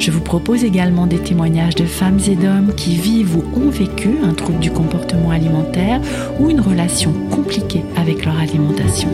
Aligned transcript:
Je 0.00 0.10
vous 0.10 0.22
propose 0.22 0.64
également 0.64 1.06
des 1.06 1.18
témoignages 1.18 1.74
de 1.74 1.84
femmes 1.84 2.20
et 2.26 2.34
d'hommes 2.34 2.72
qui 2.74 2.96
vivent 2.96 3.36
ou 3.36 3.44
ont 3.54 3.68
vécu 3.68 4.08
un 4.24 4.32
trouble 4.32 4.58
du 4.58 4.70
comportement 4.70 5.30
alimentaire 5.30 6.00
ou 6.38 6.48
une 6.48 6.62
relation 6.62 7.12
compliquée 7.30 7.82
avec 7.96 8.24
leur 8.24 8.38
alimentation. 8.38 9.10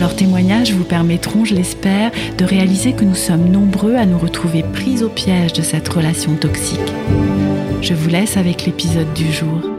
Leurs 0.00 0.16
témoignages 0.16 0.72
vous 0.72 0.84
permettront, 0.84 1.44
je 1.44 1.54
l'espère, 1.54 2.10
de 2.38 2.44
réaliser 2.46 2.94
que 2.94 3.04
nous 3.04 3.14
sommes 3.14 3.50
nombreux 3.50 3.96
à 3.96 4.06
nous 4.06 4.18
retrouver 4.18 4.62
pris 4.62 5.04
au 5.04 5.10
piège 5.10 5.52
de 5.52 5.62
cette 5.62 5.88
relation 5.90 6.34
toxique. 6.36 6.80
Je 7.82 7.92
vous 7.92 8.08
laisse 8.08 8.38
avec 8.38 8.64
l'épisode 8.64 9.12
du 9.12 9.30
jour. 9.30 9.73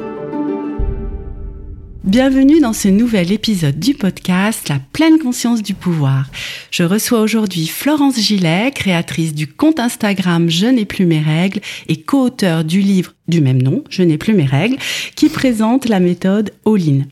Bienvenue 2.06 2.60
dans 2.60 2.74
ce 2.74 2.88
nouvel 2.88 3.32
épisode 3.32 3.80
du 3.80 3.96
podcast 3.96 4.70
La 4.70 4.78
pleine 4.94 5.18
conscience 5.18 5.64
du 5.64 5.74
pouvoir. 5.74 6.28
Je 6.70 6.84
reçois 6.84 7.20
aujourd'hui 7.20 7.66
Florence 7.66 8.20
Gillet, 8.20 8.70
créatrice 8.70 9.34
du 9.34 9.48
compte 9.48 9.80
Instagram 9.80 10.48
Je 10.48 10.68
n'ai 10.68 10.86
plus 10.86 11.08
mes 11.08 11.20
règles 11.20 11.62
et 11.88 12.04
co-auteur 12.04 12.64
du 12.64 12.80
livre 12.80 13.15
du 13.28 13.42
même 13.42 13.62
nom, 13.62 13.84
Je 13.90 14.04
n'ai 14.04 14.18
plus 14.18 14.34
mes 14.34 14.46
règles, 14.46 14.78
qui 15.16 15.30
présente 15.30 15.88
la 15.88 16.00
méthode 16.00 16.52
All-in. 16.66 17.04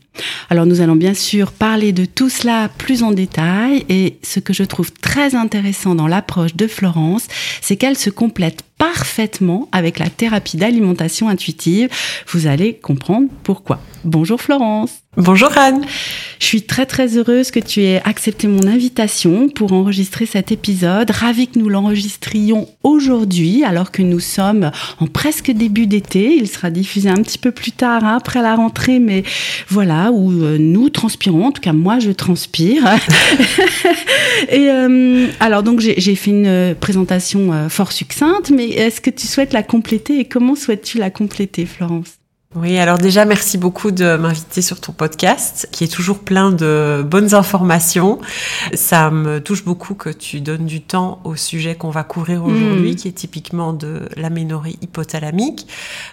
Alors 0.48 0.66
nous 0.66 0.80
allons 0.80 0.96
bien 0.96 1.14
sûr 1.14 1.50
parler 1.50 1.92
de 1.92 2.04
tout 2.04 2.28
cela 2.28 2.68
plus 2.78 3.02
en 3.02 3.10
détail 3.10 3.84
et 3.88 4.18
ce 4.22 4.38
que 4.38 4.52
je 4.52 4.62
trouve 4.62 4.92
très 4.92 5.34
intéressant 5.34 5.94
dans 5.94 6.06
l'approche 6.06 6.54
de 6.54 6.66
Florence, 6.66 7.26
c'est 7.60 7.76
qu'elle 7.76 7.98
se 7.98 8.10
complète 8.10 8.62
parfaitement 8.78 9.68
avec 9.72 9.98
la 9.98 10.08
thérapie 10.08 10.56
d'alimentation 10.56 11.28
intuitive. 11.28 11.88
Vous 12.28 12.46
allez 12.46 12.74
comprendre 12.74 13.28
pourquoi. 13.42 13.80
Bonjour 14.04 14.40
Florence. 14.40 15.03
Bonjour 15.16 15.56
Anne. 15.56 15.84
Je 16.40 16.46
suis 16.46 16.62
très 16.62 16.86
très 16.86 17.16
heureuse 17.16 17.52
que 17.52 17.60
tu 17.60 17.82
aies 17.82 18.02
accepté 18.04 18.48
mon 18.48 18.66
invitation 18.66 19.48
pour 19.48 19.72
enregistrer 19.72 20.26
cet 20.26 20.50
épisode. 20.50 21.08
Ravie 21.12 21.46
que 21.46 21.60
nous 21.60 21.68
l'enregistrions 21.68 22.68
aujourd'hui 22.82 23.62
alors 23.62 23.92
que 23.92 24.02
nous 24.02 24.18
sommes 24.18 24.72
en 24.98 25.06
presque 25.06 25.52
début 25.52 25.86
d'été. 25.86 26.34
Il 26.34 26.48
sera 26.48 26.70
diffusé 26.70 27.10
un 27.10 27.22
petit 27.22 27.38
peu 27.38 27.52
plus 27.52 27.70
tard 27.70 28.02
hein, 28.02 28.16
après 28.16 28.42
la 28.42 28.56
rentrée, 28.56 28.98
mais 28.98 29.22
voilà 29.68 30.10
où 30.10 30.32
euh, 30.32 30.58
nous 30.58 30.90
transpirons. 30.90 31.46
En 31.46 31.52
tout 31.52 31.62
cas, 31.62 31.72
moi 31.72 32.00
je 32.00 32.10
transpire. 32.10 32.82
Et 34.50 34.68
euh, 34.68 35.28
alors 35.38 35.62
donc 35.62 35.78
j'ai 35.78 36.14
fait 36.16 36.30
une 36.32 36.46
euh, 36.46 36.74
présentation 36.74 37.68
fort 37.68 37.92
succincte, 37.92 38.50
mais 38.50 38.66
est-ce 38.66 39.00
que 39.00 39.10
tu 39.10 39.28
souhaites 39.28 39.52
la 39.52 39.62
compléter 39.62 40.18
et 40.18 40.24
comment 40.24 40.56
souhaites-tu 40.56 40.98
la 40.98 41.10
compléter, 41.10 41.66
Florence? 41.66 42.18
Oui, 42.56 42.78
alors 42.78 42.98
déjà, 42.98 43.24
merci 43.24 43.58
beaucoup 43.58 43.90
de 43.90 44.16
m'inviter 44.16 44.62
sur 44.62 44.80
ton 44.80 44.92
podcast, 44.92 45.68
qui 45.72 45.82
est 45.82 45.92
toujours 45.92 46.20
plein 46.20 46.52
de 46.52 47.04
bonnes 47.04 47.34
informations. 47.34 48.20
Ça 48.74 49.10
me 49.10 49.40
touche 49.40 49.64
beaucoup 49.64 49.94
que 49.94 50.10
tu 50.10 50.40
donnes 50.40 50.64
du 50.64 50.80
temps 50.80 51.20
au 51.24 51.34
sujet 51.34 51.74
qu'on 51.74 51.90
va 51.90 52.04
couvrir 52.04 52.44
aujourd'hui, 52.44 52.92
hmm. 52.92 52.96
qui 52.96 53.08
est 53.08 53.12
typiquement 53.12 53.72
de 53.72 54.02
l'aménorrhée 54.16 54.76
hypothalamique. 54.82 55.66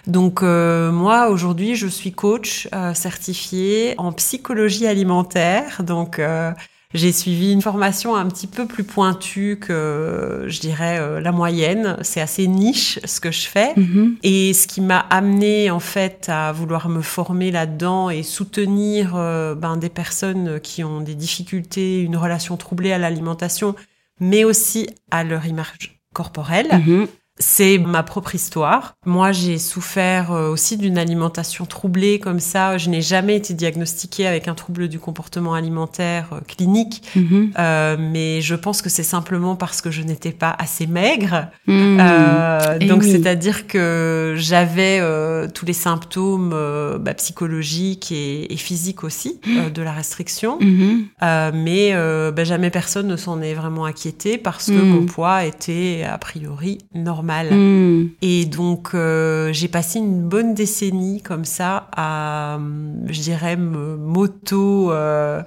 Donc 0.08 0.42
euh, 0.42 0.90
moi, 0.90 1.28
aujourd'hui, 1.28 1.76
je 1.76 1.86
suis 1.86 2.10
coach 2.10 2.68
euh, 2.74 2.92
certifié 2.92 3.94
en 3.98 4.10
psychologie 4.12 4.88
alimentaire. 4.88 5.84
Donc 5.84 6.18
euh, 6.18 6.50
j'ai 6.94 7.12
suivi 7.12 7.52
une 7.52 7.62
formation 7.62 8.14
un 8.14 8.26
petit 8.26 8.46
peu 8.46 8.66
plus 8.66 8.84
pointue 8.84 9.58
que, 9.60 10.44
je 10.46 10.60
dirais, 10.60 10.98
euh, 10.98 11.20
la 11.20 11.32
moyenne. 11.32 11.96
C'est 12.02 12.20
assez 12.20 12.46
niche 12.46 12.98
ce 13.04 13.20
que 13.20 13.30
je 13.30 13.46
fais. 13.46 13.72
Mhm. 13.76 14.16
Et 14.22 14.52
ce 14.52 14.66
qui 14.66 14.80
m'a 14.80 14.98
amené 14.98 15.70
en 15.70 15.80
fait 15.80 16.28
à 16.28 16.52
vouloir 16.52 16.88
me 16.88 17.00
former 17.00 17.50
là-dedans 17.50 18.10
et 18.10 18.22
soutenir 18.22 19.14
euh, 19.16 19.54
ben, 19.54 19.76
des 19.76 19.88
personnes 19.88 20.60
qui 20.60 20.84
ont 20.84 21.00
des 21.00 21.14
difficultés, 21.14 22.00
une 22.00 22.16
relation 22.16 22.56
troublée 22.56 22.92
à 22.92 22.98
l'alimentation, 22.98 23.74
mais 24.20 24.44
aussi 24.44 24.88
à 25.10 25.24
leur 25.24 25.46
image 25.46 26.00
corporelle. 26.12 26.68
Mhm. 26.86 27.06
C'est 27.38 27.78
ma 27.78 28.02
propre 28.02 28.34
histoire. 28.34 28.94
Moi, 29.06 29.32
j'ai 29.32 29.56
souffert 29.56 30.32
euh, 30.32 30.50
aussi 30.50 30.76
d'une 30.76 30.98
alimentation 30.98 31.64
troublée 31.64 32.18
comme 32.18 32.40
ça. 32.40 32.76
Je 32.76 32.90
n'ai 32.90 33.00
jamais 33.00 33.36
été 33.36 33.54
diagnostiquée 33.54 34.26
avec 34.26 34.48
un 34.48 34.54
trouble 34.54 34.86
du 34.86 34.98
comportement 34.98 35.54
alimentaire 35.54 36.28
euh, 36.34 36.40
clinique, 36.46 37.02
mhm. 37.16 37.52
euh, 37.58 37.96
mais 37.98 38.42
je 38.42 38.54
pense 38.54 38.82
que 38.82 38.90
c'est 38.90 39.02
simplement 39.02 39.56
parce 39.56 39.80
que 39.80 39.90
je 39.90 40.02
n'étais 40.02 40.32
pas 40.32 40.54
assez 40.58 40.86
maigre. 40.86 41.46
Mhm. 41.66 41.98
Euh, 42.00 42.78
donc, 42.80 43.02
c'est-à-dire 43.02 43.66
que 43.66 44.34
j'avais 44.36 44.98
euh, 45.00 45.48
tous 45.48 45.64
les 45.64 45.72
symptômes 45.72 46.54
bah, 47.00 47.14
psychologiques 47.14 48.12
et, 48.12 48.52
et, 48.52 48.56
physiques 48.58 49.04
aussi 49.04 49.40
mhm. 49.46 49.70
de 49.70 49.80
la 49.82 49.92
restriction, 49.92 50.58
mais 50.60 51.94
bah, 52.32 52.44
jamais 52.44 52.68
personne 52.68 53.06
ne 53.06 53.16
s'en 53.16 53.40
est 53.40 53.54
vraiment 53.54 53.86
inquiété 53.86 54.36
parce 54.36 54.66
que 54.66 54.72
mon 54.72 55.06
poids 55.06 55.44
était 55.46 56.04
a 56.06 56.18
priori 56.18 56.78
normal. 56.94 57.21
Hmm. 57.22 58.08
Et 58.22 58.44
donc, 58.44 58.90
euh, 58.94 59.52
j'ai 59.52 59.68
passé 59.68 59.98
une 59.98 60.28
bonne 60.28 60.54
décennie 60.54 61.22
comme 61.22 61.44
ça 61.44 61.88
à, 61.96 62.58
je 63.06 63.20
dirais, 63.20 63.56
moto... 63.56 64.92
Euh, 64.92 65.42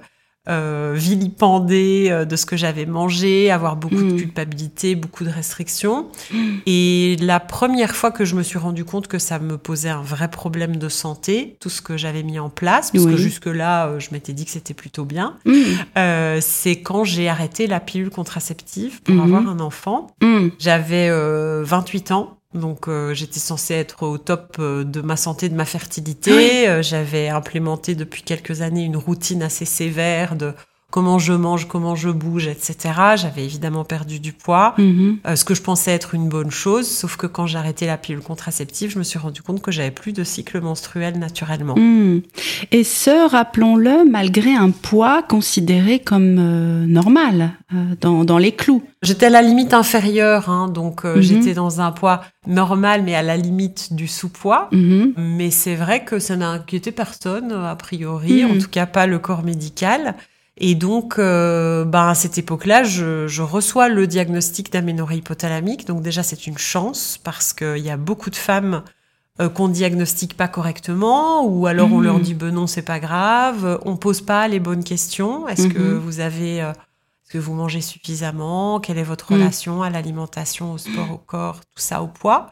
euh, 0.48 0.92
vilipender 0.94 2.06
euh, 2.10 2.24
de 2.24 2.36
ce 2.36 2.46
que 2.46 2.56
j'avais 2.56 2.86
mangé, 2.86 3.50
avoir 3.50 3.76
beaucoup 3.76 3.96
de 3.96 4.12
hmm. 4.12 4.16
culpabilité, 4.16 4.94
beaucoup 4.94 5.24
de 5.24 5.30
restrictions. 5.30 6.06
Et 6.66 7.16
la 7.20 7.40
première 7.40 7.96
fois 7.96 8.12
que 8.12 8.24
je 8.24 8.36
me 8.36 8.42
suis 8.42 8.58
rendu 8.58 8.84
compte 8.84 9.08
que 9.08 9.18
ça 9.18 9.38
me 9.38 9.58
posait 9.58 9.88
un 9.88 10.02
vrai 10.02 10.30
problème 10.30 10.76
de 10.76 10.88
santé, 10.88 11.56
tout 11.60 11.68
ce 11.68 11.82
que 11.82 11.96
j'avais 11.96 12.22
mis 12.22 12.38
en 12.38 12.48
place, 12.48 12.90
parce 12.92 13.06
que 13.06 13.16
jusque-là, 13.16 13.88
euh, 13.88 14.00
je 14.00 14.10
m'étais 14.12 14.32
dit 14.32 14.44
que 14.44 14.50
c'était 14.52 14.74
plutôt 14.74 15.04
bien, 15.04 15.36
euh, 15.98 16.38
c'est 16.40 16.76
quand 16.76 17.04
j'ai 17.04 17.28
arrêté 17.28 17.66
la 17.66 17.80
pilule 17.80 18.10
contraceptive 18.10 19.02
pour 19.02 19.20
avoir 19.20 19.48
un 19.48 19.60
enfant. 19.60 20.08
J'avais 20.58 21.10
28 21.10 22.12
ans. 22.12 22.38
Donc 22.54 22.88
euh, 22.88 23.12
j'étais 23.12 23.40
censée 23.40 23.74
être 23.74 24.02
au 24.04 24.18
top 24.18 24.56
euh, 24.58 24.84
de 24.84 25.00
ma 25.00 25.16
santé, 25.16 25.48
de 25.48 25.54
ma 25.54 25.64
fertilité. 25.64 26.68
Euh, 26.68 26.82
j'avais 26.82 27.28
implémenté 27.28 27.94
depuis 27.94 28.22
quelques 28.22 28.62
années 28.62 28.84
une 28.84 28.96
routine 28.96 29.42
assez 29.42 29.64
sévère 29.64 30.36
de 30.36 30.54
comment 30.90 31.18
je 31.18 31.32
mange, 31.32 31.66
comment 31.66 31.96
je 31.96 32.10
bouge, 32.10 32.46
etc. 32.46 32.94
J'avais 33.16 33.44
évidemment 33.44 33.84
perdu 33.84 34.20
du 34.20 34.32
poids, 34.32 34.74
mhm. 34.78 35.18
euh, 35.26 35.36
ce 35.36 35.44
que 35.44 35.54
je 35.54 35.62
pensais 35.62 35.90
être 35.90 36.14
une 36.14 36.28
bonne 36.28 36.50
chose, 36.50 36.88
sauf 36.88 37.16
que 37.16 37.26
quand 37.26 37.46
j'ai 37.46 37.58
arrêté 37.58 37.86
la 37.86 37.96
pilule 37.96 38.22
contraceptive, 38.22 38.90
je 38.92 38.98
me 38.98 39.04
suis 39.04 39.18
rendu 39.18 39.42
compte 39.42 39.60
que 39.60 39.72
j'avais 39.72 39.90
plus 39.90 40.12
de 40.12 40.22
cycle 40.22 40.60
menstruel 40.60 41.18
naturellement. 41.18 41.74
Mhm. 41.76 42.22
Et 42.70 42.84
ce, 42.84 43.28
rappelons-le, 43.28 44.08
malgré 44.08 44.54
un 44.54 44.70
poids 44.70 45.22
considéré 45.22 45.98
comme 45.98 46.38
euh, 46.38 46.86
normal, 46.86 47.52
euh, 47.74 47.94
dans, 48.00 48.24
dans, 48.24 48.38
les 48.38 48.52
clous. 48.52 48.82
J'étais 49.02 49.26
à 49.26 49.30
la 49.30 49.42
limite 49.42 49.74
inférieure, 49.74 50.48
hein, 50.48 50.68
donc 50.68 51.04
mhm. 51.04 51.20
j'étais 51.20 51.54
dans 51.54 51.80
un 51.80 51.90
poids 51.90 52.22
normal, 52.46 53.02
mais 53.04 53.14
à 53.16 53.22
la 53.22 53.36
limite 53.36 53.92
du 53.92 54.06
sous-poids. 54.06 54.70
Mais 54.72 55.50
c'est 55.50 55.74
vrai 55.74 56.04
que 56.04 56.18
ça 56.18 56.36
n'a 56.36 56.48
inquiété 56.48 56.92
personne, 56.92 57.50
a 57.52 57.74
priori, 57.74 58.44
en 58.44 58.58
tout 58.58 58.68
cas 58.70 58.86
pas 58.86 59.06
le 59.06 59.18
corps 59.18 59.42
médical. 59.42 60.14
Et 60.58 60.74
donc, 60.74 61.18
euh, 61.18 61.84
ben, 61.84 62.08
à 62.08 62.14
cette 62.14 62.38
époque-là, 62.38 62.82
je, 62.82 63.26
je, 63.26 63.42
reçois 63.42 63.88
le 63.88 64.06
diagnostic 64.06 64.72
d'aménorrhée 64.72 65.16
hypothalamique. 65.16 65.86
Donc 65.86 66.02
déjà, 66.02 66.22
c'est 66.22 66.46
une 66.46 66.56
chance 66.56 67.18
parce 67.22 67.52
qu'il 67.52 67.78
y 67.78 67.90
a 67.90 67.98
beaucoup 67.98 68.30
de 68.30 68.36
femmes 68.36 68.82
euh, 69.38 69.50
qu'on 69.50 69.68
diagnostique 69.68 70.34
pas 70.34 70.48
correctement, 70.48 71.44
ou 71.44 71.66
alors 71.66 71.92
on 71.92 72.00
leur 72.00 72.18
mmh. 72.18 72.22
dit 72.22 72.34
ben 72.34 72.54
non, 72.54 72.66
c'est 72.66 72.80
pas 72.80 73.00
grave. 73.00 73.78
On 73.84 73.98
pose 73.98 74.22
pas 74.22 74.48
les 74.48 74.60
bonnes 74.60 74.82
questions. 74.82 75.46
Est-ce 75.46 75.68
que 75.68 75.78
mmh. 75.78 75.98
vous 75.98 76.20
avez, 76.20 76.62
euh, 76.62 76.70
est-ce 76.70 77.32
que 77.32 77.38
vous 77.38 77.52
mangez 77.52 77.82
suffisamment? 77.82 78.80
Quelle 78.80 78.96
est 78.96 79.02
votre 79.02 79.30
mmh. 79.30 79.34
relation 79.34 79.82
à 79.82 79.90
l'alimentation, 79.90 80.72
au 80.72 80.78
sport, 80.78 81.10
au 81.12 81.18
corps, 81.18 81.60
tout 81.60 81.82
ça, 81.82 82.02
au 82.02 82.06
poids? 82.06 82.50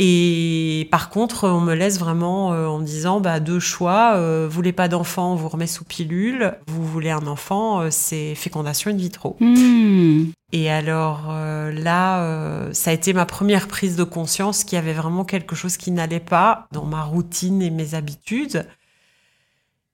Et 0.00 0.88
par 0.90 1.08
contre, 1.08 1.48
on 1.48 1.60
me 1.60 1.74
laisse 1.74 2.00
vraiment 2.00 2.52
euh, 2.52 2.66
en 2.66 2.80
disant 2.80 3.20
bah 3.20 3.38
deux 3.38 3.60
choix. 3.60 4.14
Euh, 4.16 4.46
vous 4.48 4.54
voulez 4.54 4.72
pas 4.72 4.88
d'enfant, 4.88 5.32
on 5.32 5.36
vous 5.36 5.48
remet 5.48 5.68
sous 5.68 5.84
pilule. 5.84 6.54
Vous 6.66 6.84
voulez 6.84 7.10
un 7.10 7.28
enfant, 7.28 7.80
euh, 7.80 7.88
c'est 7.90 8.34
fécondation 8.34 8.90
in 8.90 8.96
vitro. 8.96 9.36
Hmm. 9.38 10.24
Et 10.50 10.68
alors 10.68 11.28
euh, 11.30 11.70
là, 11.70 12.72
ça 12.72 12.90
a 12.90 12.92
été 12.92 13.12
ma 13.12 13.24
première 13.24 13.68
prise 13.68 13.94
de 13.94 14.04
conscience 14.04 14.64
qu'il 14.64 14.76
y 14.76 14.78
avait 14.78 14.92
vraiment 14.92 15.24
quelque 15.24 15.54
chose 15.54 15.76
qui 15.76 15.92
n'allait 15.92 16.18
pas 16.20 16.66
dans 16.72 16.86
ma 16.86 17.02
routine 17.04 17.62
et 17.62 17.70
mes 17.70 17.94
habitudes. 17.94 18.66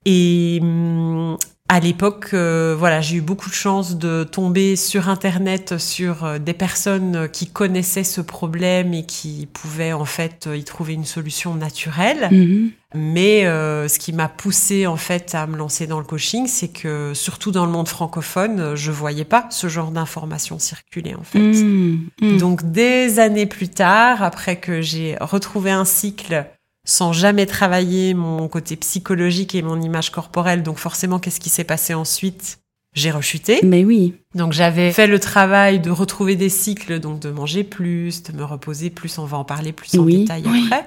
Et 0.05 0.57
hum, 0.63 1.37
à 1.71 1.79
l'époque, 1.79 2.31
euh, 2.33 2.75
voilà, 2.77 2.99
j'ai 2.99 3.15
eu 3.15 3.21
beaucoup 3.21 3.49
de 3.49 3.55
chance 3.55 3.97
de 3.97 4.25
tomber 4.25 4.75
sur 4.75 5.07
Internet 5.07 5.77
sur 5.77 6.25
euh, 6.25 6.37
des 6.37 6.51
personnes 6.51 7.29
qui 7.31 7.47
connaissaient 7.47 8.03
ce 8.03 8.19
problème 8.19 8.93
et 8.93 9.05
qui 9.05 9.47
pouvaient 9.53 9.93
en 9.93 10.03
fait 10.03 10.49
y 10.53 10.65
trouver 10.65 10.95
une 10.95 11.05
solution 11.05 11.55
naturelle. 11.55 12.27
Mhm. 12.29 12.71
Mais 12.93 13.45
euh, 13.45 13.87
ce 13.87 13.99
qui 13.99 14.11
m'a 14.11 14.27
poussé 14.27 14.85
en 14.85 14.97
fait 14.97 15.33
à 15.33 15.47
me 15.47 15.55
lancer 15.55 15.87
dans 15.87 15.99
le 15.99 16.03
coaching, 16.03 16.45
c'est 16.45 16.67
que 16.67 17.13
surtout 17.13 17.51
dans 17.51 17.65
le 17.65 17.71
monde 17.71 17.87
francophone, 17.87 18.75
je 18.75 18.91
voyais 18.91 19.23
pas 19.23 19.47
ce 19.49 19.69
genre 19.69 19.91
d'informations 19.91 20.59
circuler 20.59 21.15
en 21.15 21.23
fait. 21.23 21.39
Mhm. 21.39 22.09
Mhm. 22.21 22.37
Donc 22.37 22.69
des 22.69 23.19
années 23.19 23.45
plus 23.45 23.69
tard, 23.69 24.23
après 24.23 24.57
que 24.57 24.81
j'ai 24.81 25.15
retrouvé 25.21 25.71
un 25.71 25.85
cycle 25.85 26.45
sans 26.83 27.13
jamais 27.13 27.45
travailler 27.45 28.13
mon 28.13 28.47
côté 28.47 28.75
psychologique 28.75 29.55
et 29.55 29.61
mon 29.61 29.79
image 29.81 30.09
corporelle. 30.11 30.63
Donc 30.63 30.77
forcément, 30.77 31.19
qu'est-ce 31.19 31.39
qui 31.39 31.49
s'est 31.49 31.63
passé 31.63 31.93
ensuite? 31.93 32.59
J'ai 32.93 33.11
rechuté. 33.11 33.59
Mais 33.63 33.85
oui. 33.85 34.15
Donc 34.35 34.51
j'avais 34.51 34.91
fait 34.91 35.07
le 35.07 35.19
travail 35.19 35.79
de 35.79 35.89
retrouver 35.91 36.35
des 36.35 36.49
cycles, 36.49 36.99
donc 36.99 37.19
de 37.19 37.29
manger 37.31 37.63
plus, 37.63 38.23
de 38.23 38.33
me 38.35 38.43
reposer 38.43 38.89
plus. 38.89 39.17
On 39.17 39.25
va 39.25 39.37
en 39.37 39.45
parler 39.45 39.71
plus 39.71 39.97
en 39.97 40.03
Oui, 40.03 40.19
détail 40.21 40.43
oui. 40.45 40.61
après. 40.65 40.85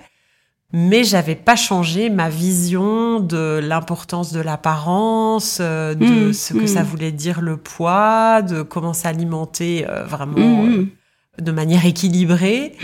Mais 0.72 1.04
j'avais 1.04 1.36
pas 1.36 1.54
changé 1.56 2.10
ma 2.10 2.28
vision 2.28 3.20
de 3.20 3.60
l'importance 3.62 4.32
de 4.32 4.40
l'apparence, 4.40 5.58
euh, 5.60 5.94
de 5.94 6.28
Mm, 6.30 6.32
ce 6.32 6.52
que 6.52 6.66
ça 6.66 6.82
voulait 6.82 7.12
dire 7.12 7.40
le 7.40 7.56
poids, 7.56 8.42
de 8.42 8.62
comment 8.62 8.92
s'alimenter 8.92 9.86
euh, 9.88 10.04
vraiment 10.04 10.64
euh, 10.64 10.68
Mhm. 10.68 10.88
de 11.40 11.52
manière 11.52 11.86
équilibrée. 11.86 12.74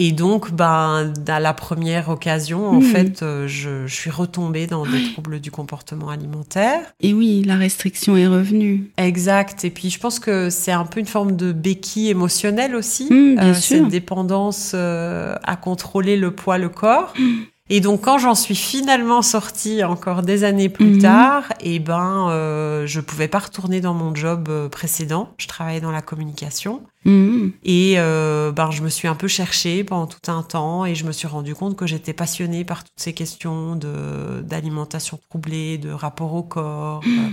Et 0.00 0.12
donc, 0.12 0.52
ben, 0.52 1.12
à 1.26 1.40
la 1.40 1.52
première 1.54 2.08
occasion, 2.08 2.68
en 2.68 2.78
Mm. 2.80 2.82
fait, 2.82 3.22
euh, 3.22 3.48
je, 3.48 3.86
je 3.88 3.94
suis 3.94 4.10
retombée 4.10 4.68
dans 4.68 4.86
des 4.86 5.02
troubles 5.12 5.40
du 5.40 5.50
comportement 5.50 6.08
alimentaire. 6.10 6.80
Et 7.00 7.12
oui, 7.12 7.42
la 7.44 7.56
restriction 7.56 8.16
est 8.16 8.28
revenue. 8.28 8.90
Exact. 8.96 9.64
Et 9.64 9.70
puis, 9.70 9.90
je 9.90 9.98
pense 9.98 10.20
que 10.20 10.50
c'est 10.50 10.70
un 10.70 10.84
peu 10.84 11.00
une 11.00 11.06
forme 11.06 11.34
de 11.34 11.50
béquille 11.52 12.10
émotionnelle 12.10 12.76
aussi. 12.76 13.04
Mm, 13.12 13.34
bien 13.34 13.44
Euh, 13.50 13.54
sûr. 13.54 13.78
Cette 13.78 13.88
dépendance 13.88 14.72
euh, 14.74 15.34
à 15.42 15.56
contrôler 15.56 16.16
le 16.16 16.30
poids, 16.30 16.58
le 16.58 16.68
corps. 16.68 17.12
Mm. 17.18 17.24
Et 17.70 17.80
donc, 17.80 18.00
quand 18.00 18.18
j'en 18.18 18.34
suis 18.34 18.54
finalement 18.54 19.20
sortie, 19.20 19.84
encore 19.84 20.22
des 20.22 20.42
années 20.44 20.68
plus 20.70 20.94
Mhm. 20.94 21.02
tard, 21.02 21.44
et 21.60 21.78
ben, 21.78 22.28
euh, 22.30 22.86
je 22.86 23.00
pouvais 23.00 23.28
pas 23.28 23.40
retourner 23.40 23.80
dans 23.82 23.92
mon 23.94 24.14
job 24.14 24.48
euh, 24.48 24.68
précédent. 24.70 25.34
Je 25.36 25.46
travaillais 25.48 25.80
dans 25.80 25.90
la 25.90 26.00
communication. 26.00 26.82
Mhm. 27.04 27.52
Et 27.64 27.94
euh, 27.98 28.52
ben, 28.52 28.70
je 28.70 28.80
me 28.82 28.88
suis 28.88 29.06
un 29.06 29.14
peu 29.14 29.28
cherchée 29.28 29.84
pendant 29.84 30.06
tout 30.06 30.30
un 30.30 30.42
temps 30.42 30.86
et 30.86 30.94
je 30.94 31.04
me 31.04 31.12
suis 31.12 31.28
rendu 31.28 31.54
compte 31.54 31.76
que 31.76 31.86
j'étais 31.86 32.14
passionnée 32.14 32.64
par 32.64 32.84
toutes 32.84 32.92
ces 32.98 33.12
questions 33.12 33.76
de 33.76 34.40
d'alimentation 34.42 35.18
troublée, 35.28 35.76
de 35.78 35.90
rapport 35.90 36.34
au 36.34 36.42
corps. 36.42 37.02
euh. 37.06 37.28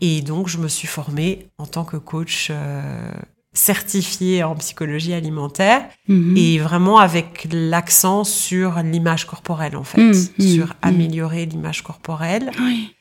Et 0.00 0.20
donc, 0.22 0.48
je 0.48 0.58
me 0.58 0.66
suis 0.66 0.88
formée 0.88 1.46
en 1.58 1.66
tant 1.66 1.84
que 1.84 1.96
coach 1.96 2.48
euh, 2.50 3.12
certifiée 3.52 4.42
en 4.42 4.54
psychologie 4.56 5.12
alimentaire 5.12 5.82
Mhm. 6.08 6.36
et 6.36 6.58
vraiment 6.58 6.98
avec 6.98 7.46
l'accent 7.52 8.24
sur 8.24 8.78
l'image 8.82 9.26
corporelle, 9.26 9.76
en 9.76 9.84
fait, 9.84 10.00
Mm, 10.00 10.12
mm, 10.38 10.42
sur 10.54 10.74
améliorer 10.82 11.46
l'image 11.46 11.82
corporelle. 11.82 12.50
Oui. 12.60 12.94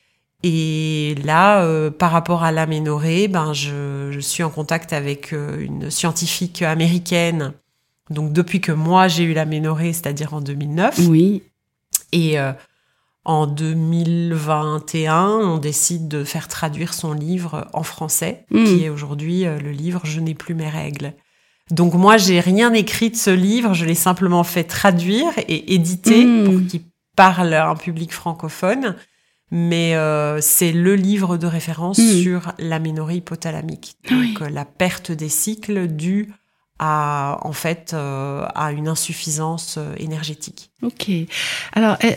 Et 0.44 1.16
là, 1.24 1.62
euh, 1.64 1.92
par 1.92 2.12
rapport 2.12 2.44
à 2.44 2.52
l'aménorrhée, 2.52 3.28
ben, 3.28 3.54
je, 3.54 4.10
je 4.12 4.20
suis 4.20 4.44
en 4.44 4.50
contact 4.50 4.92
avec 4.92 5.34
euh, 5.34 5.60
une 5.62 5.90
scientifique 5.92 6.62
américaine. 6.64 7.54
Donc, 8.10 8.34
depuis 8.34 8.60
que 8.60 8.72
moi, 8.72 9.08
j'ai 9.08 9.24
eu 9.24 9.34
l'aménorrhée, 9.34 9.94
c'est-à-dire 9.94 10.34
en 10.34 10.42
2009. 10.42 11.00
Oui. 11.08 11.44
Et 12.12 12.40
euh, 12.40 12.52
en 13.24 13.46
2021, 13.48 15.28
on 15.28 15.58
décide 15.58 16.08
de 16.08 16.24
faire 16.24 16.48
traduire 16.48 16.94
son 16.94 17.14
livre 17.14 17.68
en 17.74 17.84
français, 17.84 18.46
Mm. 18.52 18.66
qui 18.66 18.84
est 18.84 18.90
aujourd'hui 18.90 19.46
euh, 19.46 19.60
le 19.60 19.72
livre 19.72 20.02
Je 20.04 20.20
n'ai 20.20 20.34
plus 20.34 20.56
mes 20.56 20.70
règles. 20.70 21.14
Donc, 21.70 21.94
moi, 21.94 22.18
j'ai 22.18 22.40
rien 22.40 22.74
écrit 22.74 23.12
de 23.12 23.16
ce 23.16 23.30
livre, 23.30 23.74
je 23.74 23.86
l'ai 23.86 23.96
simplement 23.96 24.44
fait 24.44 24.64
traduire 24.66 25.32
et 25.48 25.74
éditer 25.74 26.26
Mm. 26.26 26.44
pour 26.46 26.68
qu'il 26.68 26.82
parle 27.16 27.54
à 27.54 27.70
un 27.70 27.76
public 27.76 28.12
francophone 28.14 28.96
mais 29.54 29.96
euh, 29.96 30.40
c'est 30.40 30.72
le 30.72 30.96
livre 30.96 31.36
de 31.38 31.46
référence 31.46 31.98
Mm. 32.00 32.22
sur 32.24 32.54
l'aménorrhée 32.58 33.18
hypothalamique, 33.18 33.98
Oui. 34.10 34.32
donc 34.34 34.42
euh, 34.44 34.50
la 34.50 34.64
perte 34.64 35.12
des 35.12 35.28
cycles 35.28 35.88
due 35.88 36.34
à 36.84 37.38
en 37.44 37.52
fait 37.54 37.92
euh, 37.94 38.44
à 38.56 38.72
une 38.72 38.88
insuffisance 38.88 39.76
euh, 39.78 39.94
énergétique. 40.00 40.72
Ok. 40.82 41.10
Alors, 41.74 41.96
euh, 42.04 42.10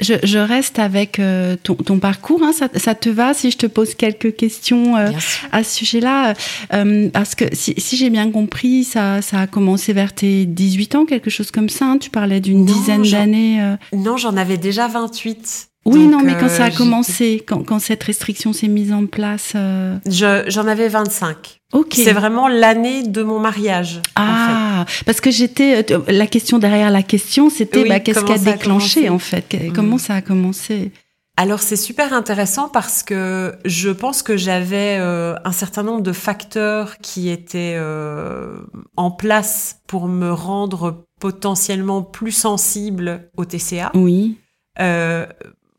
je, 0.00 0.14
je 0.24 0.38
reste 0.38 0.80
avec 0.80 1.20
euh, 1.20 1.54
ton, 1.62 1.76
ton 1.76 2.00
parcours. 2.00 2.42
hein. 2.42 2.52
Ça, 2.52 2.66
ça 2.74 2.96
te 2.96 3.08
va 3.08 3.32
si 3.32 3.52
je 3.52 3.58
te 3.58 3.66
pose 3.66 3.94
quelques 3.94 4.34
questions 4.34 4.96
euh, 4.96 5.10
à 5.52 5.62
ce 5.62 5.76
sujet-là? 5.76 6.34
Euh, 6.74 7.08
Parce 7.10 7.36
que 7.36 7.44
si, 7.54 7.74
si 7.78 7.96
j'ai 7.96 8.10
bien 8.10 8.28
compris, 8.32 8.82
ça, 8.82 9.22
ça 9.22 9.42
a 9.42 9.46
commencé 9.46 9.92
vers 9.92 10.12
tes 10.12 10.46
18 10.46 10.94
ans, 10.96 11.04
quelque 11.06 11.30
chose 11.30 11.52
comme 11.52 11.68
ça. 11.68 11.86
hein. 11.86 11.98
Tu 11.98 12.10
parlais 12.10 12.40
d'une 12.40 12.64
dizaine 12.66 13.02
d'années. 13.08 13.62
euh. 13.62 13.76
Non, 13.96 14.16
j'en 14.16 14.36
avais 14.36 14.56
déjà 14.58 14.88
28. 14.88 15.68
Oui, 15.84 16.04
Donc, 16.04 16.12
non, 16.12 16.20
mais 16.22 16.34
quand 16.38 16.46
euh, 16.46 16.48
ça 16.48 16.64
a 16.66 16.70
commencé, 16.70 17.42
quand, 17.46 17.64
quand 17.64 17.78
cette 17.80 18.02
restriction 18.04 18.52
s'est 18.52 18.68
mise 18.68 18.92
en 18.92 19.06
place. 19.06 19.52
euh, 19.56 19.96
je- 20.06 20.44
J'en 20.48 20.66
avais 20.68 20.88
25. 20.88 21.58
Ok. 21.72 21.94
C'est 21.96 22.12
vraiment 22.12 22.46
l'année 22.48 23.02
de 23.02 23.22
mon 23.22 23.40
mariage. 23.40 23.96
en 24.16 24.20
fait. 24.20 24.22
Ah, 24.22 24.84
parce 25.06 25.20
que 25.20 25.30
j'étais. 25.30 25.84
euh, 25.92 26.00
La 26.08 26.26
question 26.26 26.58
derrière 26.58 26.90
la 26.90 27.02
question, 27.02 27.50
c'était 27.50 27.82
Oui, 27.82 27.88
bah, 27.88 27.98
qu'est-ce 28.00 28.24
qui 28.24 28.32
a 28.32 28.38
déclenché 28.38 29.08
en 29.08 29.18
fait? 29.18 29.54
Mm. 29.54 29.72
Comment 29.72 29.98
ça 29.98 30.14
a 30.14 30.22
commencé? 30.22 30.92
Alors 31.38 31.60
c'est 31.60 31.76
super 31.76 32.12
intéressant 32.12 32.68
parce 32.68 33.02
que 33.02 33.54
je 33.64 33.88
pense 33.88 34.22
que 34.22 34.36
j'avais 34.36 34.98
euh, 35.00 35.34
un 35.46 35.52
certain 35.52 35.82
nombre 35.82 36.02
de 36.02 36.12
facteurs 36.12 36.98
qui 36.98 37.30
étaient 37.30 37.74
euh, 37.76 38.58
en 38.96 39.10
place 39.10 39.78
pour 39.88 40.08
me 40.08 40.30
rendre 40.30 41.06
potentiellement 41.20 42.02
plus 42.02 42.32
sensible 42.32 43.30
au 43.38 43.46
TCA. 43.46 43.90
Oui. 43.94 44.36
Euh, 44.78 45.24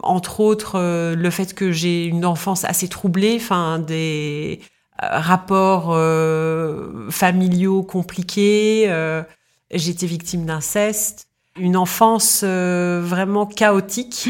entre 0.03 0.39
autres, 0.39 0.75
euh, 0.75 1.15
le 1.15 1.29
fait 1.29 1.53
que 1.53 1.71
j'ai 1.71 2.05
une 2.05 2.25
enfance 2.25 2.63
assez 2.65 2.87
troublée, 2.87 3.37
enfin 3.39 3.79
des 3.79 4.59
euh, 5.01 5.07
rapports 5.11 5.89
euh, 5.93 7.09
familiaux 7.09 7.83
compliqués. 7.83 8.85
euh, 8.87 9.23
J'étais 9.71 10.05
victime 10.05 10.45
d'inceste, 10.45 11.27
une 11.59 11.75
enfance 11.77 12.43
vraiment 12.43 13.47
chaotique 13.47 14.29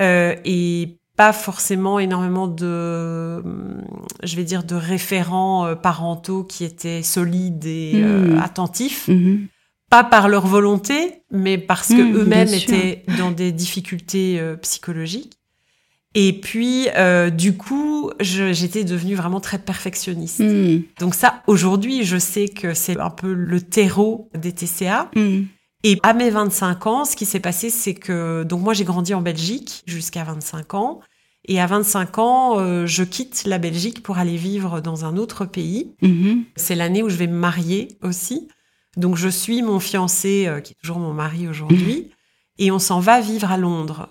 et 0.00 0.96
pas 1.14 1.32
forcément 1.34 1.98
énormément 1.98 2.46
de, 2.48 3.42
je 4.22 4.36
vais 4.36 4.44
dire, 4.44 4.62
de 4.64 4.76
référents 4.76 5.74
parentaux 5.76 6.42
qui 6.44 6.64
étaient 6.64 7.02
solides 7.02 7.66
et 7.66 8.00
euh, 8.02 8.36
Mm. 8.36 8.40
attentifs 8.40 9.08
Mhm. 9.08 9.48
Pas 9.90 10.04
par 10.04 10.28
leur 10.28 10.46
volonté, 10.46 11.22
mais 11.30 11.58
parce 11.58 11.88
que 11.88 12.02
Mmh, 12.02 12.16
eux-mêmes 12.16 12.54
étaient 12.54 13.04
dans 13.18 13.30
des 13.30 13.52
difficultés 13.52 14.38
euh, 14.38 14.56
psychologiques. 14.56 15.38
Et 16.14 16.32
puis, 16.32 16.88
euh, 16.96 17.30
du 17.30 17.56
coup, 17.56 18.10
j'étais 18.20 18.84
devenue 18.84 19.14
vraiment 19.14 19.40
très 19.40 19.58
perfectionniste. 19.58 20.40
Mm. 20.40 20.82
Donc 21.00 21.14
ça, 21.14 21.42
aujourd'hui, 21.46 22.04
je 22.04 22.16
sais 22.16 22.48
que 22.48 22.74
c'est 22.74 22.98
un 22.98 23.10
peu 23.10 23.32
le 23.32 23.60
terreau 23.60 24.30
des 24.34 24.52
TCA. 24.52 25.10
Mm. 25.14 25.42
Et 25.84 25.98
à 26.02 26.14
mes 26.14 26.30
25 26.30 26.86
ans, 26.86 27.04
ce 27.04 27.14
qui 27.14 27.24
s'est 27.24 27.40
passé, 27.40 27.70
c'est 27.70 27.94
que 27.94 28.42
donc 28.42 28.62
moi 28.62 28.74
j'ai 28.74 28.84
grandi 28.84 29.14
en 29.14 29.22
Belgique 29.22 29.84
jusqu'à 29.86 30.24
25 30.24 30.74
ans. 30.74 31.00
Et 31.44 31.60
à 31.60 31.66
25 31.66 32.18
ans, 32.18 32.58
euh, 32.58 32.84
je 32.84 33.04
quitte 33.04 33.44
la 33.46 33.58
Belgique 33.58 34.02
pour 34.02 34.18
aller 34.18 34.36
vivre 34.36 34.80
dans 34.80 35.04
un 35.04 35.16
autre 35.16 35.44
pays. 35.44 35.94
C'est 36.56 36.74
l'année 36.74 37.02
où 37.02 37.08
je 37.08 37.16
vais 37.16 37.28
me 37.28 37.38
marier 37.38 37.96
aussi. 38.02 38.48
Donc 38.98 39.16
je 39.16 39.28
suis 39.28 39.62
mon 39.62 39.80
fiancé, 39.80 40.46
euh, 40.46 40.60
qui 40.60 40.72
est 40.72 40.76
toujours 40.82 40.98
mon 40.98 41.14
mari 41.14 41.48
aujourd'hui, 41.48 42.10
et 42.58 42.70
on 42.70 42.78
s'en 42.78 43.00
va 43.00 43.20
vivre 43.20 43.50
à 43.50 43.56
Londres. 43.56 44.08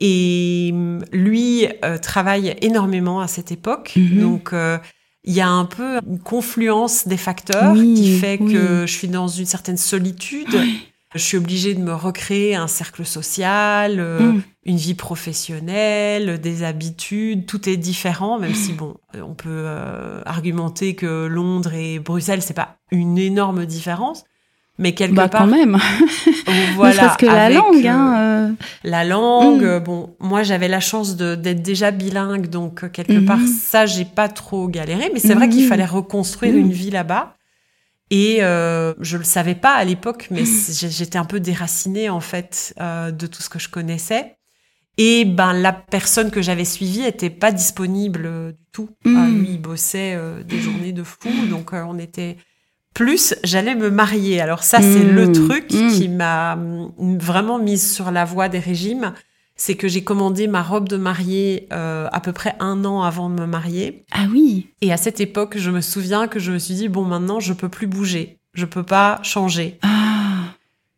Et 0.00 0.70
hum, 0.72 1.04
lui 1.12 1.66
euh, 1.84 1.98
travaille 1.98 2.56
énormément 2.62 3.20
à 3.20 3.26
cette 3.26 3.50
époque. 3.52 3.92
Mhm. 3.96 4.20
Donc 4.20 4.52
euh, 4.52 4.78
il 5.24 5.34
y 5.34 5.40
a 5.40 5.48
un 5.48 5.64
peu 5.64 5.98
une 6.06 6.20
confluence 6.20 7.06
des 7.08 7.16
facteurs 7.16 7.72
Oui, 7.72 7.94
qui 7.94 8.16
fait 8.18 8.38
oui. 8.40 8.52
que 8.52 8.86
je 8.86 8.92
suis 8.92 9.08
dans 9.08 9.28
une 9.28 9.44
certaine 9.46 9.76
solitude. 9.76 10.48
Oui. 10.54 10.88
Je 11.14 11.20
suis 11.20 11.38
obligée 11.38 11.74
de 11.74 11.80
me 11.80 11.94
recréer 11.94 12.54
un 12.54 12.68
cercle 12.68 13.04
social, 13.04 13.96
Mm. 14.20 14.42
une 14.66 14.76
vie 14.76 14.94
professionnelle, 14.94 16.38
des 16.40 16.62
habitudes, 16.62 17.46
tout 17.46 17.68
est 17.68 17.76
différent, 17.78 18.38
même 18.38 18.54
si 18.54 18.72
bon, 18.72 18.94
on 19.14 19.34
peut 19.34 19.48
euh, 19.48 20.20
argumenter 20.26 20.94
que 20.94 21.26
Londres 21.26 21.72
et 21.74 21.98
Bruxelles, 21.98 22.42
c'est 22.42 22.54
pas 22.54 22.76
une 22.90 23.18
énorme 23.18 23.64
différence, 23.66 24.24
mais 24.78 24.92
quelque 24.92 25.14
Bah 25.14 25.28
part, 25.28 25.42
quand 25.42 25.46
même. 25.48 25.76
voilà, 26.74 27.16
que 27.18 27.26
la 27.26 27.50
langue. 27.50 27.84
euh, 27.84 27.88
Hein, 27.88 28.14
euh. 28.18 28.52
la 28.84 29.04
langue, 29.04 29.62
Mm. 29.64 29.78
bon, 29.80 30.14
moi 30.20 30.42
j'avais 30.42 30.68
la 30.68 30.80
chance 30.80 31.16
d'être 31.16 31.62
déjà 31.62 31.90
bilingue, 31.90 32.48
donc 32.48 32.84
euh, 32.84 32.88
quelque 32.88 33.12
Mhm. 33.12 33.24
part 33.26 33.40
ça 33.46 33.86
j'ai 33.86 34.04
pas 34.04 34.28
trop 34.28 34.68
galéré, 34.68 35.10
mais 35.12 35.20
c'est 35.20 35.34
vrai 35.34 35.48
qu'il 35.48 35.66
fallait 35.66 35.84
reconstruire 35.84 36.54
Mm. 36.54 36.58
une 36.58 36.72
vie 36.72 36.90
là-bas. 36.90 37.34
Et 38.10 38.38
euh, 38.40 38.94
je 39.00 39.18
le 39.18 39.24
savais 39.24 39.54
pas 39.54 39.72
à 39.74 39.84
l'époque, 39.84 40.28
Mm. 40.30 40.34
mais 40.34 40.44
j'ai- 40.44 40.88
j'étais 40.90 41.18
un 41.18 41.24
peu 41.26 41.40
déracinée 41.40 42.08
en 42.08 42.20
fait 42.20 42.72
euh, 42.80 43.10
de 43.10 43.26
tout 43.26 43.42
ce 43.42 43.48
que 43.50 43.58
je 43.58 43.68
connaissais. 43.68 44.36
Et 45.00 45.24
ben 45.24 45.52
la 45.52 45.72
personne 45.72 46.30
que 46.30 46.42
j'avais 46.42 46.64
suivie 46.64 47.02
était 47.04 47.30
pas 47.30 47.52
disponible 47.52 48.22
du 48.52 48.64
tout. 48.72 48.88
Mm. 49.04 49.38
Lui, 49.40 49.48
il 49.52 49.60
bossait 49.60 50.18
des 50.48 50.58
journées 50.58 50.92
de 50.92 51.02
fou, 51.04 51.28
donc 51.50 51.70
on 51.72 51.98
était 51.98 52.36
plus. 52.98 53.34
J'allais 53.44 53.76
me 53.76 53.90
marier. 53.90 54.40
Alors 54.40 54.64
ça, 54.64 54.82
c'est 54.82 55.04
le 55.04 55.30
truc 55.30 55.72
Mm. 55.72 55.90
qui 55.92 56.08
m'a 56.08 56.58
vraiment 56.98 57.58
mise 57.60 57.92
sur 57.94 58.10
la 58.10 58.24
voie 58.24 58.48
des 58.48 58.58
régimes. 58.58 59.14
C'est 59.54 59.76
que 59.76 59.86
j'ai 59.88 60.02
commandé 60.02 60.46
ma 60.48 60.62
robe 60.62 60.88
de 60.88 60.96
mariée 60.96 61.68
euh, 61.72 62.08
à 62.12 62.20
peu 62.20 62.32
près 62.32 62.54
un 62.60 62.84
an 62.84 63.02
avant 63.02 63.30
de 63.30 63.40
me 63.40 63.46
marier. 63.46 64.04
Ah 64.12 64.26
oui. 64.32 64.68
Et 64.82 64.92
à 64.92 64.96
cette 64.96 65.20
époque, 65.20 65.56
je 65.58 65.70
me 65.70 65.80
souviens 65.80 66.26
que 66.28 66.38
je 66.40 66.50
me 66.52 66.58
suis 66.58 66.74
dit 66.74 66.88
bon, 66.88 67.04
maintenant, 67.04 67.38
je 67.40 67.52
peux 67.52 67.68
plus 67.68 67.86
bouger, 67.86 68.38
je 68.54 68.64
peux 68.66 68.82
pas 68.84 69.20
changer. 69.22 69.78
Ah. 69.82 70.54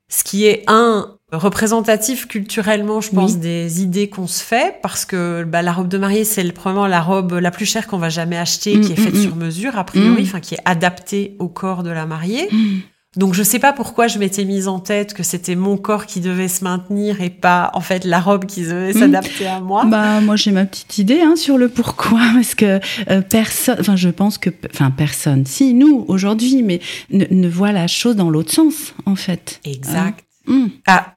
Ce 0.08 0.24
qui 0.24 0.46
est 0.46 0.64
un 0.68 1.16
représentatif 1.32 2.26
culturellement, 2.26 3.00
je 3.00 3.10
pense, 3.10 3.32
Oui. 3.32 3.38
des 3.38 3.82
idées 3.82 4.08
qu'on 4.08 4.26
se 4.26 4.42
fait, 4.42 4.76
parce 4.82 5.04
que 5.04 5.44
bah, 5.44 5.62
la 5.62 5.72
robe 5.72 5.88
de 5.88 5.98
mariée, 5.98 6.24
c'est 6.24 6.42
le- 6.44 6.52
probablement 6.52 6.86
la 6.86 7.00
robe 7.00 7.32
la 7.34 7.50
plus 7.50 7.66
chère 7.66 7.86
qu'on 7.86 7.98
va 7.98 8.08
jamais 8.08 8.36
acheter, 8.36 8.76
Mm, 8.76 8.80
qui 8.82 8.92
est 8.92 8.96
faite 8.96 9.14
mm, 9.14 9.18
mm. 9.18 9.22
sur 9.22 9.36
mesure, 9.36 9.78
a 9.78 9.84
priori, 9.84 10.22
Mm. 10.22 10.26
enfin 10.26 10.40
qui 10.40 10.54
est 10.54 10.60
adaptée 10.64 11.36
au 11.38 11.48
corps 11.48 11.82
de 11.82 11.90
la 11.90 12.06
mariée. 12.06 12.48
Mm. 12.50 12.78
Donc 13.16 13.34
je 13.34 13.42
sais 13.42 13.58
pas 13.58 13.72
pourquoi 13.72 14.06
je 14.06 14.20
m'étais 14.20 14.44
mise 14.44 14.68
en 14.68 14.78
tête 14.78 15.14
que 15.14 15.24
c'était 15.24 15.56
mon 15.56 15.76
corps 15.76 16.06
qui 16.06 16.20
devait 16.20 16.46
se 16.46 16.62
maintenir 16.62 17.20
et 17.20 17.28
pas 17.30 17.72
en 17.74 17.80
fait 17.80 18.04
la 18.04 18.20
robe 18.20 18.44
qui 18.46 18.62
devait 18.62 18.92
Mm. 18.92 18.98
s'adapter 19.00 19.46
à 19.48 19.58
moi. 19.58 19.84
Bah 19.84 20.20
moi 20.20 20.36
j'ai 20.36 20.52
ma 20.52 20.64
petite 20.64 20.96
idée 20.98 21.20
hein, 21.20 21.34
sur 21.34 21.58
le 21.58 21.68
pourquoi 21.68 22.20
parce 22.34 22.54
que 22.54 22.78
euh, 23.10 23.20
personne, 23.20 23.76
enfin 23.80 23.96
je 23.96 24.10
pense 24.10 24.38
que, 24.38 24.50
enfin 24.72 24.92
personne, 24.92 25.44
si 25.44 25.74
nous 25.74 26.04
aujourd'hui, 26.06 26.62
mais 26.62 26.78
ne, 27.10 27.24
ne 27.28 27.48
voit 27.48 27.72
la 27.72 27.88
chose 27.88 28.14
dans 28.14 28.30
l'autre 28.30 28.52
sens 28.52 28.94
en 29.06 29.16
fait. 29.16 29.60
Exact. 29.64 30.24
Hum, 30.46 30.70
Ah, 30.86 31.14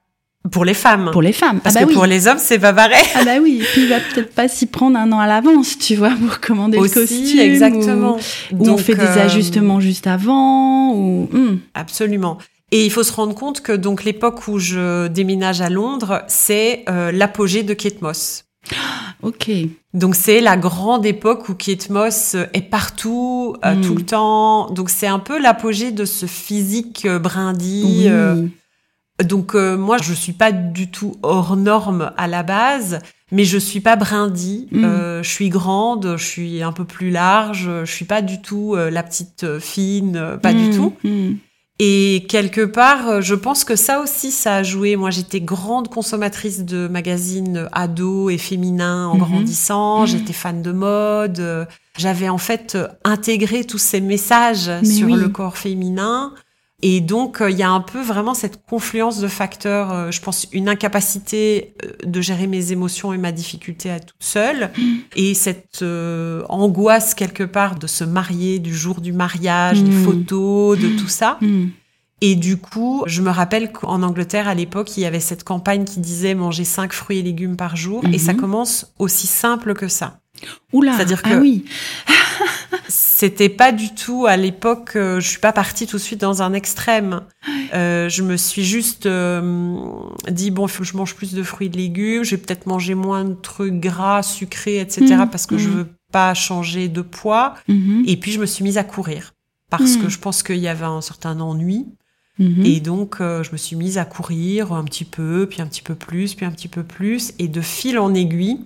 pour 0.50 0.64
les 0.64 0.74
femmes. 0.74 1.10
Pour 1.12 1.22
les 1.22 1.32
femmes. 1.32 1.60
Parce 1.60 1.76
ah 1.76 1.80
bah 1.80 1.84
que 1.84 1.90
oui. 1.90 1.94
pour 1.94 2.06
les 2.06 2.26
hommes, 2.28 2.38
c'est 2.38 2.58
pas 2.58 2.72
pareil. 2.72 3.02
Ah 3.14 3.24
bah 3.24 3.36
oui, 3.42 3.60
et 3.62 3.64
puis 3.64 3.82
il 3.84 3.88
va 3.88 3.96
peut-être 4.00 4.34
pas 4.34 4.46
s'y 4.48 4.66
prendre 4.66 4.98
un 4.98 5.10
an 5.12 5.18
à 5.18 5.26
l'avance, 5.26 5.78
tu 5.78 5.96
vois, 5.96 6.10
pour 6.10 6.40
commander 6.40 6.78
Aussi, 6.78 6.94
le 6.94 7.00
costume. 7.00 7.38
exactement. 7.40 8.16
Ou, 8.52 8.56
ou 8.56 8.62
on 8.62 8.64
Donc, 8.64 8.80
fait 8.80 8.94
des 8.94 9.02
euh, 9.02 9.24
ajustements 9.24 9.80
juste 9.80 10.06
avant. 10.06 10.92
Ou... 10.94 11.28
hum. 11.32 11.60
Absolument. 11.74 12.38
Et 12.72 12.84
il 12.84 12.90
faut 12.90 13.02
se 13.04 13.12
rendre 13.12 13.34
compte 13.34 13.60
que 13.62 13.72
donc 13.72 14.04
l'époque 14.04 14.48
où 14.48 14.58
je 14.58 15.06
déménage 15.08 15.60
à 15.60 15.70
Londres, 15.70 16.22
c'est 16.28 16.84
euh, 16.88 17.12
l'apogée 17.12 17.62
de 17.62 17.72
Kate 17.74 18.02
Moss. 18.02 18.44
Ok. 19.22 19.50
Donc 19.94 20.16
c'est 20.16 20.42
la 20.42 20.58
grande 20.58 21.06
époque 21.06 21.48
où 21.48 21.54
Kate 21.54 21.88
Moss 21.88 22.36
est 22.52 22.68
partout, 22.68 23.56
euh, 23.64 23.74
Mm. 23.74 23.80
tout 23.80 23.94
le 23.94 24.02
temps. 24.04 24.70
Donc 24.70 24.90
c'est 24.90 25.06
un 25.06 25.18
peu 25.18 25.40
l'apogée 25.40 25.92
de 25.92 26.04
ce 26.04 26.26
physique 26.26 27.06
brindille. 27.08 28.12
Oui. 28.12 28.50
Donc 29.22 29.54
euh, 29.54 29.76
moi 29.76 29.98
je 29.98 30.12
suis 30.12 30.32
pas 30.32 30.50
du 30.52 30.90
tout 30.90 31.16
hors 31.22 31.56
norme 31.56 32.12
à 32.16 32.26
la 32.26 32.42
base, 32.42 32.98
mais 33.30 33.44
je 33.44 33.58
suis 33.58 33.80
pas 33.80 33.96
brindille. 33.96 34.68
Mm. 34.72 34.84
Euh, 34.84 35.22
je 35.22 35.28
suis 35.28 35.48
grande, 35.50 36.14
je 36.16 36.24
suis 36.24 36.62
un 36.62 36.72
peu 36.72 36.84
plus 36.84 37.10
large. 37.10 37.70
Je 37.84 37.90
suis 37.90 38.04
pas 38.04 38.22
du 38.22 38.40
tout 38.42 38.74
euh, 38.74 38.90
la 38.90 39.02
petite 39.02 39.44
euh, 39.44 39.60
fine, 39.60 40.16
euh, 40.16 40.36
pas 40.36 40.52
du 40.52 40.64
Hum, 40.66 40.72
tout. 40.74 40.92
hum. 41.04 41.36
Et 41.80 42.24
quelque 42.28 42.64
part, 42.64 43.08
euh, 43.08 43.20
je 43.20 43.34
pense 43.34 43.64
que 43.64 43.74
ça 43.74 43.98
aussi, 44.00 44.30
ça 44.30 44.56
a 44.56 44.62
joué. 44.62 44.94
Moi, 44.94 45.10
j'étais 45.10 45.40
grande 45.40 45.88
consommatrice 45.88 46.64
de 46.64 46.86
magazines 46.86 47.68
ados 47.72 48.32
et 48.32 48.38
féminins 48.38 49.08
en 49.08 49.14
Mhm. 49.16 49.20
grandissant. 49.20 50.00
Mhm. 50.02 50.06
J'étais 50.06 50.32
fan 50.32 50.62
de 50.62 50.70
mode. 50.70 51.66
J'avais 51.98 52.28
en 52.28 52.38
fait 52.38 52.78
intégré 53.02 53.64
tous 53.64 53.78
ces 53.78 54.00
messages 54.00 54.68
Mais 54.68 54.84
sur 54.84 55.06
oui. 55.08 55.14
le 55.14 55.28
corps 55.28 55.56
féminin. 55.58 56.32
Et 56.82 57.00
donc, 57.00 57.40
euh, 57.40 57.50
il 57.50 57.56
y 57.56 57.62
a 57.62 57.70
un 57.70 57.80
peu 57.80 58.02
vraiment 58.02 58.34
cette 58.34 58.66
confluence 58.66 59.18
de 59.20 59.28
facteurs. 59.28 59.92
euh, 59.92 60.10
je 60.10 60.20
pense 60.20 60.46
une 60.52 60.68
incapacité 60.68 61.74
euh, 61.84 61.92
de 62.04 62.20
gérer 62.20 62.46
mes 62.46 62.72
émotions 62.72 63.12
et 63.14 63.18
ma 63.18 63.32
difficulté 63.32 63.90
à 63.90 64.00
toute 64.00 64.16
seule. 64.22 64.70
Mhm. 64.76 64.96
Et 65.16 65.34
cette 65.34 65.80
euh, 65.82 66.42
angoisse 66.48 67.14
quelque 67.14 67.44
part 67.44 67.78
de 67.78 67.86
se 67.86 68.04
marier, 68.04 68.58
du 68.58 68.74
jour 68.74 69.00
du 69.00 69.12
mariage, 69.12 69.82
des 69.82 69.90
Mhm. 69.90 70.04
photos, 70.04 70.78
de 70.78 70.88
tout 70.98 71.08
ça. 71.08 71.38
Hum. 71.42 71.70
Et 72.20 72.36
du 72.36 72.56
coup, 72.56 73.02
je 73.06 73.22
me 73.22 73.30
rappelle 73.30 73.70
qu'en 73.72 74.02
Angleterre, 74.02 74.48
à 74.48 74.54
l'époque, 74.54 74.96
il 74.96 75.00
y 75.02 75.06
avait 75.06 75.20
cette 75.20 75.44
campagne 75.44 75.84
qui 75.84 76.00
disait 76.00 76.34
manger 76.34 76.64
5 76.64 76.92
fruits 76.92 77.18
et 77.18 77.22
légumes 77.22 77.56
par 77.56 77.76
jour. 77.76 78.02
Et 78.12 78.18
ça 78.18 78.32
Mhm. 78.32 78.40
commence 78.40 78.92
aussi 78.98 79.26
simple 79.26 79.74
que 79.74 79.88
ça. 79.88 80.20
Oula. 80.72 80.94
C'est-à-dire 80.96 81.20
ah 81.24 81.30
que- 81.30 81.34
oui. 81.36 81.64
C'était 82.88 83.48
pas 83.48 83.72
du 83.72 83.94
tout 83.94 84.26
à 84.26 84.36
l'époque, 84.36 84.92
euh, 84.96 85.20
je 85.20 85.28
suis 85.28 85.38
pas 85.38 85.52
partie 85.52 85.86
tout 85.86 85.96
de 85.96 86.02
suite 86.02 86.20
dans 86.20 86.42
un 86.42 86.52
extrême. 86.52 87.22
Euh, 87.74 88.08
je 88.08 88.22
me 88.22 88.36
suis 88.36 88.64
juste 88.64 89.06
euh, 89.06 89.78
dit, 90.30 90.50
bon, 90.50 90.66
il 90.66 90.70
faut 90.70 90.82
que 90.82 90.88
je 90.88 90.96
mange 90.96 91.14
plus 91.14 91.34
de 91.34 91.42
fruits 91.42 91.66
et 91.66 91.70
de 91.70 91.76
légumes, 91.76 92.24
je 92.24 92.32
vais 92.36 92.42
peut-être 92.42 92.66
manger 92.66 92.94
moins 92.94 93.24
de 93.24 93.34
trucs 93.34 93.74
gras, 93.80 94.22
sucrés, 94.22 94.78
etc. 94.80 95.04
Mhm. 95.16 95.28
parce 95.30 95.46
que 95.46 95.58
je 95.58 95.68
Mhm. 95.68 95.74
veux 95.76 95.86
pas 96.12 96.34
changer 96.34 96.88
de 96.88 97.00
poids. 97.02 97.54
Mhm. 97.68 98.04
Et 98.06 98.16
puis, 98.16 98.32
je 98.32 98.40
me 98.40 98.46
suis 98.46 98.62
mise 98.64 98.78
à 98.78 98.84
courir. 98.84 99.34
Parce 99.70 99.96
que 99.96 100.08
je 100.08 100.18
pense 100.20 100.44
qu'il 100.44 100.58
y 100.58 100.68
avait 100.68 100.84
un 100.84 101.00
certain 101.00 101.40
ennui. 101.40 101.86
Et 102.64 102.78
donc, 102.80 103.20
euh, 103.20 103.42
je 103.42 103.50
me 103.52 103.56
suis 103.56 103.74
mise 103.76 103.96
à 103.98 104.04
courir 104.04 104.72
un 104.72 104.84
petit 104.84 105.04
peu, 105.04 105.46
puis 105.50 105.62
un 105.62 105.66
petit 105.66 105.82
peu 105.82 105.94
plus, 105.96 106.34
puis 106.34 106.44
un 106.46 106.50
petit 106.52 106.68
peu 106.68 106.82
plus. 106.84 107.32
Et 107.40 107.48
de 107.48 107.60
fil 107.60 107.98
en 107.98 108.12
aiguille, 108.14 108.60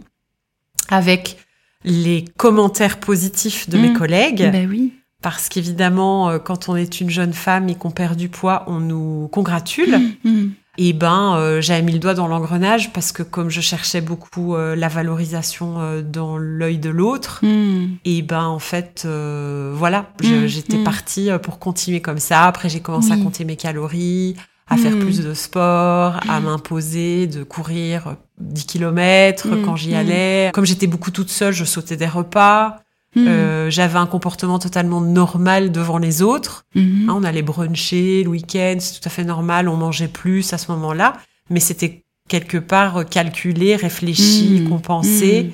avec 0.89 1.39
les 1.85 2.25
commentaires 2.37 2.99
positifs 3.01 3.69
de 3.69 3.79
mes 3.79 3.91
Mm. 3.91 3.99
collègues, 3.99 4.51
Ben 4.53 4.69
oui. 4.69 4.93
parce 5.23 5.49
qu'évidemment, 5.49 6.31
euh, 6.31 6.39
quand 6.39 6.69
on 6.69 6.77
est 6.77 7.01
une 7.01 7.11
jeune 7.11 7.33
femme 7.33 7.69
et 7.69 7.75
qu'on 7.75 7.91
perd 7.91 8.17
du 8.17 8.29
poids, 8.29 8.65
on 8.67 8.81
nous 8.81 9.29
congratule. 9.33 9.99
Hum. 10.25 10.53
Et 10.81 10.93
ben, 10.93 11.35
euh, 11.37 11.61
j'avais 11.61 11.83
mis 11.83 11.91
le 11.93 11.99
doigt 11.99 12.15
dans 12.15 12.29
l'engrenage 12.29 12.93
parce 12.93 13.11
que 13.11 13.25
comme 13.25 13.51
je 13.51 13.61
cherchais 13.61 14.01
beaucoup 14.01 14.55
euh, 14.55 14.77
la 14.77 14.87
valorisation 14.87 15.81
euh, 15.81 16.03
dans 16.03 16.39
l'œil 16.39 16.79
de 16.79 16.89
l'autre, 16.89 17.41
Hum. 17.43 17.97
et 18.05 18.23
ben 18.23 18.45
en 18.45 18.61
fait, 18.61 19.05
voilà, 19.75 20.07
Mm, 20.23 20.47
j'étais 20.47 20.77
mm. 20.79 20.85
partie 20.85 21.31
pour 21.43 21.59
continuer 21.59 22.01
comme 22.01 22.19
ça. 22.19 22.45
Après, 22.45 22.69
j'ai 22.69 22.79
commencé 22.81 23.11
à 23.11 23.17
compter 23.17 23.45
mes 23.45 23.57
calories, 23.57 24.37
à 24.71 24.77
faire 24.77 24.95
Mm. 24.97 25.01
plus 25.01 25.21
de 25.21 25.35
sport, 25.35 26.21
à 26.29 26.41
m'imposer 26.41 27.27
de 27.27 27.43
courir 27.43 28.17
10 28.39 28.67
km 28.67 29.49
Mm, 29.49 29.65
quand 29.65 29.77
j'y 29.77 29.95
allais. 29.95 30.51
Comme 30.53 30.67
j'étais 30.67 30.87
beaucoup 30.87 31.11
toute 31.11 31.31
seule, 31.31 31.53
je 31.53 31.65
sautais 31.65 31.97
des 31.97 32.07
repas. 32.07 32.77
Euh, 33.17 33.69
J'avais 33.71 33.99
un 33.99 34.07
comportement 34.07 34.59
totalement 34.61 35.01
normal 35.01 35.73
devant 35.73 35.99
les 35.99 36.23
autres. 36.23 36.65
Hein, 36.77 37.07
on 37.09 37.25
allait 37.25 37.43
bruncher 37.43 38.23
le 38.23 38.29
week-end, 38.31 38.77
c'est 38.79 39.01
tout 39.01 39.07
à 39.07 39.11
fait 39.11 39.25
normal. 39.25 39.69
On 39.69 39.77
mangeait 39.77 40.07
plus 40.09 40.53
à 40.53 40.59
ce 40.59 40.71
moment-là, 40.71 41.15
mais 41.51 41.59
c'était 41.61 42.05
quelque 42.29 42.59
part 42.59 42.99
euh, 42.99 43.05
calculé, 43.05 43.75
réfléchi, 43.77 44.65
compensé. 44.69 45.53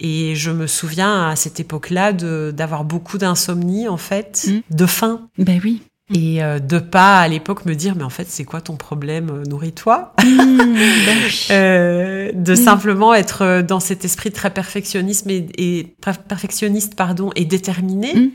Et 0.00 0.34
je 0.36 0.50
me 0.50 0.66
souviens 0.66 1.28
à 1.28 1.34
cette 1.36 1.58
époque-là 1.60 2.12
de- 2.12 2.52
d'avoir 2.56 2.84
beaucoup 2.84 3.18
d'insomnie 3.18 3.88
en 3.88 3.96
fait, 3.96 4.48
de 4.70 4.86
faim 4.86 5.28
Ben 5.38 5.60
oui. 5.64 5.82
Et 6.14 6.42
euh, 6.42 6.58
de 6.58 6.78
pas 6.78 7.20
à 7.20 7.28
l'époque 7.28 7.66
me 7.66 7.74
dire 7.74 7.94
mais 7.96 8.04
en 8.04 8.10
fait 8.10 8.26
c'est 8.28 8.44
quoi 8.44 8.60
ton 8.60 8.76
problème 8.76 9.30
euh, 9.30 9.44
nourris-toi? 9.44 10.14
Hum, 10.22 10.74
ben. 10.74 11.18
Euh, 11.50 12.30
de 12.34 12.52
Mm. 12.52 12.56
simplement 12.56 13.14
être 13.14 13.62
dans 13.62 13.80
cet 13.80 14.04
esprit 14.04 14.30
très 14.30 14.50
perfectionnisme 14.50 15.30
et, 15.30 15.46
et 15.56 15.94
per- 16.02 16.12
perfectionniste 16.28 16.94
pardon 16.94 17.30
et 17.36 17.44
déterminé 17.44 18.32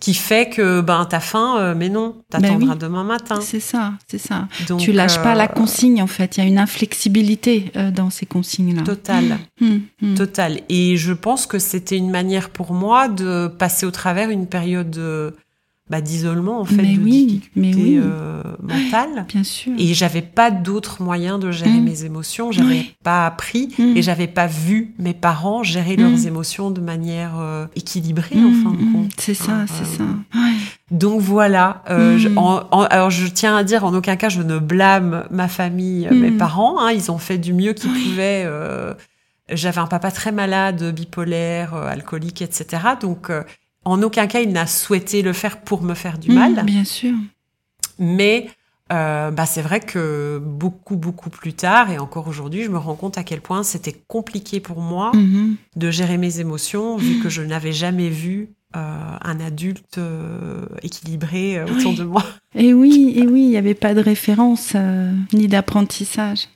qui 0.00 0.14
fait 0.14 0.48
que 0.48 0.80
ben 0.80 1.04
t'as 1.08 1.20
faim 1.20 1.56
euh, 1.58 1.74
mais 1.76 1.88
non 1.88 2.16
t'attendras 2.30 2.72
oui. 2.72 2.78
demain 2.78 3.04
matin 3.04 3.40
C'est 3.40 3.60
ça, 3.60 3.92
c'est 4.08 4.18
ça. 4.18 4.48
Donc, 4.68 4.80
tu 4.80 4.92
lâches 4.92 5.22
pas 5.22 5.34
la 5.34 5.48
consigne 5.48 6.02
en 6.02 6.06
fait. 6.06 6.36
Il 6.36 6.40
y 6.40 6.46
a 6.46 6.46
une 6.46 6.58
inflexibilité 6.58 7.70
dans 7.94 8.10
ces 8.10 8.26
consignes-là. 8.26 8.82
totale 8.82 9.38
Hum, 9.60 9.80
hum. 10.02 10.14
Total. 10.14 10.60
Et 10.68 10.96
je 10.96 11.12
pense 11.12 11.46
que 11.46 11.58
c'était 11.58 11.96
une 11.96 12.10
manière 12.10 12.50
pour 12.50 12.72
moi 12.72 13.08
de 13.08 13.46
passer 13.48 13.86
au 13.86 13.90
travers 13.90 14.30
une 14.30 14.46
période 14.46 14.96
bah, 15.88 16.00
d'isolement, 16.00 16.60
en 16.60 16.64
fait, 16.64 16.82
Mais 16.82 16.94
de 16.96 17.00
oui, 17.02 17.26
difficulté 17.26 17.50
mais 17.60 17.74
oui. 17.74 18.00
euh, 18.02 18.42
mentale. 18.60 19.24
Bien 19.28 19.44
sûr. 19.44 19.72
Et 19.78 19.94
j'avais 19.94 20.22
pas 20.22 20.50
d'autre 20.50 21.00
moyen 21.00 21.38
de 21.38 21.52
gérer 21.52 21.70
Mm. 21.80 21.84
mes 21.84 22.04
émotions. 22.04 22.50
J'avais 22.50 22.68
Oui. 22.68 22.94
pas 23.04 23.24
appris 23.26 23.68
Mm. 23.78 23.96
et 23.96 24.02
j'avais 24.02 24.26
pas 24.26 24.46
vu 24.48 24.94
mes 24.98 25.14
parents 25.14 25.62
gérer 25.62 25.96
Mm. 25.96 26.00
leurs 26.00 26.26
émotions 26.26 26.70
de 26.72 26.80
manière 26.80 27.34
euh, 27.38 27.66
équilibrée, 27.76 28.36
en 28.36 28.46
Hum, 28.46 28.62
fin 28.64 28.70
de 28.72 28.92
compte. 28.92 29.12
C'est 29.18 29.34
ça, 29.34 29.52
Ah, 29.62 29.64
c'est 29.68 29.84
euh, 29.84 29.98
ça. 29.98 30.38
Ouais. 30.38 30.54
Donc 30.90 31.20
voilà. 31.20 31.84
euh, 31.90 32.18
je- 32.18 32.28
en- 32.36 32.62
en- 32.72 32.82
alors 32.82 33.10
je 33.10 33.26
tiens 33.28 33.56
à 33.56 33.62
dire, 33.62 33.84
en 33.84 33.94
aucun 33.94 34.16
cas, 34.16 34.28
je 34.28 34.42
ne 34.42 34.58
blâme 34.58 35.24
ma 35.30 35.46
famille, 35.48 36.08
euh, 36.10 36.14
mes 36.14 36.30
parents. 36.32 36.80
hein, 36.80 36.90
ils 36.92 37.10
ont 37.12 37.18
fait 37.18 37.38
du 37.38 37.52
mieux 37.52 37.72
qu'ils 37.74 37.90
pouvaient. 37.92 38.42
euh, 38.46 38.92
J'avais 39.52 39.78
un 39.78 39.86
papa 39.86 40.10
très 40.10 40.32
malade, 40.32 40.92
bipolaire, 40.92 41.74
euh, 41.74 41.86
alcoolique, 41.86 42.42
etc. 42.42 42.82
Donc 43.00 43.30
euh, 43.30 43.44
en 43.86 44.02
aucun 44.02 44.26
cas, 44.26 44.40
il 44.40 44.50
n'a 44.52 44.66
souhaité 44.66 45.22
le 45.22 45.32
faire 45.32 45.60
pour 45.62 45.80
me 45.82 45.94
faire 45.94 46.18
du 46.18 46.30
mal. 46.32 46.58
Hum, 46.58 46.66
Bien 46.66 46.84
sûr. 46.84 47.14
Mais 47.98 48.48
euh, 48.92 49.30
bah, 49.30 49.46
c'est 49.46 49.62
vrai 49.62 49.80
que 49.80 50.38
beaucoup, 50.44 50.96
beaucoup 50.96 51.30
plus 51.30 51.54
tard, 51.54 51.90
et 51.90 51.98
encore 51.98 52.28
aujourd'hui, 52.28 52.62
je 52.64 52.68
me 52.70 52.78
rends 52.78 52.94
compte 52.94 53.16
à 53.18 53.24
quel 53.24 53.40
point 53.40 53.62
c'était 53.62 53.92
compliqué 54.06 54.60
pour 54.60 54.80
moi 54.80 55.10
Mhm. 55.14 55.56
de 55.76 55.90
gérer 55.90 56.18
mes 56.18 56.40
émotions, 56.40 56.96
vu 56.96 57.18
que 57.20 57.28
je 57.28 57.42
n'avais 57.42 57.72
jamais 57.72 58.08
vu 58.10 58.50
euh, 58.76 58.80
un 59.22 59.40
adulte 59.40 59.96
euh, 59.98 60.66
équilibré 60.82 61.56
euh, 61.56 61.64
autour 61.66 61.92
Oui. 61.92 61.96
de 61.98 62.04
moi. 62.04 62.24
Et 62.54 62.74
oui, 62.74 63.12
et 63.16 63.22
oui, 63.26 63.42
il 63.44 63.48
n'y 63.48 63.56
avait 63.56 63.74
pas 63.74 63.94
de 63.94 64.00
référence 64.00 64.74
ni 65.32 65.46
d'apprentissage. 65.48 66.48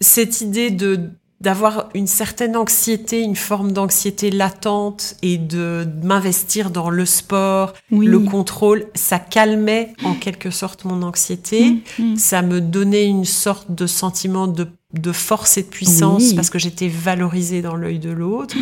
Cette 0.00 0.40
idée 0.40 0.70
de 0.70 1.10
d'avoir 1.40 1.90
une 1.94 2.06
certaine 2.06 2.56
anxiété, 2.56 3.20
une 3.20 3.36
forme 3.36 3.72
d'anxiété 3.72 4.30
latente 4.30 5.16
et 5.20 5.36
de 5.36 5.86
m'investir 6.02 6.70
dans 6.70 6.88
le 6.88 7.04
sport, 7.04 7.74
le 7.90 8.18
contrôle, 8.20 8.86
ça 8.94 9.18
calmait 9.18 9.92
en 10.04 10.14
quelque 10.14 10.50
sorte 10.50 10.84
mon 10.84 11.02
anxiété. 11.02 11.82
Mm, 11.98 12.12
mm. 12.12 12.16
Ça 12.16 12.40
me 12.40 12.60
donnait 12.60 13.06
une 13.06 13.26
sorte 13.26 13.70
de 13.70 13.86
sentiment 13.86 14.46
de, 14.46 14.66
de 14.94 15.12
force 15.12 15.58
et 15.58 15.62
de 15.62 15.68
puissance 15.68 16.32
parce 16.32 16.48
que 16.48 16.58
j'étais 16.58 16.88
valorisée 16.88 17.60
dans 17.60 17.76
l'œil 17.76 17.98
de 17.98 18.10
l'autre. 18.10 18.56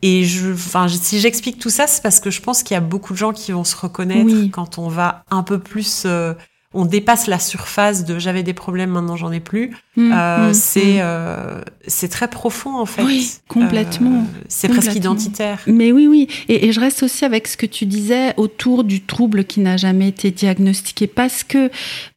Et 0.00 0.24
je, 0.24 0.52
enfin, 0.52 0.88
si 0.88 1.20
j'explique 1.20 1.58
tout 1.58 1.70
ça, 1.70 1.86
c'est 1.86 2.02
parce 2.02 2.18
que 2.18 2.30
je 2.30 2.40
pense 2.40 2.62
qu'il 2.64 2.74
y 2.74 2.78
a 2.78 2.80
beaucoup 2.80 3.12
de 3.12 3.18
gens 3.18 3.32
qui 3.32 3.52
vont 3.52 3.64
se 3.64 3.76
reconnaître 3.76 4.50
quand 4.50 4.78
on 4.78 4.88
va 4.88 5.24
un 5.30 5.44
peu 5.44 5.60
plus 5.60 6.02
euh, 6.06 6.34
on 6.74 6.84
dépasse 6.84 7.26
la 7.26 7.38
surface 7.38 8.04
de 8.04 8.18
j'avais 8.18 8.42
des 8.42 8.54
problèmes, 8.54 8.90
maintenant 8.90 9.16
j'en 9.16 9.32
ai 9.32 9.40
plus. 9.40 9.72
Mmh, 9.96 10.12
euh, 10.12 10.50
mmh, 10.50 10.54
c'est 10.54 10.94
mmh. 10.94 11.00
euh, 11.02 11.60
c'est 11.86 12.08
très 12.08 12.28
profond 12.28 12.76
en 12.78 12.86
fait. 12.86 13.02
Oui, 13.02 13.30
complètement. 13.48 14.20
Euh, 14.20 14.40
c'est 14.48 14.68
presque 14.68 14.94
identitaire. 14.94 15.60
Mais 15.66 15.92
oui, 15.92 16.06
oui. 16.06 16.28
Et, 16.48 16.66
et, 16.66 16.72
je 16.72 16.80
reste 16.80 17.02
aussi 17.02 17.24
avec 17.24 17.48
ce 17.48 17.56
que 17.56 17.66
tu 17.66 17.86
disais 17.86 18.34
autour 18.36 18.84
du 18.84 19.02
trouble 19.02 19.44
qui 19.44 19.60
n'a 19.60 19.76
jamais 19.76 20.08
été 20.08 20.30
diagnostiqué 20.30 21.06
parce 21.06 21.44
que 21.44 21.70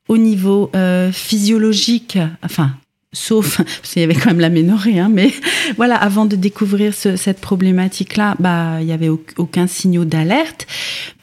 au 0.07 0.17
niveau 0.17 0.71
physiologique, 1.11 2.17
enfin 2.43 2.71
sauf 3.15 3.57
parce 3.81 3.93
qu'il 3.93 4.01
y 4.01 4.05
avait 4.05 4.13
quand 4.13 4.29
même 4.29 4.39
la 4.39 4.49
ménorrhée, 4.49 4.99
hein, 4.99 5.09
mais 5.11 5.31
voilà, 5.77 5.95
avant 5.95 6.25
de 6.25 6.35
découvrir 6.35 6.93
cette 6.93 7.41
problématique-là, 7.41 8.35
bah 8.39 8.81
il 8.81 8.87
y 8.87 8.91
avait 8.91 9.09
aucun 9.09 9.67
signal 9.67 10.05
d'alerte. 10.05 10.67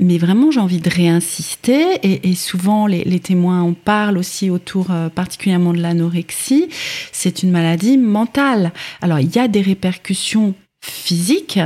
Mais 0.01 0.19
vraiment, 0.19 0.51
j'ai 0.51 0.61
envie 0.61 0.81
de 0.81 0.91
réinsister 0.91 1.99
et, 2.03 2.35
souvent 2.35 2.87
les, 2.87 3.21
témoins 3.21 3.61
en 3.63 3.73
parlent 3.75 4.19
aussi 4.19 4.51
autour 4.51 4.91
euh, 4.91 5.09
particulièrement 5.09 5.73
de 5.73 5.81
l'anorexie. 5.81 6.69
C'est 7.13 7.43
une 7.43 7.51
maladie 7.51 7.99
mentale. 7.99 8.73
Alors 9.01 9.21
il 9.21 9.35
y 9.35 9.39
a 9.39 9.49
des 9.49 9.61
répercussions 9.61 10.55
physiques, 10.83 11.61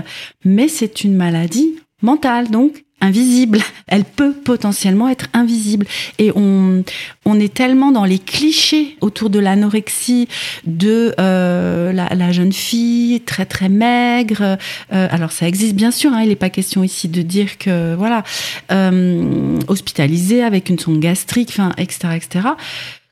mais 0.44 0.68
c'est 0.68 1.04
une 1.04 1.14
maladie 1.14 1.76
mentale. 2.02 2.50
Donc 2.50 2.84
invisible. 3.00 3.60
Elle 3.86 4.04
peut 4.04 4.32
potentiellement 4.32 5.08
être 5.08 5.26
invisible. 5.32 5.86
Et 6.18 6.32
on, 6.34 6.82
on 7.24 7.38
est 7.38 7.52
tellement 7.52 7.92
dans 7.92 8.04
les 8.04 8.18
clichés 8.18 8.96
autour 9.00 9.30
de 9.30 9.38
l'anorexie 9.38 10.28
de 10.64 11.14
euh, 11.20 11.92
la, 11.92 12.32
jeune 12.32 12.52
fille 12.52 13.20
très 13.20 13.46
très 13.46 13.68
maigre. 13.68 14.58
Euh, 14.92 15.08
alors 15.10 15.32
ça 15.32 15.46
existe 15.46 15.74
bien 15.74 15.90
sûr. 15.90 16.12
Hein, 16.12 16.22
il 16.22 16.28
n'est 16.28 16.36
pas 16.36 16.50
question 16.50 16.82
ici 16.82 17.08
de 17.08 17.22
dire 17.22 17.58
que 17.58 17.94
voilà 17.94 18.24
euh, 18.72 19.58
hospitalisée 19.68 20.42
avec 20.42 20.68
une 20.68 20.78
sonde 20.78 21.00
gastrique, 21.00 21.58
etc 21.78 22.08
etc 22.14 22.48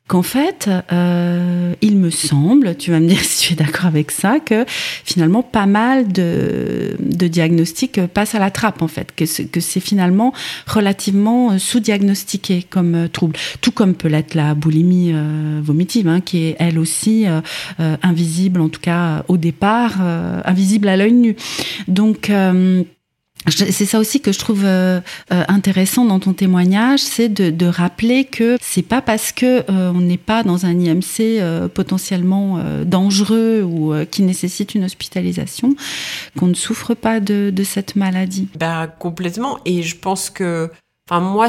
qu'en 0.07 0.23
fait, 0.23 0.69
euh, 0.93 1.75
il 1.81 1.97
me 1.97 2.11
semble, 2.11 2.77
tu 2.77 2.91
vas 2.91 3.01
me 3.01 3.09
dire 3.09 3.21
si 3.23 3.47
tu 3.47 3.53
es 3.55 3.57
d'accord 3.57 3.87
avec 3.87 4.11
ça, 4.11 4.39
que 4.39 4.65
finalement 4.69 5.43
pas 5.43 5.67
mal 5.67 6.13
de, 6.13 6.97
de 7.01 7.27
diagnostics 7.27 8.07
passent 8.09 8.35
à 8.35 8.39
la 8.39 8.51
trappe 8.51 8.83
en 8.83 8.89
fait, 8.89 9.13
que, 9.15 9.25
c'est 9.25 9.81
finalement 9.81 10.35
relativement 10.67 11.59
sous-diagnostiqué 11.59 12.65
comme 12.69 12.95
euh, 12.95 13.09
trouble, 13.09 13.37
tout 13.61 13.73
comme 13.73 13.95
peut 13.95 14.09
l'être 14.09 14.35
la 14.35 14.55
boulimie 14.55 15.13
euh, 15.15 15.61
vomitive, 15.63 16.09
hein, 16.09 16.21
qui 16.21 16.45
est 16.45 16.57
elle 16.59 16.79
aussi 16.79 17.27
invisible, 17.79 18.61
en 18.61 18.69
tout 18.69 18.81
cas 18.81 19.25
au 19.29 19.37
départ, 19.37 20.01
invisible 20.45 20.89
à 20.89 20.97
l'œil 20.97 21.13
nu. 21.13 21.37
Donc 21.89 22.31
c'est 23.51 23.85
ça 23.85 23.99
aussi 23.99 24.21
que 24.21 24.33
je 24.33 24.39
trouve 24.39 24.65
euh, 24.65 25.01
euh, 25.33 25.45
intéressant 25.49 26.05
dans 26.05 26.19
ton 26.19 26.33
témoignage, 26.33 27.01
c'est 27.01 27.29
de, 27.29 27.51
de, 27.51 27.67
rappeler 27.67 28.25
que 28.25 28.57
c'est 28.61 28.83
pas 28.83 29.03
parce 29.03 29.33
que 29.33 29.71
euh, 29.71 29.93
on 29.95 30.01
n'est 30.01 30.19
pas 30.19 30.43
dans 30.43 30.67
un 30.67 30.79
IMC 30.79 31.69
potentiellement 31.75 32.63
dangereux 32.85 33.63
ou 33.63 33.93
qui 34.11 34.23
nécessite 34.23 34.75
une 34.75 34.85
hospitalisation 34.85 35.75
qu'on 36.39 36.47
ne 36.47 36.55
souffre 36.55 36.95
pas 36.95 37.21
de, 37.21 37.51
de 37.55 37.65
cette 37.65 37.97
maladie. 37.97 38.49
Bah 38.59 38.87
complètement. 38.87 39.59
Et 39.65 39.83
je 39.83 39.97
pense 39.97 40.31
que, 40.31 40.71
enfin 41.09 41.21
moi, 41.21 41.49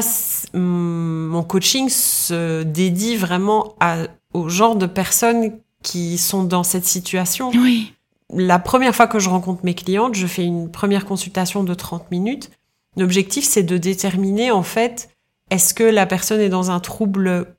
mon 0.52 1.42
coaching 1.42 1.88
se 1.88 2.62
dédie 2.62 3.16
vraiment 3.16 3.74
à, 3.80 3.98
au 4.34 4.48
genre 4.48 4.76
de 4.76 4.86
personnes 4.86 5.52
qui 5.82 6.18
sont 6.18 6.44
dans 6.44 6.64
cette 6.64 6.86
situation. 6.86 7.50
Oui 7.54 7.92
la 8.34 8.58
première 8.58 8.94
fois 8.94 9.06
que 9.06 9.18
je 9.18 9.28
rencontre 9.28 9.64
mes 9.64 9.74
clientes, 9.74 10.14
je 10.14 10.26
fais 10.26 10.44
une 10.44 10.70
première 10.70 11.04
consultation 11.04 11.62
de 11.62 11.74
30 11.74 12.10
minutes. 12.10 12.50
L'objectif, 12.96 13.44
c'est 13.44 13.62
de 13.62 13.76
déterminer, 13.76 14.50
en 14.50 14.62
fait, 14.62 15.10
est-ce 15.50 15.74
que 15.74 15.84
la 15.84 16.06
personne 16.06 16.40
est 16.40 16.48
dans 16.48 16.70
un 16.70 16.80
trouble 16.80 17.54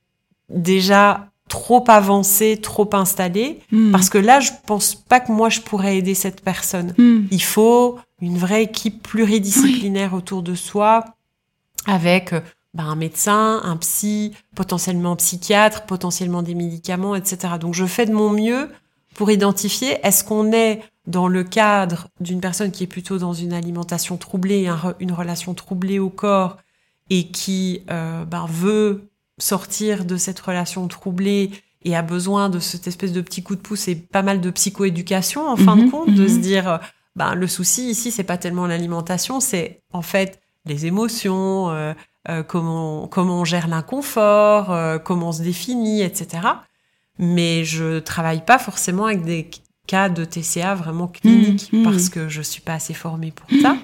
déjà 0.49 1.29
trop 1.47 1.83
avancé, 1.87 2.57
trop 2.57 2.89
installé? 2.93 3.61
Hmm. 3.71 3.91
Parce 3.91 4.09
que 4.09 4.17
là, 4.17 4.39
je 4.39 4.51
pense 4.65 4.95
pas 4.95 5.19
que 5.19 5.31
moi, 5.31 5.49
je 5.49 5.61
pourrais 5.61 5.97
aider 5.97 6.15
cette 6.15 6.41
personne. 6.41 6.93
Hmm. 6.97 7.27
Il 7.31 7.43
faut 7.43 7.97
une 8.19 8.37
vraie 8.37 8.63
équipe 8.63 9.03
pluridisciplinaire 9.03 10.13
autour 10.13 10.43
de 10.43 10.55
soi, 10.55 11.05
avec 11.85 12.33
bah, 12.73 12.83
un 12.83 12.95
médecin, 12.95 13.61
un 13.63 13.77
psy, 13.77 14.33
potentiellement 14.55 15.13
un 15.13 15.15
psychiatre, 15.15 15.83
potentiellement 15.83 16.41
des 16.41 16.55
médicaments, 16.55 17.15
etc. 17.15 17.53
Donc, 17.59 17.73
je 17.73 17.85
fais 17.85 18.05
de 18.05 18.13
mon 18.13 18.31
mieux 18.31 18.69
pour 19.17 19.31
identifier 19.31 19.97
est-ce 20.03 20.23
qu'on 20.23 20.53
est 20.53 20.83
dans 21.07 21.27
le 21.27 21.43
cadre 21.43 22.07
d'une 22.21 22.39
personne 22.39 22.71
qui 22.71 22.83
est 22.83 22.87
plutôt 22.87 23.17
dans 23.17 23.33
une 23.33 23.51
alimentation 23.51 24.15
troublée, 24.15 24.69
une 24.99 25.11
relation 25.11 25.55
troublée 25.55 25.97
au 25.97 26.09
corps 26.09 26.57
et 27.09 27.27
qui 27.27 27.81
euh, 27.89 28.25
ben, 28.25 28.45
veut 28.47 29.09
sortir 29.39 30.05
de 30.05 30.17
cette 30.17 30.39
relation 30.39 30.87
troublée 30.87 31.51
et 31.83 31.95
a 31.95 32.03
besoin 32.03 32.49
de 32.49 32.59
cette 32.59 32.85
espèce 32.85 33.11
de 33.11 33.21
petit 33.21 33.41
coup 33.41 33.55
de 33.55 33.61
pouce 33.61 33.87
et 33.87 33.95
pas 33.95 34.21
mal 34.21 34.39
de 34.39 34.51
psychoéducation 34.51 35.47
en 35.47 35.55
fin 35.55 35.75
de 35.75 35.83
mhm, 35.83 35.91
compte, 35.91 36.13
de 36.13 36.27
se 36.27 36.35
mhm. 36.35 36.41
dire 36.41 36.79
ben 37.15 37.33
le 37.33 37.47
souci 37.47 37.89
ici 37.89 38.11
c'est 38.11 38.23
pas 38.23 38.37
tellement 38.37 38.67
l'alimentation, 38.67 39.39
c'est 39.39 39.81
en 39.93 40.03
fait 40.03 40.41
les 40.65 40.85
émotions, 40.85 41.69
euh, 41.69 41.93
euh, 42.29 42.43
comment 42.43 43.07
comment 43.07 43.41
on 43.41 43.45
gère 43.45 43.67
l'inconfort, 43.67 44.75
comment 45.03 45.29
on 45.29 45.31
se 45.31 45.41
définit, 45.41 46.01
etc 46.01 46.41
mais 47.19 47.63
je 47.63 47.99
travaille 47.99 48.43
pas 48.43 48.59
forcément 48.59 49.05
avec 49.05 49.23
des 49.23 49.49
cas 49.87 50.09
de 50.09 50.25
TCA 50.25 50.75
vraiment 50.75 51.07
cliniques 51.07 51.71
mmh, 51.71 51.79
mmh. 51.79 51.83
parce 51.83 52.09
que 52.09 52.27
je 52.27 52.41
suis 52.41 52.61
pas 52.61 52.73
assez 52.73 52.93
formée 52.93 53.31
pour 53.31 53.49
ça. 53.61 53.77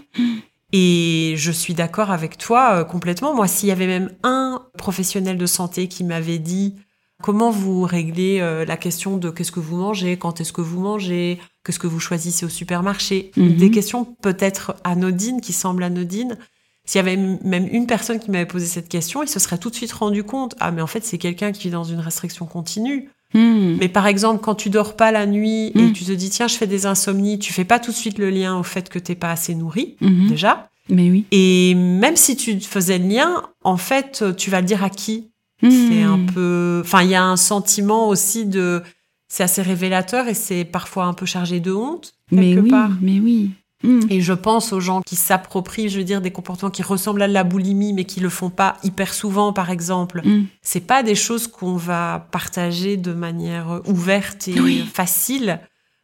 Et 0.76 1.36
je 1.38 1.52
suis 1.52 1.76
d'accord 1.76 2.12
avec 2.12 2.38
toi 2.38 2.74
euh, 2.74 2.84
complètement. 2.84 3.36
Moi, 3.36 3.48
s'il 3.48 3.70
y 3.70 3.72
avait 3.72 3.88
même 3.88 4.12
un 4.24 4.64
professionnel 4.78 5.38
de 5.38 5.46
santé 5.46 5.88
qui 5.88 6.04
m'avait 6.04 6.40
dit 6.40 6.76
comment 7.22 7.52
vous 7.52 7.84
réglez 7.84 8.40
euh, 8.42 8.66
la 8.66 8.76
question 8.76 9.18
de 9.18 9.30
qu'est-ce 9.30 9.52
que 9.52 9.60
vous 9.60 9.78
mangez, 9.78 10.18
quand 10.18 10.42
est-ce 10.42 10.52
que 10.52 10.62
vous 10.62 10.80
mangez, 10.80 11.40
qu'est-ce 11.64 11.80
que 11.80 11.88
vous 11.88 12.00
choisissez 12.00 12.46
au 12.46 12.50
supermarché, 12.50 13.32
mmh. 13.38 13.50
des 13.50 13.72
questions 13.72 14.04
peut-être 14.04 14.76
anodines 14.84 15.42
qui 15.42 15.54
semblent 15.54 15.84
anodines. 15.84 16.38
S'il 16.86 17.00
y 17.00 17.00
avait 17.00 17.16
même 17.16 17.68
une 17.72 17.88
personne 17.88 18.20
qui 18.20 18.30
m'avait 18.30 18.46
posé 18.46 18.66
cette 18.66 18.90
question, 18.90 19.24
il 19.24 19.30
se 19.30 19.40
serait 19.40 19.58
tout 19.58 19.70
de 19.70 19.76
suite 19.76 19.94
rendu 19.94 20.24
compte 20.24 20.56
ah 20.60 20.72
mais 20.72 20.82
en 20.82 20.88
fait 20.88 21.06
c'est 21.06 21.18
quelqu'un 21.18 21.54
qui 21.54 21.64
vit 21.64 21.70
dans 21.70 21.86
une 21.86 22.02
restriction 22.02 22.46
continue. 22.46 23.10
Hmm. 23.34 23.78
Mais 23.80 23.90
par 23.90 24.08
exemple, 24.08 24.42
quand 24.42 24.56
tu 24.56 24.70
dors 24.70 24.96
pas 24.96 25.12
la 25.12 25.26
nuit 25.26 25.72
et 25.76 25.82
hmm. 25.82 25.94
tu 25.94 26.06
te 26.06 26.12
dis 26.12 26.30
tiens, 26.30 26.48
je 26.48 26.56
fais 26.56 26.68
des 26.68 26.86
insomnies, 26.86 27.40
tu 27.40 27.54
fais 27.54 27.66
pas 27.66 27.80
tout 27.80 27.92
de 27.92 27.96
suite 27.96 28.18
le 28.18 28.30
lien 28.30 28.58
au 28.58 28.64
fait 28.64 28.90
que 28.90 29.00
t'es 29.00 29.16
pas 29.16 29.32
assez 29.32 29.56
nourri 29.56 29.96
mhm. 30.02 30.28
déjà. 30.30 30.70
Mais 30.90 31.10
oui. 31.10 31.26
Et 31.32 31.76
même 31.76 32.16
si 32.16 32.36
tu 32.36 32.60
faisais 32.60 33.00
le 33.00 33.08
lien, 33.08 33.44
en 33.64 33.78
fait, 33.78 34.24
tu 34.38 34.50
vas 34.50 34.60
le 34.60 34.68
dire 34.68 34.84
à 34.84 34.90
qui? 34.90 35.30
Hmm. 35.62 35.70
C'est 35.70 36.04
un 36.04 36.20
peu, 36.20 36.82
enfin, 36.84 37.04
il 37.04 37.10
y 37.10 37.16
a 37.16 37.24
un 37.24 37.38
sentiment 37.38 38.10
aussi 38.10 38.46
de, 38.46 38.84
c'est 39.30 39.44
assez 39.44 39.62
révélateur 39.62 40.28
et 40.28 40.34
c'est 40.34 40.66
parfois 40.66 41.06
un 41.06 41.14
peu 41.14 41.26
chargé 41.26 41.60
de 41.60 41.72
honte 41.72 42.14
quelque 42.30 42.42
mais 42.42 42.58
oui, 42.60 42.70
part. 42.70 42.92
Mais 43.02 43.20
oui. 43.20 43.52
Mm. 43.84 44.02
Et 44.10 44.22
je 44.22 44.34
pense 44.34 44.74
aux 44.74 44.80
gens 44.80 45.02
qui 45.02 45.16
s'approprient, 45.16 45.90
je 45.90 46.00
veux 46.00 46.04
dire, 46.04 46.22
des 46.22 46.32
comportements 46.32 46.72
qui 46.72 46.84
ressemblent 46.84 47.22
à 47.22 47.28
la 47.28 47.44
boulimie, 47.44 47.94
mais 47.94 48.06
qui 48.06 48.20
le 48.20 48.30
font 48.30 48.50
pas 48.50 48.78
hyper 48.84 49.14
souvent, 49.14 49.54
par 49.54 49.70
exemple. 49.70 50.22
Mm. 50.24 50.46
C'est 50.62 50.88
pas 50.88 51.04
des 51.04 51.16
choses 51.16 51.48
qu'on 51.48 51.76
va 51.76 52.28
partager 52.32 52.98
de 52.98 53.14
manière 53.14 53.82
ouverte 53.86 54.48
et 54.48 54.84
facile 54.86 55.60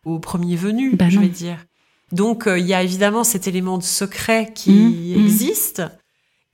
au 0.05 0.19
premier 0.19 0.55
venu, 0.55 0.95
bah 0.95 1.09
je 1.09 1.19
vais 1.19 1.27
dire. 1.27 1.57
Donc, 2.11 2.47
euh, 2.47 2.57
il 2.57 2.65
y 2.65 2.73
a 2.73 2.81
évidemment 2.81 3.23
cet 3.23 3.47
élément 3.47 3.77
de 3.77 3.83
secret 3.83 4.51
qui 4.53 4.71
mm. 5.15 5.19
existe. 5.19 5.83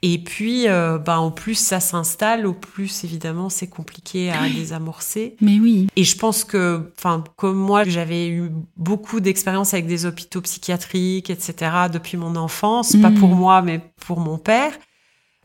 Et 0.07 0.19
puis, 0.19 0.67
euh, 0.67 0.99
bah, 0.99 1.19
en 1.19 1.31
plus, 1.31 1.55
ça 1.55 1.79
s'installe, 1.79 2.45
au 2.45 2.53
plus, 2.53 3.03
évidemment, 3.03 3.49
c'est 3.49 3.65
compliqué 3.65 4.29
à 4.29 4.47
désamorcer. 4.47 5.35
Mais 5.41 5.59
oui. 5.59 5.87
Et 5.95 6.03
je 6.03 6.15
pense 6.15 6.43
que, 6.43 6.91
enfin, 6.95 7.23
comme 7.37 7.57
moi, 7.57 7.85
j'avais 7.85 8.27
eu 8.27 8.51
beaucoup 8.77 9.19
d'expérience 9.19 9.73
avec 9.73 9.87
des 9.87 10.05
hôpitaux 10.05 10.41
psychiatriques, 10.41 11.31
etc., 11.31 11.71
depuis 11.91 12.17
mon 12.17 12.35
enfance, 12.35 12.95
pas 12.97 13.09
pour 13.09 13.29
mm. 13.29 13.39
moi, 13.39 13.63
mais 13.63 13.81
pour 14.05 14.19
mon 14.19 14.37
père. 14.37 14.73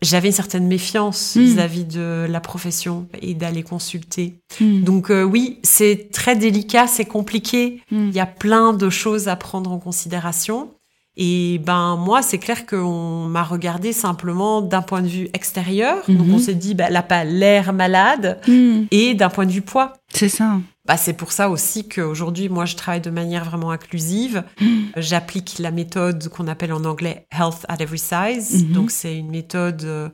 J'avais 0.03 0.29
une 0.29 0.35
certaine 0.35 0.67
méfiance 0.67 1.37
mm. 1.37 1.41
vis-à-vis 1.41 1.85
de 1.87 2.27
la 2.29 2.41
profession 2.41 3.09
et 3.23 3.33
d'aller 3.33 3.63
consulter. 3.63 4.43
Mm. 4.61 4.83
Donc 4.83 5.11
euh, 5.11 5.23
oui, 5.23 5.59
c'est 5.63 6.11
très 6.13 6.37
délicat, 6.37 6.87
c'est 6.87 7.07
compliqué. 7.07 7.81
Il 7.91 8.13
y 8.13 8.21
a 8.21 8.27
plein 8.27 8.75
de 8.75 8.91
choses 8.91 9.27
à 9.29 9.37
prendre 9.37 9.73
en 9.73 9.79
considération. 9.79 10.75
Et 11.23 11.59
ben 11.59 11.97
moi, 11.97 12.23
c'est 12.23 12.39
clair 12.39 12.65
qu'on 12.65 13.27
m'a 13.27 13.43
regardé 13.43 13.93
simplement 13.93 14.63
d'un 14.63 14.81
point 14.81 15.03
de 15.03 15.07
vue 15.07 15.29
extérieur. 15.35 15.99
Donc 16.09 16.27
mhm. 16.27 16.35
on 16.35 16.39
s'est 16.39 16.55
dit, 16.55 16.75
ben, 16.75 16.87
elle 16.87 16.95
n'a 16.95 17.03
pas 17.03 17.25
l'air 17.25 17.75
malade. 17.75 18.41
Mhm. 18.49 18.87
Et 18.91 19.13
d'un 19.13 19.29
point 19.29 19.45
de 19.45 19.53
vue 19.53 19.61
poids. 19.61 19.93
C'est 20.09 20.31
ça. 20.31 20.57
bah, 20.87 20.97
c'est 20.97 21.13
pour 21.13 21.33
ça 21.33 21.51
aussi 21.51 21.87
qu'aujourd'hui, 21.87 22.49
moi, 22.49 22.65
je 22.65 22.75
travaille 22.75 23.03
de 23.03 23.11
manière 23.11 23.45
vraiment 23.45 23.71
inclusive. 23.71 24.45
Mm. 24.63 24.81
J'applique 24.97 25.59
la 25.59 25.71
méthode 25.71 26.27
qu'on 26.31 26.49
appelle 26.49 26.73
en 26.73 26.87
anglais 26.87 27.27
Health 27.31 27.67
at 27.69 27.77
Every 27.81 27.99
Size. 27.99 28.65
Mhm. 28.65 28.73
Donc, 28.73 28.91
c'est 28.91 29.15
une 29.15 29.31
méthode 29.31 29.85
euh, 29.85 30.09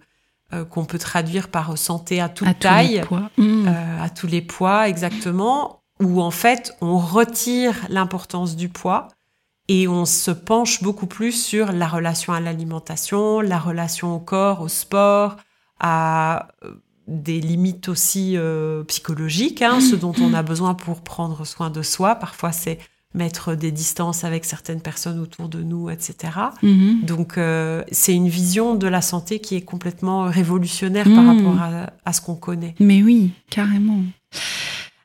euh, 0.52 0.64
qu'on 0.64 0.86
peut 0.86 0.98
traduire 0.98 1.48
par 1.48 1.78
santé 1.78 2.20
à 2.20 2.28
toute 2.28 2.48
à 2.48 2.54
tous 2.54 2.60
taille, 2.60 2.94
les 2.94 3.00
poids. 3.02 3.30
Mm. 3.38 3.68
euh, 3.68 4.04
à 4.04 4.10
tous 4.10 4.26
les 4.26 4.42
poids, 4.42 4.88
exactement, 4.88 5.84
où 6.02 6.20
en 6.20 6.32
fait, 6.32 6.74
on 6.80 6.98
retire 6.98 7.76
l'importance 7.90 8.56
du 8.56 8.68
poids 8.68 9.06
et 9.68 9.88
on 9.88 10.04
se 10.04 10.30
penche 10.30 10.82
beaucoup 10.82 11.06
plus 11.06 11.32
sur 11.32 11.72
la 11.72 11.88
relation 11.88 12.32
à 12.32 12.40
l'alimentation, 12.40 13.40
la 13.40 13.58
relation 13.58 14.14
au 14.14 14.20
corps, 14.20 14.60
au 14.60 14.68
sport, 14.68 15.36
à 15.80 16.48
euh, 16.64 16.72
des 17.08 17.40
limites 17.40 17.88
aussi 17.88 18.34
euh, 18.36 18.82
psychologiques, 18.84 19.62
hein, 19.62 19.80
ce 19.80 19.94
dont 19.96 20.14
on 20.20 20.34
a 20.34 20.42
besoin 20.42 20.74
pour 20.74 21.02
prendre 21.02 21.44
soin 21.44 21.70
de 21.70 21.82
soi. 21.82 22.14
Parfois, 22.16 22.52
c'est 22.52 22.78
mettre 23.14 23.54
des 23.54 23.70
distances 23.72 24.24
avec 24.24 24.44
certaines 24.44 24.80
personnes 24.82 25.18
autour 25.20 25.48
de 25.48 25.62
nous, 25.62 25.88
etc. 25.88 26.32
Mhm. 26.62 27.00
Donc, 27.02 27.38
euh, 27.38 27.82
c'est 27.90 28.12
une 28.12 28.28
vision 28.28 28.74
de 28.74 28.86
la 28.86 29.00
santé 29.00 29.38
qui 29.38 29.54
est 29.56 29.62
complètement 29.62 30.24
révolutionnaire 30.24 31.04
par 31.04 31.22
Mm. 31.22 31.28
rapport 31.38 31.62
à, 31.62 31.90
à 32.04 32.12
ce 32.12 32.20
qu'on 32.20 32.34
connaît. 32.34 32.74
Mais 32.78 33.02
oui, 33.02 33.30
carrément. 33.48 34.00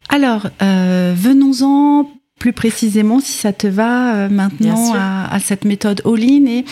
Alors, 0.10 0.48
euh, 0.62 1.14
venons-en 1.16 2.10
plus 2.42 2.54
précisément, 2.54 3.20
si 3.20 3.34
ça 3.34 3.54
te 3.54 3.68
va, 3.68 4.16
euh, 4.16 4.28
maintenant 4.28 4.96
à, 4.96 5.32
à 5.32 5.40
cette 5.40 5.64
méthode 5.64 6.02
all-in 6.06 6.48
et 6.48 6.66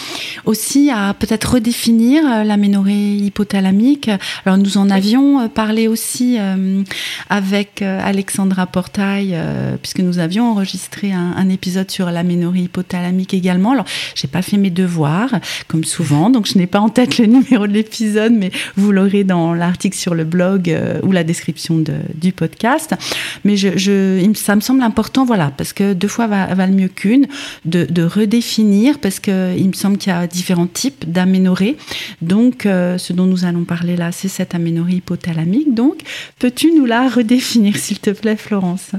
aussi 0.46 0.90
à 0.90 1.14
peut-être 1.14 1.54
redéfinir 1.54 2.24
euh, 2.26 2.44
l'aménorrhée 2.44 3.18
hypothalamique. 3.18 4.10
Alors, 4.48 4.58
nous 4.58 4.80
en 4.80 4.90
avions 4.90 5.40
euh, 5.40 5.48
parlé 5.48 5.88
aussi 5.88 6.38
euh, 6.40 6.82
avec 7.30 7.84
Alexandra 7.84 8.66
Portail, 8.66 9.38
puisque 9.84 10.00
nous 10.00 10.18
avions 10.18 10.50
enregistré 10.50 11.12
un, 11.12 11.34
un 11.38 11.50
épisode 11.50 11.92
sur 11.92 12.10
l'aménorrhée 12.10 12.62
hypothalamique 12.62 13.36
également. 13.36 13.74
Alors, 13.74 13.86
j'ai 14.16 14.28
pas 14.28 14.42
fait 14.42 14.58
mes 14.58 14.72
devoirs, 14.72 15.36
comme 15.68 15.84
souvent, 15.84 16.32
donc 16.32 16.48
je 16.48 16.58
n'ai 16.58 16.66
pas 16.66 16.80
en 16.80 16.90
tête 16.90 17.20
le 17.20 17.28
numéro 17.28 17.68
de 17.68 17.74
l'épisode, 17.74 18.34
mais 18.34 18.50
vous 18.76 18.92
l'aurez 18.92 19.24
dans 19.24 19.54
l'article 19.54 19.96
sur 19.96 20.16
le 20.16 20.24
blog 20.24 20.76
ou 21.04 21.12
la 21.12 21.24
description 21.24 21.78
de, 21.78 21.94
du 22.16 22.32
podcast. 22.32 22.96
Mais 23.44 23.56
je, 23.56 23.78
je, 23.78 24.28
ça 24.34 24.56
me 24.56 24.62
semble 24.62 24.82
important, 24.82 25.26
voilà, 25.26 25.52
parce 25.60 25.74
que 25.74 25.92
deux 25.92 26.08
fois 26.08 26.28
va, 26.28 26.56
valent 26.56 26.74
mieux 26.74 26.88
qu'une, 26.88 27.28
de, 27.66 27.84
de 27.84 28.04
redéfinir, 28.04 29.00
parce 29.00 29.20
que 29.20 29.54
il 29.58 29.68
me 29.68 29.74
semble 29.74 29.98
qu'il 29.98 30.14
y 30.14 30.16
a 30.16 30.26
différents 30.26 30.68
types 30.68 31.12
d'aménorrhée. 31.12 31.76
Donc, 32.22 32.66
euh, 32.66 32.98
ce 32.98 33.12
dont 33.12 33.26
nous 33.26 33.44
allons 33.44 33.66
parler 33.66 33.98
là, 33.98 34.14
c'est 34.14 34.30
cette 34.30 34.56
aménorrhée 34.56 34.96
hypothalamique. 34.96 35.74
Donc, 35.74 35.98
peux-tu 36.40 36.72
nous 36.72 36.86
la 36.86 37.10
redéfinir, 37.10 37.76
s'il 37.76 38.00
te 38.00 38.12
plaît, 38.12 38.38
Florence? 38.38 38.92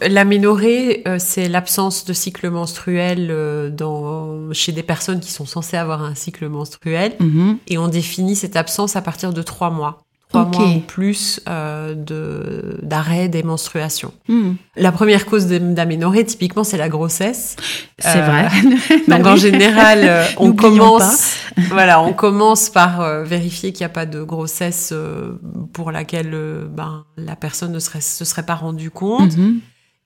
L'aménorrhée, 0.00 1.02
euh, 1.08 1.16
c'est 1.18 1.48
l'absence 1.48 2.04
de 2.04 2.12
cycle 2.12 2.48
menstruel 2.48 3.26
euh, 3.32 3.68
dans, 3.68 4.52
chez 4.52 4.70
des 4.70 4.84
personnes 4.84 5.18
qui 5.18 5.32
sont 5.32 5.46
censées 5.46 5.76
avoir 5.76 6.04
un 6.04 6.14
cycle 6.14 6.48
menstruel. 6.48 7.14
Mhm. 7.18 7.58
Et 7.66 7.76
on 7.76 7.88
définit 7.88 8.36
cette 8.36 8.54
absence 8.54 8.94
à 8.94 9.02
partir 9.02 9.32
de 9.32 9.42
trois 9.42 9.70
mois. 9.70 10.04
Trois 10.28 10.42
Ok. 10.42 10.56
mois 10.58 10.68
ou 10.68 10.80
plus 10.80 11.40
euh, 11.48 11.94
de- 11.94 12.78
d'arrêt 12.82 13.28
des 13.28 13.42
menstruations. 13.42 14.12
Mhm. 14.28 14.56
La 14.76 14.92
première 14.92 15.24
cause 15.24 15.46
d'aménorrhée, 15.46 16.24
typiquement, 16.26 16.64
c'est 16.64 16.76
la 16.76 16.90
grossesse. 16.90 17.56
C'est 17.98 18.18
Euh, 18.18 18.26
vrai. 18.26 18.48
Donc 19.08 19.22
Bah 19.22 19.32
en 19.32 19.36
général, 19.36 20.00
euh, 20.02 20.24
on 20.36 20.52
commence, 20.52 21.34
voilà, 21.70 22.02
on 22.02 22.12
commence 22.12 22.68
par 22.68 23.00
euh, 23.00 23.24
vérifier 23.24 23.72
qu'il 23.72 23.84
n'y 23.84 23.90
a 23.90 23.94
pas 23.94 24.04
de 24.06 24.22
grossesse 24.22 24.90
euh, 24.92 25.40
pour 25.72 25.92
laquelle 25.92 26.30
euh, 26.34 26.66
ben, 26.68 27.04
la 27.16 27.34
personne 27.34 27.72
ne 27.72 27.78
serait, 27.78 28.02
se 28.02 28.24
serait 28.26 28.44
pas 28.44 28.54
rendue 28.54 28.90
compte. 28.90 29.36
Mhm. 29.36 29.60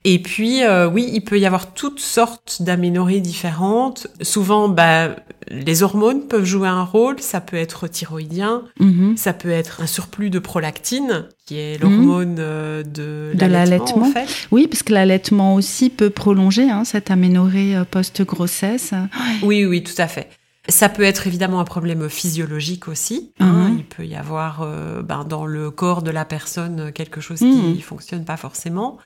Et 0.05 0.19
puis, 0.19 0.63
euh, 0.63 0.87
oui, 0.89 1.09
il 1.13 1.21
peut 1.21 1.39
y 1.39 1.45
avoir 1.45 1.73
toutes 1.73 2.01
sortes 2.01 2.61
d'aménorrhées 2.61 3.21
différentes. 3.21 4.07
Souvent, 4.21 4.67
bah, 4.67 5.15
les 5.49 5.81
hormones 5.81 6.27
peuvent 6.27 6.43
jouer 6.43 6.67
un 6.67 6.83
rôle. 6.83 7.21
Ça 7.21 7.39
peut 7.39 7.55
être 7.55 7.87
thyroïdien, 7.87 8.63
Mhm. 8.79 9.15
ça 9.15 9.31
peut 9.31 9.49
être 9.49 9.81
un 9.81 9.87
surplus 9.87 10.29
de 10.29 10.39
prolactine, 10.39 11.25
qui 11.45 11.57
est 11.57 11.81
l'hormone 11.81 12.35
euh, 12.39 12.83
de, 12.83 13.31
De 13.33 13.45
l'allaitement. 13.45 14.01
en 14.03 14.11
fait. 14.11 14.27
Oui, 14.51 14.67
parce 14.67 14.83
que 14.83 14.91
l'allaitement 14.93 15.55
aussi 15.55 15.89
peut 15.89 16.09
prolonger 16.09 16.69
hein, 16.69 16.83
cette 16.83 17.09
aménorrhée 17.09 17.75
euh, 17.77 17.85
post-grossesse. 17.85 18.93
Oui, 19.41 19.63
oui, 19.65 19.83
tout 19.83 19.93
à 19.99 20.07
fait. 20.07 20.29
Ça 20.69 20.87
peut 20.89 21.03
être 21.03 21.27
évidemment 21.27 21.59
un 21.59 21.65
problème 21.65 22.09
physiologique 22.09 22.87
aussi. 22.89 23.31
hein. 23.39 23.69
Mhm. 23.69 23.75
Il 23.79 23.85
peut 23.85 24.05
y 24.05 24.15
avoir 24.15 24.61
euh, 24.63 25.01
ben, 25.01 25.23
dans 25.23 25.45
le 25.45 25.71
corps 25.71 26.01
de 26.01 26.11
la 26.11 26.25
personne 26.25 26.91
quelque 26.93 27.21
chose 27.21 27.41
Mhm. 27.41 27.75
qui 27.75 27.81
fonctionne 27.81 28.25
pas 28.25 28.37
forcément. 28.37 28.97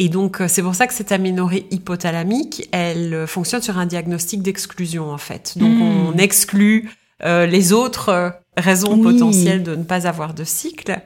Et 0.00 0.08
donc, 0.08 0.40
euh, 0.40 0.46
c'est 0.48 0.62
pour 0.62 0.76
ça 0.76 0.86
que 0.86 0.94
cette 0.94 1.10
aménorrhée 1.12 1.66
hypothalamique, 1.72 2.68
elle 2.70 3.12
euh, 3.12 3.26
fonctionne 3.26 3.60
sur 3.62 3.78
un 3.78 3.84
diagnostic 3.86 4.42
d'exclusion, 4.42 5.10
en 5.10 5.18
fait. 5.18 5.54
Donc, 5.58 5.72
Mhm. 5.76 5.82
on 5.82 6.16
exclut 6.18 6.90
euh, 7.24 7.46
les 7.46 7.72
autres 7.72 8.10
euh, 8.10 8.30
raisons 8.56 8.94
Oui. 8.94 9.02
potentielles 9.02 9.64
de 9.64 9.74
ne 9.74 9.82
pas 9.82 10.06
avoir 10.06 10.34
de 10.34 10.44
cycle. 10.44 11.00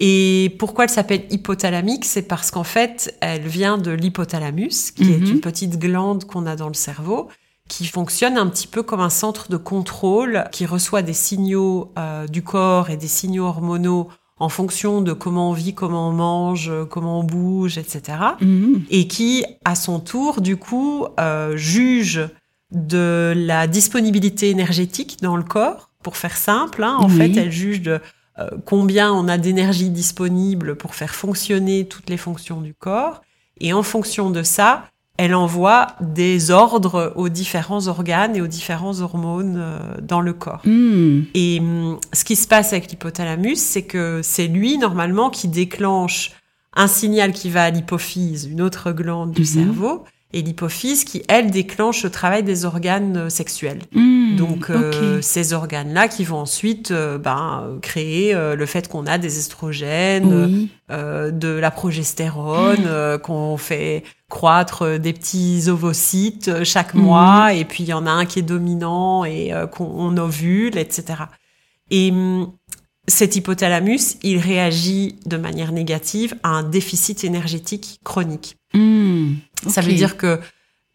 Et 0.00 0.56
pourquoi 0.58 0.84
elle 0.84 0.90
s'appelle 0.90 1.24
hypothalamique? 1.30 2.06
C'est 2.06 2.22
parce 2.22 2.50
qu'en 2.50 2.64
fait, 2.64 3.14
elle 3.20 3.42
vient 3.46 3.76
de 3.76 3.90
l'hypothalamus, 3.90 4.90
qui 4.90 5.12
est 5.12 5.18
Mhm. 5.18 5.26
une 5.34 5.40
petite 5.40 5.78
glande 5.78 6.24
qu'on 6.24 6.46
a 6.46 6.56
dans 6.56 6.68
le 6.68 6.74
cerveau, 6.74 7.28
qui 7.68 7.84
fonctionne 7.86 8.38
un 8.38 8.46
petit 8.46 8.66
peu 8.66 8.82
comme 8.82 9.00
un 9.00 9.10
centre 9.10 9.50
de 9.50 9.58
contrôle, 9.58 10.44
qui 10.50 10.64
reçoit 10.64 11.02
des 11.02 11.12
signaux 11.12 11.92
euh, 11.98 12.26
du 12.26 12.42
corps 12.42 12.88
et 12.88 12.96
des 12.96 13.06
signaux 13.06 13.44
hormonaux 13.44 14.08
en 14.40 14.48
fonction 14.48 15.02
de 15.02 15.12
comment 15.12 15.50
on 15.50 15.52
vit, 15.52 15.74
comment 15.74 16.08
on 16.08 16.12
mange, 16.12 16.70
euh, 16.70 16.84
comment 16.84 17.20
on 17.20 17.24
bouge, 17.24 17.78
etc. 17.78 18.18
Mhm. 18.40 18.82
Et 18.90 19.06
qui, 19.06 19.44
à 19.64 19.74
son 19.74 20.00
tour, 20.00 20.40
du 20.40 20.56
coup, 20.56 21.06
euh, 21.20 21.56
juge 21.56 22.26
de 22.72 23.32
la 23.36 23.66
disponibilité 23.66 24.50
énergétique 24.50 25.18
dans 25.22 25.36
le 25.36 25.42
corps. 25.42 25.90
Pour 26.02 26.16
faire 26.16 26.36
simple, 26.36 26.82
hein, 26.82 26.96
en 26.98 27.08
Oui. 27.10 27.16
fait, 27.16 27.36
elle 27.38 27.52
juge 27.52 27.82
de 27.82 28.00
euh, 28.38 28.48
combien 28.64 29.12
on 29.12 29.28
a 29.28 29.36
d'énergie 29.36 29.90
disponible 29.90 30.74
pour 30.76 30.94
faire 30.94 31.14
fonctionner 31.14 31.86
toutes 31.86 32.08
les 32.08 32.16
fonctions 32.16 32.62
du 32.62 32.72
corps. 32.72 33.20
Et 33.60 33.74
en 33.74 33.82
fonction 33.82 34.30
de 34.30 34.42
ça, 34.42 34.84
elle 35.22 35.34
envoie 35.34 35.88
des 36.00 36.50
ordres 36.50 37.12
aux 37.14 37.28
différents 37.28 37.88
organes 37.88 38.34
et 38.36 38.40
aux 38.40 38.46
différents 38.46 39.00
hormones 39.02 39.58
euh, 39.58 39.78
dans 40.00 40.22
le 40.22 40.32
corps. 40.32 40.62
Mhm. 40.64 41.26
Et 41.34 41.58
hum, 41.60 41.98
ce 42.14 42.24
qui 42.24 42.36
se 42.36 42.48
passe 42.48 42.72
avec 42.72 42.90
l'hypothalamus, 42.90 43.56
c'est 43.58 43.82
que 43.82 44.20
c'est 44.22 44.46
lui, 44.46 44.78
normalement, 44.78 45.28
qui 45.28 45.46
déclenche 45.48 46.32
un 46.74 46.86
signal 46.86 47.32
qui 47.32 47.50
va 47.50 47.64
à 47.64 47.70
l'hypophyse, 47.70 48.46
une 48.50 48.62
autre 48.62 48.92
glande 48.92 49.32
du 49.32 49.42
Mhm. 49.42 49.46
cerveau, 49.46 50.04
et 50.32 50.42
l'hypophyse 50.42 51.04
qui, 51.04 51.22
elle, 51.28 51.50
déclenche 51.50 52.04
le 52.04 52.10
travail 52.10 52.42
des 52.42 52.64
organes 52.64 53.16
euh, 53.16 53.30
sexuels. 53.30 53.80
Mhm. 53.92 54.36
Donc, 54.36 54.70
euh, 54.70 55.20
ces 55.20 55.52
organes-là 55.52 56.08
qui 56.08 56.24
vont 56.24 56.38
ensuite 56.38 56.92
euh, 56.92 57.18
ben, 57.18 57.78
créer 57.82 58.34
euh, 58.34 58.54
le 58.54 58.66
fait 58.66 58.88
qu'on 58.88 59.06
a 59.06 59.18
des 59.18 59.38
estrogènes, 59.38 60.32
oui. 60.32 60.70
de 60.88 61.48
la 61.48 61.70
progestérone, 61.70 62.84
euh, 62.86 63.18
qu'on 63.18 63.56
fait 63.56 64.04
croître 64.28 64.98
des 64.98 65.12
petits 65.12 65.64
ovocytes 65.68 66.62
chaque 66.64 66.94
mois, 66.94 67.52
et 67.52 67.64
puis 67.64 67.82
il 67.84 67.88
y 67.88 67.92
en 67.92 68.06
a 68.06 68.10
un 68.10 68.24
qui 68.24 68.38
est 68.38 68.42
dominant 68.42 69.24
et 69.24 69.52
qu'on 69.72 69.84
on 69.84 70.16
ovule, 70.16 70.78
etc. 70.78 71.24
Et 71.90 72.12
cet 73.08 73.34
hypothalamus, 73.34 74.18
il 74.22 74.38
réagit 74.38 75.16
de 75.26 75.36
manière 75.36 75.72
négative 75.72 76.36
à 76.44 76.50
un 76.50 76.62
déficit 76.62 77.24
énergétique 77.24 77.98
chronique. 78.04 78.59
Ça 79.66 79.80
veut 79.80 79.92
dire 79.92 80.16
que 80.16 80.40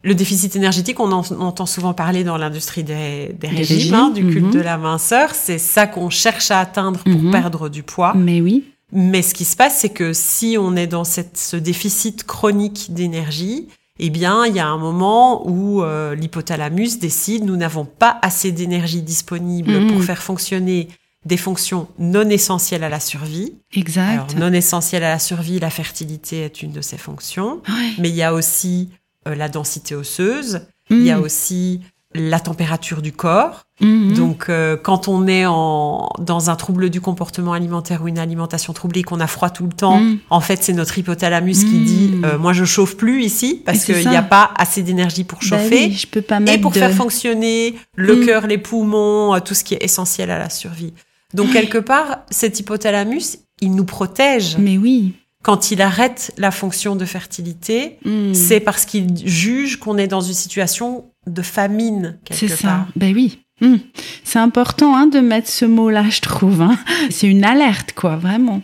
le 0.02 0.14
déficit 0.14 0.54
énergétique, 0.56 1.00
on 1.00 1.10
en 1.12 1.22
on 1.32 1.40
entend 1.40 1.66
souvent 1.66 1.92
parler 1.94 2.22
dans 2.24 2.36
l'industrie 2.36 2.84
des, 2.84 3.34
des 3.38 3.48
régimes, 3.48 3.76
régimes, 3.76 3.94
hein, 3.94 4.10
du 4.10 4.26
culte 4.26 4.44
mhm. 4.46 4.50
de 4.52 4.60
la 4.60 4.78
minceur. 4.78 5.34
C'est 5.34 5.58
ça 5.58 5.86
qu'on 5.86 6.10
cherche 6.10 6.50
à 6.50 6.60
atteindre 6.60 7.00
pour 7.00 7.12
Mhm. 7.22 7.30
perdre 7.30 7.68
du 7.68 7.82
poids. 7.82 8.12
Mais 8.14 8.40
oui. 8.40 8.64
Mais 8.92 9.22
ce 9.22 9.34
qui 9.34 9.44
se 9.44 9.56
passe, 9.56 9.78
c'est 9.78 9.88
que 9.88 10.12
si 10.12 10.56
on 10.60 10.76
est 10.76 10.86
dans 10.86 11.02
cette, 11.04 11.36
ce 11.38 11.56
déficit 11.56 12.22
chronique 12.24 12.92
d'énergie, 12.94 13.66
eh 13.98 14.10
bien, 14.10 14.46
il 14.46 14.54
y 14.54 14.60
a 14.60 14.66
un 14.68 14.78
moment 14.78 15.48
où 15.48 15.82
euh, 15.82 16.14
l'hypothalamus 16.14 16.98
décide 17.00 17.44
nous 17.44 17.56
n'avons 17.56 17.84
pas 17.84 18.18
assez 18.22 18.52
d'énergie 18.52 19.02
disponible 19.02 19.72
Mhm. 19.72 19.92
pour 19.92 20.04
faire 20.04 20.22
fonctionner 20.22 20.88
des 21.26 21.36
fonctions 21.36 21.88
non 21.98 22.28
essentielles 22.30 22.84
à 22.84 22.88
la 22.88 23.00
survie. 23.00 23.52
Exact. 23.74 24.08
Alors, 24.12 24.26
non 24.38 24.52
essentielles 24.52 25.04
à 25.04 25.10
la 25.10 25.18
survie, 25.18 25.58
la 25.58 25.70
fertilité 25.70 26.42
est 26.44 26.62
une 26.62 26.72
de 26.72 26.80
ces 26.80 26.96
fonctions. 26.96 27.60
Ouais. 27.68 27.92
Mais 27.98 28.08
il 28.08 28.14
y 28.14 28.22
a 28.22 28.32
aussi 28.32 28.88
euh, 29.28 29.34
la 29.34 29.48
densité 29.48 29.94
osseuse, 29.96 30.62
il 30.88 31.02
y 31.02 31.10
a 31.10 31.18
Mhm. 31.18 31.24
aussi 31.24 31.80
la 32.14 32.38
température 32.40 33.02
du 33.02 33.12
corps. 33.12 33.64
Mhm. 33.80 34.14
Donc, 34.14 34.46
euh, 34.48 34.76
quand 34.76 35.06
on 35.08 35.26
est 35.26 35.44
en, 35.44 36.08
dans 36.18 36.48
un 36.48 36.54
trouble 36.56 36.88
du 36.88 37.00
comportement 37.00 37.52
alimentaire 37.52 38.02
ou 38.02 38.08
une 38.08 38.18
alimentation 38.20 38.72
troublée, 38.72 39.02
qu'on 39.02 39.20
a 39.20 39.26
froid 39.26 39.50
tout 39.50 39.64
le 39.66 39.72
temps, 39.72 39.98
Mhm. 40.00 40.18
en 40.30 40.40
fait, 40.40 40.62
c'est 40.62 40.72
notre 40.72 40.96
hypothalamus 40.96 41.58
qui 41.64 41.80
dit 41.80 42.20
euh, 42.24 42.38
Moi, 42.38 42.52
je 42.54 42.64
chauffe 42.64 42.96
plus 42.96 43.22
ici 43.24 43.60
parce 43.66 43.84
qu'il 43.84 44.08
n'y 44.08 44.16
a 44.16 44.22
pas 44.22 44.52
assez 44.56 44.82
d'énergie 44.84 45.24
pour 45.24 45.40
Bah 45.40 45.46
chauffer. 45.58 45.86
oui, 45.88 45.92
je 45.92 46.06
peux 46.06 46.22
pas 46.22 46.38
et 46.46 46.58
pour 46.58 46.70
de... 46.70 46.78
faire 46.78 46.92
fonctionner 46.92 47.74
le 47.96 48.24
cœur, 48.24 48.46
les 48.46 48.58
poumons, 48.58 49.34
euh, 49.34 49.40
tout 49.40 49.54
ce 49.54 49.64
qui 49.64 49.74
est 49.74 49.82
essentiel 49.84 50.30
à 50.30 50.38
la 50.38 50.48
survie. 50.50 50.94
Donc, 51.36 51.52
quelque 51.52 51.78
part, 51.78 52.18
cet 52.30 52.58
hypothalamus, 52.60 53.38
il 53.60 53.74
nous 53.74 53.84
protège 53.84 54.56
Mais 54.58 54.76
oui. 54.78 55.14
quand 55.42 55.70
il 55.70 55.80
arrête 55.82 56.32
la 56.36 56.50
fonction 56.50 56.96
de 56.96 57.04
fertilité, 57.04 57.98
Hmm. 58.04 58.34
c'est 58.34 58.60
parce 58.60 58.84
qu'il 58.84 59.06
juge 59.26 59.76
qu'on 59.78 59.96
est 59.98 60.08
dans 60.08 60.20
une 60.20 60.34
situation 60.34 61.04
de 61.26 61.42
famine 61.42 62.18
quelque 62.24 62.38
C'est 62.48 62.48
ça. 62.56 62.68
part. 62.68 62.86
Ben 62.96 63.14
oui. 63.14 63.40
Hmm. 63.60 63.76
C'est 64.24 64.38
important 64.38 64.94
hein, 64.96 65.06
de 65.06 65.20
mettre 65.20 65.48
ce 65.48 65.64
mot-là, 65.64 66.04
je 66.10 66.20
trouve. 66.20 66.60
hein. 66.62 66.76
C'est 67.10 67.26
une 67.28 67.44
alerte, 67.44 67.92
quoi, 67.94 68.16
vraiment. 68.16 68.60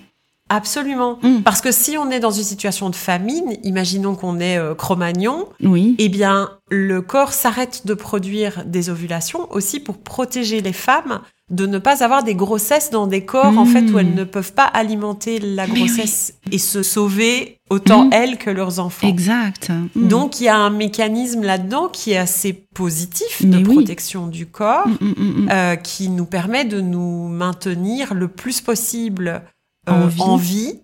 Absolument. 0.51 1.19
Mm. 1.23 1.41
Parce 1.45 1.63
que 1.63 1.73
si 1.73 1.97
on 1.97 2.11
est 2.11 2.21
dans 2.21 2.31
une 2.31 2.45
situation 2.45 2.91
de 2.91 2.95
famine, 2.97 3.57
imaginons 3.65 4.15
qu'on 4.15 4.39
est 4.39 4.59
euh, 4.59 4.75
Cro-Magnon, 4.75 5.49
Oui. 5.63 5.95
eh 5.99 6.11
bien, 6.11 6.51
le 6.69 7.01
corps 7.01 7.33
s'arrête 7.33 7.87
de 7.87 7.95
produire 7.95 8.63
des 8.67 8.91
ovulations 8.91 9.51
aussi 9.51 9.81
pour 9.81 9.97
protéger 9.97 10.61
les 10.61 10.75
femmes 10.75 11.21
de 11.53 11.67
ne 11.67 11.79
pas 11.79 12.03
avoir 12.03 12.25
des 12.25 12.35
grossesses 12.35 12.91
dans 12.91 13.07
des 13.07 13.25
corps, 13.27 13.59
en 13.59 13.67
fait, 13.67 13.83
où 13.91 13.99
elles 13.99 14.15
ne 14.15 14.25
peuvent 14.25 14.55
pas 14.55 14.65
alimenter 14.65 15.39
la 15.39 15.67
grossesse 15.67 16.35
et 16.51 16.57
se 16.59 16.83
sauver 16.83 17.59
autant 17.71 18.07
Mm. 18.07 18.11
elles 18.13 18.39
que 18.39 18.49
leurs 18.51 18.81
enfants. 18.81 19.07
Exact. 19.07 19.71
Hmm. 19.95 20.09
Donc, 20.09 20.41
il 20.41 20.45
y 20.45 20.49
a 20.49 20.57
un 20.57 20.71
mécanisme 20.71 21.43
là-dedans 21.43 21.89
qui 21.89 22.13
est 22.13 22.17
assez 22.17 22.53
positif 22.55 23.43
de 23.45 23.59
Mais 23.59 23.67
oui. 23.69 23.75
protection 23.75 24.27
du 24.29 24.47
corps, 24.47 24.89
Hmm, 24.89 24.93
hmm, 25.05 25.13
hmm, 25.17 25.45
hmm. 25.45 25.49
euh, 25.51 25.77
qui 25.77 26.09
nous 26.09 26.25
permet 26.27 26.65
de 26.65 26.81
nous 26.81 27.29
maintenir 27.29 28.15
le 28.15 28.29
plus 28.29 28.61
possible 28.63 29.43
En 29.87 30.03
euh, 30.03 30.07
vie. 30.09 30.21
en 30.23 30.37
vie, 30.37 30.81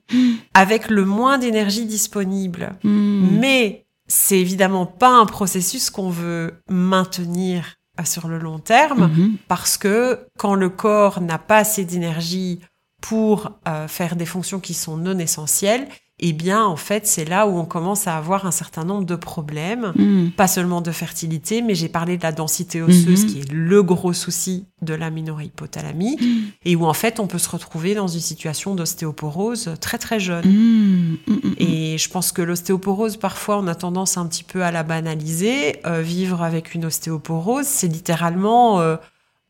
avec 0.54 0.88
le 0.90 1.04
moins 1.06 1.38
d'énergie 1.38 1.86
disponible. 1.86 2.72
Hmm. 2.84 3.38
Mais 3.40 3.86
c'est 4.06 4.38
évidemment 4.38 4.84
pas 4.86 5.10
un 5.10 5.24
processus 5.26 5.88
qu'on 5.90 6.10
veut 6.10 6.52
maintenir 6.68 7.77
sur 8.04 8.28
le 8.28 8.38
long 8.38 8.58
terme, 8.58 9.08
Mhm. 9.10 9.36
parce 9.48 9.76
que 9.76 10.26
quand 10.38 10.54
le 10.54 10.68
corps 10.70 11.20
n'a 11.20 11.38
pas 11.38 11.58
assez 11.58 11.84
d'énergie 11.84 12.60
pour 13.00 13.52
euh, 13.68 13.86
faire 13.88 14.16
des 14.16 14.26
fonctions 14.26 14.60
qui 14.60 14.74
sont 14.74 14.96
non 14.96 15.18
essentielles, 15.18 15.88
eh 16.20 16.32
bien, 16.32 16.64
en 16.64 16.76
fait, 16.76 17.06
c'est 17.06 17.24
là 17.24 17.46
où 17.46 17.56
on 17.58 17.64
commence 17.64 18.06
à 18.08 18.16
avoir 18.16 18.44
un 18.46 18.50
certain 18.50 18.84
nombre 18.84 19.04
de 19.04 19.14
problèmes 19.16 19.92
Hmm. 19.96 20.30
pas 20.36 20.48
seulement 20.48 20.80
de 20.80 20.90
fertilité, 20.90 21.62
mais 21.62 21.74
j'ai 21.74 21.88
parlé 21.88 22.16
de 22.16 22.22
la 22.22 22.32
densité 22.32 22.82
osseuse, 22.82 23.24
Mhm. 23.24 23.30
qui 23.30 23.40
est 23.40 23.52
le 23.52 23.82
gros 23.82 24.12
souci 24.12 24.66
de 24.82 24.94
l'aménorrhée 24.94 25.46
hypothalamique, 25.46 26.20
et 26.64 26.76
où 26.76 26.84
en 26.86 26.92
fait 26.92 27.20
on 27.20 27.26
peut 27.26 27.38
se 27.38 27.48
retrouver 27.48 27.94
dans 27.94 28.08
une 28.08 28.20
situation 28.20 28.74
d'ostéoporose 28.74 29.72
très 29.80 29.98
très 29.98 30.20
jeune. 30.20 30.44
Hmm, 30.46 31.16
hmm. 31.26 31.54
Et 31.58 31.98
je 31.98 32.08
pense 32.10 32.32
que 32.32 32.42
l'ostéoporose, 32.42 33.16
parfois, 33.16 33.58
on 33.58 33.66
a 33.66 33.74
tendance 33.74 34.16
un 34.16 34.26
petit 34.26 34.44
peu 34.44 34.62
à 34.62 34.70
la 34.70 34.82
banaliser. 34.82 35.76
Euh, 35.86 36.00
vivre 36.02 36.42
avec 36.42 36.74
une 36.74 36.84
ostéoporose, 36.84 37.66
c'est 37.66 37.88
littéralement 37.88 38.80
euh, 38.80 38.96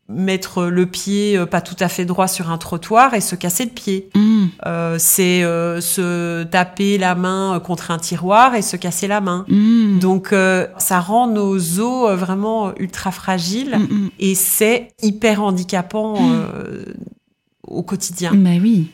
mettre 0.07 0.65
le 0.65 0.85
pied 0.87 1.37
euh, 1.37 1.45
pas 1.45 1.61
tout 1.61 1.75
à 1.79 1.87
fait 1.87 2.05
droit 2.05 2.27
sur 2.27 2.49
un 2.49 2.57
trottoir 2.57 3.13
et 3.13 3.21
se 3.21 3.35
casser 3.35 3.65
le 3.65 3.69
pied. 3.71 4.09
Euh, 4.65 4.95
c'est 4.99 5.43
euh, 5.43 5.81
se 5.81 6.43
taper 6.43 6.97
la 6.97 7.15
main 7.15 7.55
euh, 7.55 7.59
contre 7.59 7.91
un 7.91 7.97
tiroir 7.97 8.55
et 8.55 8.61
se 8.61 8.77
casser 8.77 9.07
la 9.07 9.21
main. 9.21 9.45
Hmm. 9.47 9.99
Donc 9.99 10.33
euh, 10.33 10.67
ça 10.77 10.99
rend 10.99 11.27
nos 11.27 11.55
os 11.79 12.09
euh, 12.09 12.15
vraiment 12.15 12.73
ultra 12.77 13.11
fragiles 13.11 13.77
Hmm, 13.77 13.83
hmm. 13.83 14.09
et 14.19 14.35
c'est 14.35 14.89
hyper 15.01 15.41
handicapant 15.41 16.15
euh, 16.17 16.83
au 17.67 17.83
quotidien. 17.83 18.31
Ben 18.33 18.59
oui. 18.61 18.87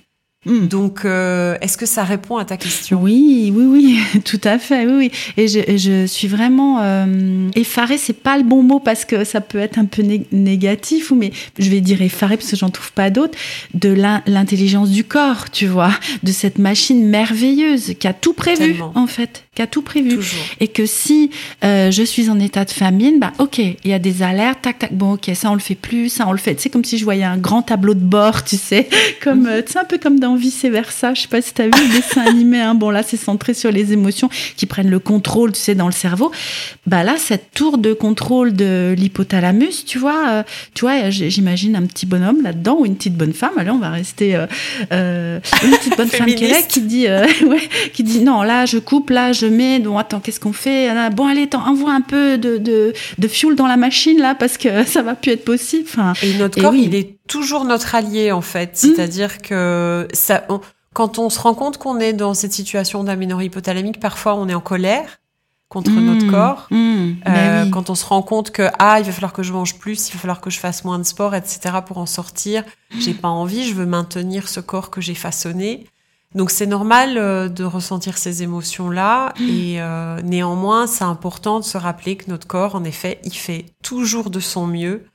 Hmm. 0.46 0.68
Donc 0.68 1.06
euh, 1.06 1.58
est-ce 1.62 1.78
que 1.78 1.86
ça 1.86 2.04
répond 2.04 2.38
à 2.38 2.46
ta 2.46 2.58
question? 2.58 3.02
Oui, 3.02 3.52
oui, 3.56 3.66
oui, 3.66 4.22
tout 4.26 4.42
à 4.44 4.60
fait, 4.60 4.86
oui, 4.86 4.94
oui. 4.96 5.12
Et 5.38 5.48
je, 5.48 6.06
suis 6.06 6.28
vraiment 6.28 6.82
euh, 6.82 7.50
effarée. 7.56 7.98
C'est 7.98 8.22
pas 8.22 8.38
le 8.38 8.44
bon 8.44 8.62
mot 8.62 8.80
parce 8.80 9.06
que 9.06 9.24
ça 9.24 9.42
peut 9.42 9.58
être 9.58 9.80
un 9.80 9.86
peu 9.86 10.02
né- 10.04 10.26
négatif, 10.32 11.12
mais 11.16 11.32
je 11.58 11.70
vais 11.70 11.82
dire 11.82 12.02
effarée 12.02 12.38
parce 12.38 12.52
que 12.52 12.56
j'en 12.58 12.70
trouve 12.70 12.92
pas 12.94 13.10
d'autre. 13.10 13.38
De 13.74 13.90
l'in- 13.90 14.22
l'intelligence 14.28 14.90
du 14.92 15.04
corps, 15.04 15.50
tu 15.52 15.66
vois, 15.68 15.92
de 16.24 16.32
cette 16.32 16.60
machine 16.60 17.08
merveilleuse 17.08 17.94
qui 18.00 18.08
a 18.08 18.14
tout 18.14 18.34
prévu 18.34 18.58
Tellement. 18.74 18.92
en 18.96 19.08
fait, 19.08 19.45
qui 19.56 19.62
a 19.62 19.68
tout 19.68 19.82
prévu. 19.82 20.16
Toujours. 20.16 20.44
Et 20.60 20.68
que 20.68 20.86
si 20.86 21.32
euh, 21.64 21.90
je 21.90 22.04
suis 22.04 22.30
en 22.30 22.40
état 22.40 22.66
de 22.66 22.72
famine, 22.72 23.20
bah 23.20 23.32
ok, 23.40 23.60
il 23.60 23.78
y 23.86 23.94
a 23.94 24.00
des 24.00 24.22
alertes, 24.22 24.62
tac 24.62 24.80
tac, 24.80 24.94
bon 24.94 25.14
ok, 25.14 25.32
ça 25.34 25.50
on 25.50 25.54
le 25.54 25.62
fait 25.62 25.76
plus, 25.76 26.10
ça 26.10 26.28
on 26.28 26.34
le 26.34 26.38
fait. 26.38 26.60
C'est 26.60 26.70
comme 26.70 26.84
si 26.84 26.98
je 26.98 27.06
voyais 27.06 27.24
un 27.24 27.38
grand 27.38 27.62
tableau 27.62 27.94
de 27.94 28.02
bord, 28.02 28.44
tu 28.44 28.58
sais, 28.58 28.90
comme 29.24 29.48
euh, 29.48 29.62
un 29.76 29.86
peu 29.86 29.98
comme 29.98 30.20
dans 30.20 30.36
Vice 30.36 30.66
versa. 30.66 31.14
Je 31.14 31.22
sais 31.22 31.28
pas 31.30 31.42
si 31.42 31.54
t'as 31.54 31.66
vu 31.66 31.72
le 31.72 31.96
dessin 31.96 32.22
animé. 32.28 32.60
Hein, 32.60 32.76
bon 32.76 32.90
là 32.90 33.02
c'est 33.02 33.18
centré 33.18 33.54
sur 33.54 33.72
les 33.72 33.94
émotions 33.94 34.30
qui 34.58 34.66
prennent 34.66 34.90
le 34.90 35.00
contrôle, 35.00 35.54
tu 35.54 35.60
sais, 35.60 35.76
dans 35.76 35.88
le 35.88 35.94
cerveau. 35.94 36.32
Bah 36.86 37.04
là 37.04 37.16
cette 37.18 37.52
tour 37.54 37.78
de 37.78 37.94
contrôle 37.94 38.54
de 38.54 38.94
l'hypothalamus, 38.98 39.86
tu 39.86 40.00
vois, 40.00 40.30
euh, 40.30 40.44
tu 40.74 40.82
vois, 40.82 41.10
j'imagine 41.10 41.78
un 41.78 41.86
petit 41.86 42.06
bonhomme 42.06 42.42
là-dedans 42.42 42.78
ou 42.80 42.86
une 42.86 42.98
petite 42.98 43.16
bonne 43.16 43.34
femme. 43.34 43.54
Allez, 43.58 43.72
on 43.72 43.80
va 43.80 43.90
rester 43.90 44.36
euh, 44.92 45.40
une 45.64 45.72
petite 45.72 45.96
bonne 45.96 46.10
femme 46.10 46.26
qui 46.26 46.44
est 46.44 46.50
là, 46.50 46.62
qui 46.62 46.82
dit, 46.82 47.08
ouais, 47.48 47.70
qui 47.94 48.04
dit 48.04 48.20
non, 48.20 48.44
là 48.44 48.66
je 48.66 48.80
coupe, 48.80 49.12
là 49.12 49.32
je 49.32 49.45
mets. 49.50 49.80
Bon 49.80 49.98
attends, 49.98 50.20
qu'est-ce 50.20 50.40
qu'on 50.40 50.54
fait 50.54 50.90
Bon 51.12 51.28
allez, 51.28 51.50
envoie 51.54 51.94
un 51.94 52.02
peu 52.02 52.38
de, 52.38 52.58
de, 52.58 52.94
de 53.18 53.28
fuel 53.28 53.56
dans 53.56 53.68
la 53.68 53.78
machine 53.78 54.20
là 54.20 54.36
parce 54.36 54.58
que 54.58 54.84
ça 54.86 55.02
va 55.02 55.16
plus 55.16 55.32
être 55.32 55.46
possible. 55.46 55.86
Enfin, 55.88 56.14
Et 56.24 56.34
notre 56.38 56.58
Et 56.58 56.62
corps, 56.62 56.72
oui. 56.72 56.84
il 56.86 56.96
est 56.96 57.18
toujours 57.28 57.66
notre 57.66 57.96
allié 57.96 58.32
en 58.32 58.42
fait. 58.42 58.72
C'est-à-dire 58.74 59.40
que 59.42 60.08
ça, 60.14 60.44
on- 60.50 60.62
quand 60.94 61.20
on 61.20 61.30
se 61.30 61.40
rend 61.40 61.54
compte 61.54 61.78
qu'on 61.78 62.00
est 62.00 62.14
dans 62.14 62.34
cette 62.34 62.54
situation 62.54 63.04
d'aménorrhée 63.04 63.46
hypothalamique, 63.46 64.00
parfois 64.00 64.36
on 64.36 64.48
est 64.48 64.54
en 64.54 64.62
colère 64.62 65.20
contre 65.68 65.92
mmh, 65.92 66.06
notre 66.06 66.28
corps. 66.32 66.68
mmh, 66.72 66.76
ben 67.26 67.34
Euh, 67.36 67.64
oui. 67.66 67.72
Quand 67.72 67.90
on 67.90 67.96
se 67.96 68.06
rend 68.06 68.22
compte 68.22 68.52
que 68.52 68.64
ah 68.80 69.00
il 69.00 69.06
va 69.06 69.12
falloir 69.12 69.34
que 69.34 69.44
je 69.44 69.52
mange 69.52 69.78
plus, 69.78 70.08
il 70.10 70.14
va 70.14 70.20
falloir 70.20 70.40
que 70.40 70.50
je 70.50 70.60
fasse 70.60 70.86
moins 70.86 71.00
de 71.00 71.04
sport, 71.04 71.36
etc. 71.36 71.60
pour 71.86 71.98
en 71.98 72.06
sortir. 72.06 72.64
J'ai 73.00 73.14
pas 73.14 73.28
envie, 73.28 73.68
je 73.68 73.74
veux 73.74 73.86
maintenir 73.88 74.48
ce 74.48 74.60
corps 74.62 74.90
que 74.90 75.02
j'ai 75.02 75.16
façonné. 75.16 75.86
Donc 76.36 76.52
c'est 76.52 76.66
normal 76.68 77.18
euh, 77.18 77.48
de 77.48 77.64
ressentir 77.64 78.18
ces 78.18 78.44
émotions-là 78.44 79.34
et 79.40 79.82
euh, 79.82 80.22
néanmoins 80.22 80.86
c'est 80.86 81.06
important 81.06 81.62
de 81.62 81.64
se 81.64 81.78
rappeler 81.78 82.18
que 82.18 82.30
notre 82.30 82.46
corps 82.46 82.76
en 82.76 82.84
effet 82.84 83.20
il 83.24 83.34
fait 83.34 83.68
toujours 83.82 84.30
de 84.30 84.42
son 84.42 84.68
mieux 84.68 85.06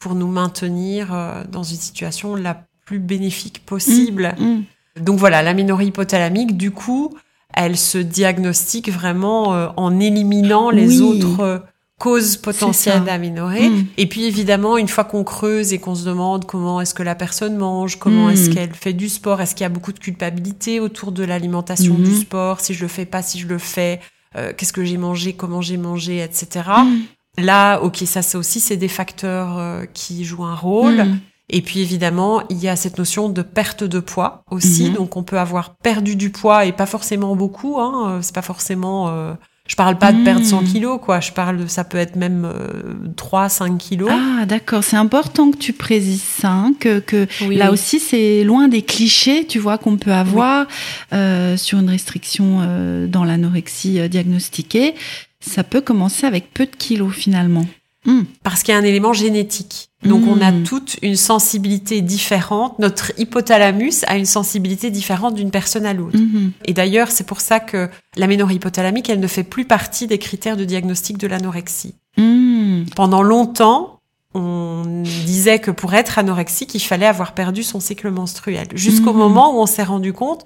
pour 0.00 0.14
nous 0.14 0.26
maintenir 0.26 1.12
euh, 1.12 1.44
dans 1.50 1.62
une 1.62 1.76
situation 1.76 2.34
la 2.34 2.64
plus 2.86 2.98
bénéfique 2.98 3.64
possible. 3.64 4.34
Mmh. 4.38 5.02
Donc 5.02 5.18
voilà, 5.18 5.42
l'aménorrhée 5.42 5.86
hypothalamique, 5.86 6.56
du 6.56 6.70
coup, 6.72 7.14
elle 7.54 7.76
se 7.76 7.98
diagnostique 7.98 8.90
vraiment 8.90 9.72
en 9.76 10.00
éliminant 10.00 10.70
les 10.70 11.00
Oui. 11.00 11.22
autres 11.22 11.62
causes 12.02 12.32
ça. 12.32 12.38
potentielles 12.42 13.04
d'aménorrhée. 13.04 13.68
Mm. 13.68 13.86
Et 13.96 14.06
puis 14.06 14.24
évidemment, 14.24 14.76
une 14.76 14.88
fois 14.88 15.04
qu'on 15.04 15.24
creuse 15.24 15.72
et 15.72 15.78
qu'on 15.78 15.94
se 15.94 16.04
demande 16.04 16.44
comment 16.46 16.80
est-ce 16.80 16.94
que 16.94 17.02
la 17.02 17.14
personne 17.14 17.56
mange, 17.56 17.96
comment 17.98 18.26
Mm. 18.28 18.30
est-ce 18.32 18.50
qu'elle 18.50 18.74
fait 18.74 18.92
du 18.92 19.08
sport, 19.08 19.40
est-ce 19.40 19.54
qu'il 19.54 19.64
y 19.64 19.66
a 19.66 19.70
beaucoup 19.70 19.92
de 19.92 19.98
culpabilité 19.98 20.80
autour 20.80 21.12
de 21.12 21.24
l'alimentation 21.24 21.94
du 21.94 22.14
sport, 22.16 22.60
si 22.60 22.74
je 22.74 22.82
le 22.82 22.88
fais 22.88 23.06
pas, 23.06 23.22
si 23.22 23.38
je 23.38 23.46
le 23.46 23.58
fais, 23.58 24.00
euh, 24.36 24.52
qu'est-ce 24.56 24.72
que 24.72 24.84
j'ai 24.84 24.96
mangé, 24.98 25.32
comment 25.34 25.60
j'ai 25.60 25.76
mangé, 25.76 26.18
etc. 26.22 26.46
Mm. 26.84 27.42
Là, 27.44 27.78
ok, 27.80 27.98
ça 28.06 28.20
c'est 28.22 28.36
aussi 28.36 28.60
c'est 28.60 28.76
des 28.76 28.88
facteurs 28.88 29.58
euh, 29.58 29.84
qui 29.94 30.24
jouent 30.24 30.44
un 30.44 30.54
rôle. 30.54 31.04
Mm. 31.04 31.20
Et 31.54 31.60
puis 31.60 31.80
évidemment, 31.80 32.42
il 32.48 32.58
y 32.58 32.68
a 32.68 32.76
cette 32.76 32.96
notion 32.96 33.28
de 33.28 33.42
perte 33.42 33.84
de 33.84 34.00
poids 34.00 34.42
aussi. 34.50 34.88
Mhm. 34.88 34.94
Donc 34.94 35.16
on 35.16 35.22
peut 35.22 35.38
avoir 35.38 35.74
perdu 35.76 36.16
du 36.16 36.30
poids 36.30 36.64
et 36.64 36.72
pas 36.72 36.86
forcément 36.86 37.36
beaucoup. 37.36 37.78
Hein. 37.78 37.92
euh, 38.08 38.18
C'est 38.22 38.34
pas 38.34 38.42
forcément. 38.42 39.08
euh, 39.08 39.34
je 39.72 39.76
parle 39.76 39.96
pas 39.96 40.12
de 40.12 40.22
perdre 40.22 40.44
100 40.44 40.64
kilos, 40.64 41.00
quoi. 41.00 41.20
Je 41.20 41.32
parle 41.32 41.56
de 41.56 41.66
ça 41.66 41.82
peut 41.82 41.96
être 41.96 42.14
même 42.14 42.44
euh, 42.44 42.92
3, 43.16 43.48
5 43.48 43.78
kilos. 43.78 44.10
Ah, 44.12 44.44
d'accord. 44.44 44.84
C'est 44.84 44.98
important 44.98 45.50
que 45.50 45.56
tu 45.56 45.72
précises 45.72 46.20
ça, 46.20 46.50
hein, 46.50 46.74
que, 46.78 46.98
que 46.98 47.26
Oui, 47.48 47.56
là 47.56 47.68
oui. 47.68 47.72
aussi, 47.72 47.98
c'est 47.98 48.44
loin 48.44 48.68
des 48.68 48.82
clichés, 48.82 49.46
tu 49.46 49.58
vois, 49.58 49.78
qu'on 49.78 49.96
peut 49.96 50.12
avoir 50.12 50.66
euh, 51.14 51.56
sur 51.56 51.78
une 51.78 51.88
restriction 51.88 52.58
euh, 52.60 53.06
dans 53.06 53.24
l'anorexie 53.24 53.98
euh, 53.98 54.08
diagnostiquée. 54.08 54.94
Ça 55.40 55.64
peut 55.64 55.80
commencer 55.80 56.26
avec 56.26 56.52
peu 56.52 56.66
de 56.66 56.76
kilos, 56.76 57.14
finalement. 57.14 57.64
Hmm. 58.04 58.22
Parce 58.42 58.62
qu'il 58.62 58.72
y 58.74 58.76
a 58.76 58.80
un 58.80 58.84
élément 58.84 59.12
génétique. 59.12 59.90
Donc 60.04 60.24
on 60.26 60.40
a 60.40 60.50
Mhm. 60.50 60.64
toute 60.64 60.96
une 61.02 61.14
sensibilité 61.14 62.00
différente. 62.00 62.76
Notre 62.80 63.12
hypothalamus 63.18 64.04
a 64.08 64.16
une 64.16 64.26
sensibilité 64.26 64.90
différente 64.90 65.36
d'une 65.36 65.52
personne 65.52 65.86
à 65.86 65.92
l'autre. 65.94 66.18
Mhm. 66.18 66.50
Et 66.64 66.72
d'ailleurs, 66.72 67.12
c'est 67.12 67.24
pour 67.24 67.40
ça 67.40 67.60
que 67.60 67.88
l'aménorrhée 68.16 68.56
hypothalamique, 68.56 69.08
elle 69.08 69.20
ne 69.20 69.26
fait 69.28 69.44
plus 69.44 69.64
partie 69.64 70.08
des 70.08 70.18
critères 70.18 70.56
de 70.56 70.64
diagnostic 70.64 71.18
de 71.18 71.28
l'anorexie. 71.28 71.94
Hmm. 72.16 72.82
Pendant 72.96 73.22
longtemps, 73.22 74.00
on 74.34 74.82
disait 75.04 75.60
que 75.60 75.70
pour 75.70 75.94
être 75.94 76.18
anorexique, 76.18 76.74
il 76.74 76.80
fallait 76.80 77.06
avoir 77.06 77.32
perdu 77.34 77.62
son 77.62 77.78
cycle 77.80 78.10
menstruel. 78.10 78.66
Jusqu'au 78.74 79.12
moment 79.12 79.54
où 79.54 79.60
on 79.60 79.66
s'est 79.66 79.82
rendu 79.84 80.12
compte, 80.12 80.44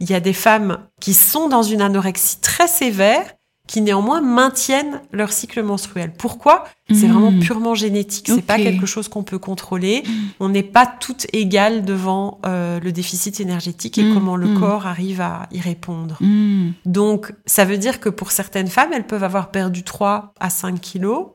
il 0.00 0.10
y 0.10 0.14
a 0.14 0.20
des 0.20 0.32
femmes 0.32 0.78
qui 1.00 1.14
sont 1.14 1.48
dans 1.48 1.62
une 1.62 1.80
anorexie 1.80 2.40
très 2.40 2.68
sévère, 2.68 3.24
qui 3.68 3.80
néanmoins 3.82 4.20
maintiennent 4.20 5.00
leur 5.12 5.30
cycle 5.30 5.62
menstruel. 5.62 6.12
Pourquoi? 6.18 6.64
C'est 6.90 7.06
vraiment 7.06 7.38
purement 7.38 7.74
génétique. 7.74 8.26
C'est 8.34 8.42
pas 8.42 8.56
quelque 8.56 8.86
chose 8.86 9.06
qu'on 9.08 9.22
peut 9.22 9.38
contrôler. 9.38 10.02
On 10.40 10.48
n'est 10.48 10.62
pas 10.64 10.86
toutes 10.86 11.26
égales 11.34 11.84
devant 11.84 12.40
euh, 12.46 12.80
le 12.80 12.90
déficit 12.92 13.38
énergétique 13.40 13.98
et 13.98 14.02
Mhm. 14.04 14.14
comment 14.14 14.36
le 14.36 14.46
Mhm. 14.46 14.58
corps 14.60 14.86
arrive 14.86 15.20
à 15.20 15.46
y 15.52 15.60
répondre. 15.60 16.16
Hmm. 16.20 16.70
Donc, 16.86 17.32
ça 17.46 17.64
veut 17.66 17.76
dire 17.78 18.00
que 18.00 18.08
pour 18.08 18.32
certaines 18.32 18.68
femmes, 18.68 18.90
elles 18.94 19.06
peuvent 19.06 19.22
avoir 19.24 19.50
perdu 19.50 19.84
3 19.84 20.32
à 20.40 20.48
5 20.50 20.80
kilos. 20.80 21.26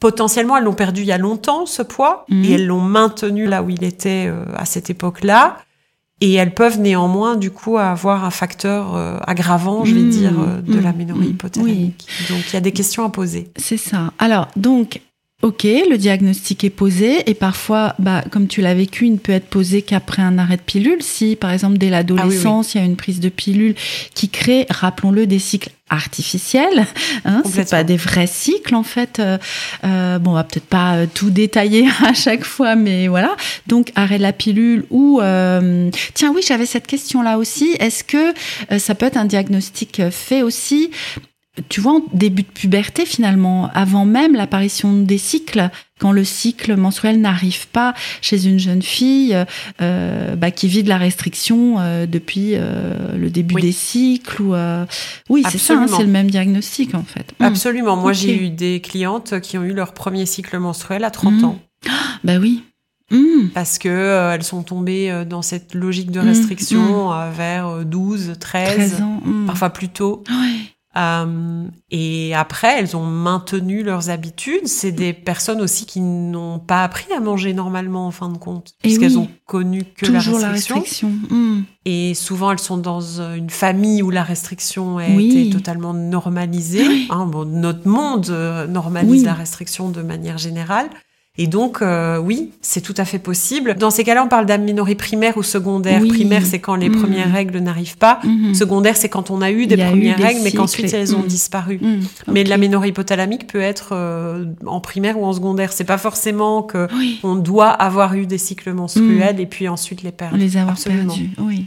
Potentiellement, 0.00 0.58
elles 0.58 0.64
l'ont 0.64 0.74
perdu 0.74 1.00
il 1.02 1.06
y 1.06 1.12
a 1.12 1.16
longtemps, 1.18 1.64
ce 1.64 1.80
poids, 1.82 2.26
et 2.30 2.52
elles 2.52 2.66
l'ont 2.66 2.80
maintenu 2.82 3.46
là 3.46 3.62
où 3.62 3.70
il 3.70 3.82
était 3.82 4.26
euh, 4.28 4.44
à 4.54 4.66
cette 4.66 4.90
époque-là. 4.90 5.56
Et 6.22 6.32
elles 6.32 6.54
peuvent 6.54 6.80
néanmoins, 6.80 7.36
du 7.36 7.50
coup, 7.50 7.76
avoir 7.76 8.24
un 8.24 8.30
facteur 8.30 8.96
euh, 8.96 9.18
aggravant, 9.26 9.84
je 9.84 9.94
vais 9.94 10.00
Mmh, 10.00 10.10
dire, 10.10 10.32
euh, 10.40 10.62
de 10.62 10.78
mmh, 10.78 10.82
l'aménorrhée 10.82 11.26
mmh, 11.26 11.30
hypothalamique. 11.30 12.06
Donc, 12.30 12.38
il 12.48 12.54
y 12.54 12.56
a 12.56 12.60
des 12.60 12.72
questions 12.72 13.04
à 13.04 13.10
poser. 13.10 13.48
C'est 13.56 13.76
ça. 13.76 14.12
Alors, 14.18 14.48
donc, 14.56 15.02
ok, 15.42 15.64
le 15.64 15.96
diagnostic 15.96 16.64
est 16.64 16.70
posé 16.70 17.28
et 17.28 17.34
parfois, 17.34 17.94
bah, 17.98 18.24
comme 18.30 18.46
tu 18.46 18.62
l'as 18.62 18.74
vécu, 18.74 19.06
il 19.06 19.12
ne 19.12 19.18
peut 19.18 19.32
être 19.32 19.48
posé 19.48 19.82
qu'après 19.82 20.22
un 20.22 20.38
arrêt 20.38 20.56
de 20.56 20.62
pilule. 20.62 21.02
Si, 21.02 21.36
par 21.36 21.50
exemple, 21.50 21.76
dès 21.76 21.90
l'adolescence, 21.90 22.74
il 22.74 22.78
y 22.78 22.80
a 22.80 22.84
une 22.84 22.96
prise 22.96 23.20
de 23.20 23.28
pilule 23.28 23.74
qui 24.14 24.30
crée, 24.30 24.64
rappelons-le, 24.70 25.26
des 25.26 25.38
cycles 25.38 25.70
artificiels. 25.88 26.86
Hein, 27.24 27.42
c'est 27.44 27.70
pas 27.70 27.84
des 27.84 27.96
vrais 27.96 28.26
cycles 28.26 28.74
en 28.74 28.82
fait. 28.82 29.18
Euh, 29.18 29.38
euh, 29.84 30.18
bon, 30.18 30.32
on 30.32 30.34
va 30.34 30.44
peut-être 30.44 30.66
pas 30.66 30.96
euh, 30.96 31.06
tout 31.12 31.30
détailler 31.30 31.88
à 32.04 32.12
chaque 32.12 32.44
fois, 32.44 32.74
mais 32.76 33.08
voilà. 33.08 33.36
Donc 33.66 33.92
arrêt 33.94 34.18
de 34.18 34.22
la 34.22 34.32
pilule 34.32 34.84
ou 34.90 35.20
euh, 35.20 35.90
tiens 36.14 36.32
oui, 36.34 36.42
j'avais 36.46 36.66
cette 36.66 36.86
question 36.86 37.22
là 37.22 37.38
aussi. 37.38 37.76
Est-ce 37.78 38.04
que 38.04 38.34
euh, 38.72 38.78
ça 38.78 38.94
peut 38.94 39.06
être 39.06 39.16
un 39.16 39.24
diagnostic 39.24 40.02
fait 40.10 40.42
aussi 40.42 40.90
tu 41.68 41.80
vois, 41.80 41.94
en 41.94 42.02
début 42.12 42.42
de 42.42 42.48
puberté, 42.48 43.06
finalement, 43.06 43.70
avant 43.74 44.04
même 44.04 44.34
l'apparition 44.34 44.92
des 44.92 45.16
cycles, 45.16 45.70
quand 46.00 46.12
le 46.12 46.24
cycle 46.24 46.76
menstruel 46.76 47.20
n'arrive 47.20 47.68
pas 47.68 47.94
chez 48.20 48.46
une 48.46 48.58
jeune 48.58 48.82
fille 48.82 49.36
euh, 49.80 50.36
bah, 50.36 50.50
qui 50.50 50.68
vit 50.68 50.82
de 50.82 50.88
la 50.88 50.98
restriction 50.98 51.76
euh, 51.78 52.06
depuis 52.06 52.50
euh, 52.54 53.16
le 53.16 53.30
début 53.30 53.54
Oui. 53.56 53.62
des 53.62 53.72
cycles. 53.72 54.42
Ou, 54.42 54.54
Oui, 55.30 55.42
c'est 55.50 55.58
ça, 55.58 55.74
hein, 55.74 55.86
c'est 55.88 56.02
le 56.04 56.10
même 56.10 56.30
diagnostic 56.30 56.94
en 56.94 57.02
fait. 57.02 57.32
Hmm. 57.40 57.44
Absolument. 57.44 57.96
Moi, 57.96 58.12
j'ai 58.12 58.36
eu 58.44 58.50
des 58.50 58.80
clientes 58.80 59.40
qui 59.40 59.56
ont 59.58 59.64
eu 59.64 59.72
leur 59.72 59.94
premier 59.94 60.26
cycle 60.26 60.58
menstruel 60.58 61.02
à 61.04 61.10
30 61.10 61.34
Mhm. 61.34 61.44
ans. 61.44 61.58
Bah 62.24 62.38
oui. 62.40 62.62
Hmm. 63.10 63.48
Parce 63.54 63.78
que 63.78 63.88
euh, 63.88 64.32
elles 64.34 64.42
sont 64.42 64.64
tombées 64.64 65.10
euh, 65.12 65.24
dans 65.24 65.40
cette 65.42 65.74
logique 65.76 66.10
de 66.10 66.18
restriction 66.18 67.12
euh, 67.12 67.30
vers 67.30 67.68
euh, 67.68 67.84
12, 67.84 68.32
13, 68.40 68.74
13 68.74 69.02
ans. 69.02 69.20
hmm. 69.24 69.46
parfois 69.46 69.70
plus 69.70 69.88
tôt. 69.88 70.24
Ouais. 70.28 70.58
Euh, 70.96 71.64
et 71.90 72.34
après, 72.34 72.78
elles 72.78 72.96
ont 72.96 73.04
maintenu 73.04 73.82
leurs 73.82 74.08
habitudes. 74.10 74.66
C'est 74.66 74.92
des 74.92 75.12
personnes 75.12 75.60
aussi 75.60 75.84
qui 75.84 76.00
n'ont 76.00 76.58
pas 76.58 76.82
appris 76.82 77.12
à 77.12 77.20
manger 77.20 77.52
normalement 77.52 78.06
en 78.06 78.10
fin 78.10 78.30
de 78.30 78.38
compte, 78.38 78.72
puisqu'elles 78.82 79.16
oui. 79.16 79.24
ont 79.24 79.28
connu 79.46 79.84
que 79.84 80.06
la 80.06 80.12
la 80.12 80.18
restriction. 80.18 80.76
restriction. 80.76 81.08
Hmm. 81.30 81.62
Et 81.84 82.14
souvent, 82.14 82.50
elles 82.50 82.58
sont 82.58 82.78
dans 82.78 83.00
euh, 83.20 83.34
une 83.34 83.50
famille 83.50 84.02
où 84.02 84.10
la 84.10 84.22
restriction 84.24 84.98
a 84.98 85.08
Oui. 85.08 85.36
été 85.36 85.50
totalement 85.50 85.92
normalisée. 85.94 86.88
Oui. 86.88 87.08
Hein, 87.10 87.26
bon, 87.26 87.44
notre 87.44 87.86
monde 87.86 88.28
euh, 88.30 88.66
normalise 88.66 89.24
la 89.24 89.34
restriction 89.34 89.90
de 89.90 90.02
manière 90.02 90.38
générale. 90.38 90.88
Et 91.38 91.46
donc, 91.46 91.82
euh, 91.82 92.16
oui, 92.18 92.50
c'est 92.62 92.80
tout 92.80 92.94
à 92.96 93.04
fait 93.04 93.18
possible. 93.18 93.74
Dans 93.78 93.90
ces 93.90 94.04
cas-là, 94.04 94.24
on 94.24 94.28
parle 94.28 94.46
d'aménorrhée 94.46 94.94
primaire 94.94 95.36
ou 95.36 95.42
secondaire. 95.42 96.00
Oui. 96.02 96.08
Primaire, 96.08 96.46
c'est 96.46 96.60
quand 96.60 96.76
les 96.76 96.88
Mm. 96.88 96.96
premières 97.00 97.32
règles 97.32 97.58
n'arrivent 97.58 97.98
pas. 97.98 98.20
Mhm. 98.24 98.54
Secondaire, 98.54 98.96
c'est 98.96 99.08
quand 99.10 99.30
on 99.30 99.42
a 99.42 99.50
eu 99.50 99.66
des 99.66 99.74
eu 99.74 99.78
premières 99.78 100.16
des 100.16 100.24
règles, 100.24 100.40
mais 100.42 100.52
qu'ensuite 100.52 100.92
elles 100.94 101.14
ont 101.14 101.20
Mm. 101.22 101.26
disparu. 101.26 101.80
Mais 102.26 102.40
Ok. 102.42 102.48
l'aménorrhée 102.48 102.88
hypothalamique 102.88 103.46
peut 103.46 103.60
être 103.60 103.90
euh, 103.92 104.46
en 104.66 104.80
primaire 104.80 105.18
ou 105.20 105.24
en 105.26 105.32
secondaire. 105.32 105.72
C'est 105.72 105.84
pas 105.84 105.98
forcément 105.98 106.62
que 106.62 106.88
Oui. 106.96 107.20
on 107.22 107.34
doit 107.34 107.68
avoir 107.68 108.14
eu 108.14 108.26
des 108.26 108.38
cycles 108.38 108.72
menstruels 108.72 109.38
et 109.40 109.46
puis 109.46 109.68
ensuite 109.68 110.02
les 110.02 110.12
perdre. 110.12 110.36
les 110.38 110.56
avoir 110.56 110.76
perdus. 110.78 111.30
Oui. 111.38 111.66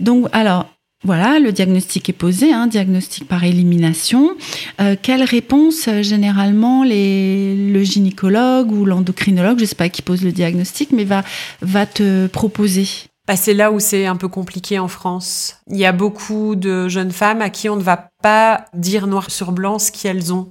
Donc, 0.00 0.26
alors, 0.32 0.66
voilà, 1.04 1.38
le 1.38 1.52
diagnostic 1.52 2.08
est 2.08 2.12
posé, 2.12 2.52
hein, 2.52 2.66
diagnostic 2.66 3.28
par 3.28 3.44
élimination. 3.44 4.36
Euh, 4.80 4.96
quelle 5.00 5.22
réponse, 5.22 5.86
euh, 5.86 6.02
généralement, 6.02 6.82
les, 6.82 7.54
le 7.54 7.84
gynécologue 7.84 8.72
ou 8.72 8.84
l'endocrinologue, 8.84 9.60
je 9.60 9.64
sais 9.64 9.76
pas 9.76 9.88
qui 9.88 10.02
pose 10.02 10.24
le 10.24 10.32
diagnostic, 10.32 10.90
mais 10.90 11.04
va, 11.04 11.22
va 11.62 11.86
te 11.86 12.26
proposer? 12.26 12.88
Bah, 13.28 13.36
c'est 13.36 13.54
là 13.54 13.70
où 13.70 13.78
c'est 13.78 14.06
un 14.06 14.16
peu 14.16 14.26
compliqué 14.26 14.78
en 14.78 14.88
France. 14.88 15.58
Il 15.70 15.76
y 15.76 15.84
a 15.84 15.92
beaucoup 15.92 16.56
de 16.56 16.88
jeunes 16.88 17.12
femmes 17.12 17.42
à 17.42 17.50
qui 17.50 17.68
on 17.68 17.76
ne 17.76 17.82
va 17.82 18.10
pas 18.22 18.64
dire 18.74 19.06
noir 19.06 19.30
sur 19.30 19.52
blanc 19.52 19.78
ce 19.78 19.92
qu'elles 19.92 20.32
ont. 20.32 20.50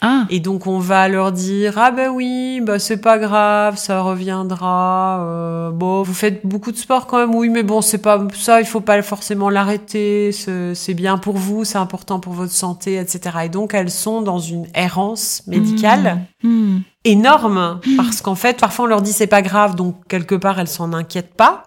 Ah, 0.00 0.26
Et 0.30 0.38
donc 0.38 0.68
on 0.68 0.78
va 0.78 1.08
leur 1.08 1.32
dire 1.32 1.74
ah 1.76 1.90
ben 1.90 2.08
oui 2.10 2.60
bah 2.62 2.78
c'est 2.78 3.00
pas 3.00 3.18
grave 3.18 3.76
ça 3.76 4.00
reviendra 4.02 5.18
euh, 5.22 5.70
bon 5.72 6.02
vous 6.02 6.14
faites 6.14 6.46
beaucoup 6.46 6.70
de 6.70 6.76
sport 6.76 7.08
quand 7.08 7.18
même. 7.18 7.34
Oui 7.34 7.48
mais 7.48 7.64
bon 7.64 7.80
c'est 7.80 7.98
pas 7.98 8.24
ça 8.34 8.60
il 8.60 8.66
faut 8.66 8.80
pas 8.80 9.02
forcément 9.02 9.50
l'arrêter 9.50 10.30
c'est 10.32 10.94
bien 10.94 11.18
pour 11.18 11.36
vous 11.36 11.64
c'est 11.64 11.78
important 11.78 12.20
pour 12.20 12.32
votre 12.32 12.52
santé 12.52 12.96
etc 12.96 13.38
et 13.46 13.48
donc 13.48 13.74
elles 13.74 13.90
sont 13.90 14.22
dans 14.22 14.38
une 14.38 14.66
errance 14.74 15.42
médicale 15.48 16.20
Hmm. 16.44 16.78
énorme. 17.04 17.80
Parce 17.96 18.20
qu'en 18.20 18.36
fait 18.36 18.60
parfois 18.60 18.84
on 18.84 18.88
leur 18.88 19.02
dit 19.02 19.12
c'est 19.12 19.26
pas 19.26 19.42
grave. 19.42 19.74
Donc 19.74 19.96
quelque 20.08 20.36
part 20.36 20.60
elles 20.60 20.68
s'en 20.68 20.92
inquiètent 20.92 21.34
pas. 21.34 21.64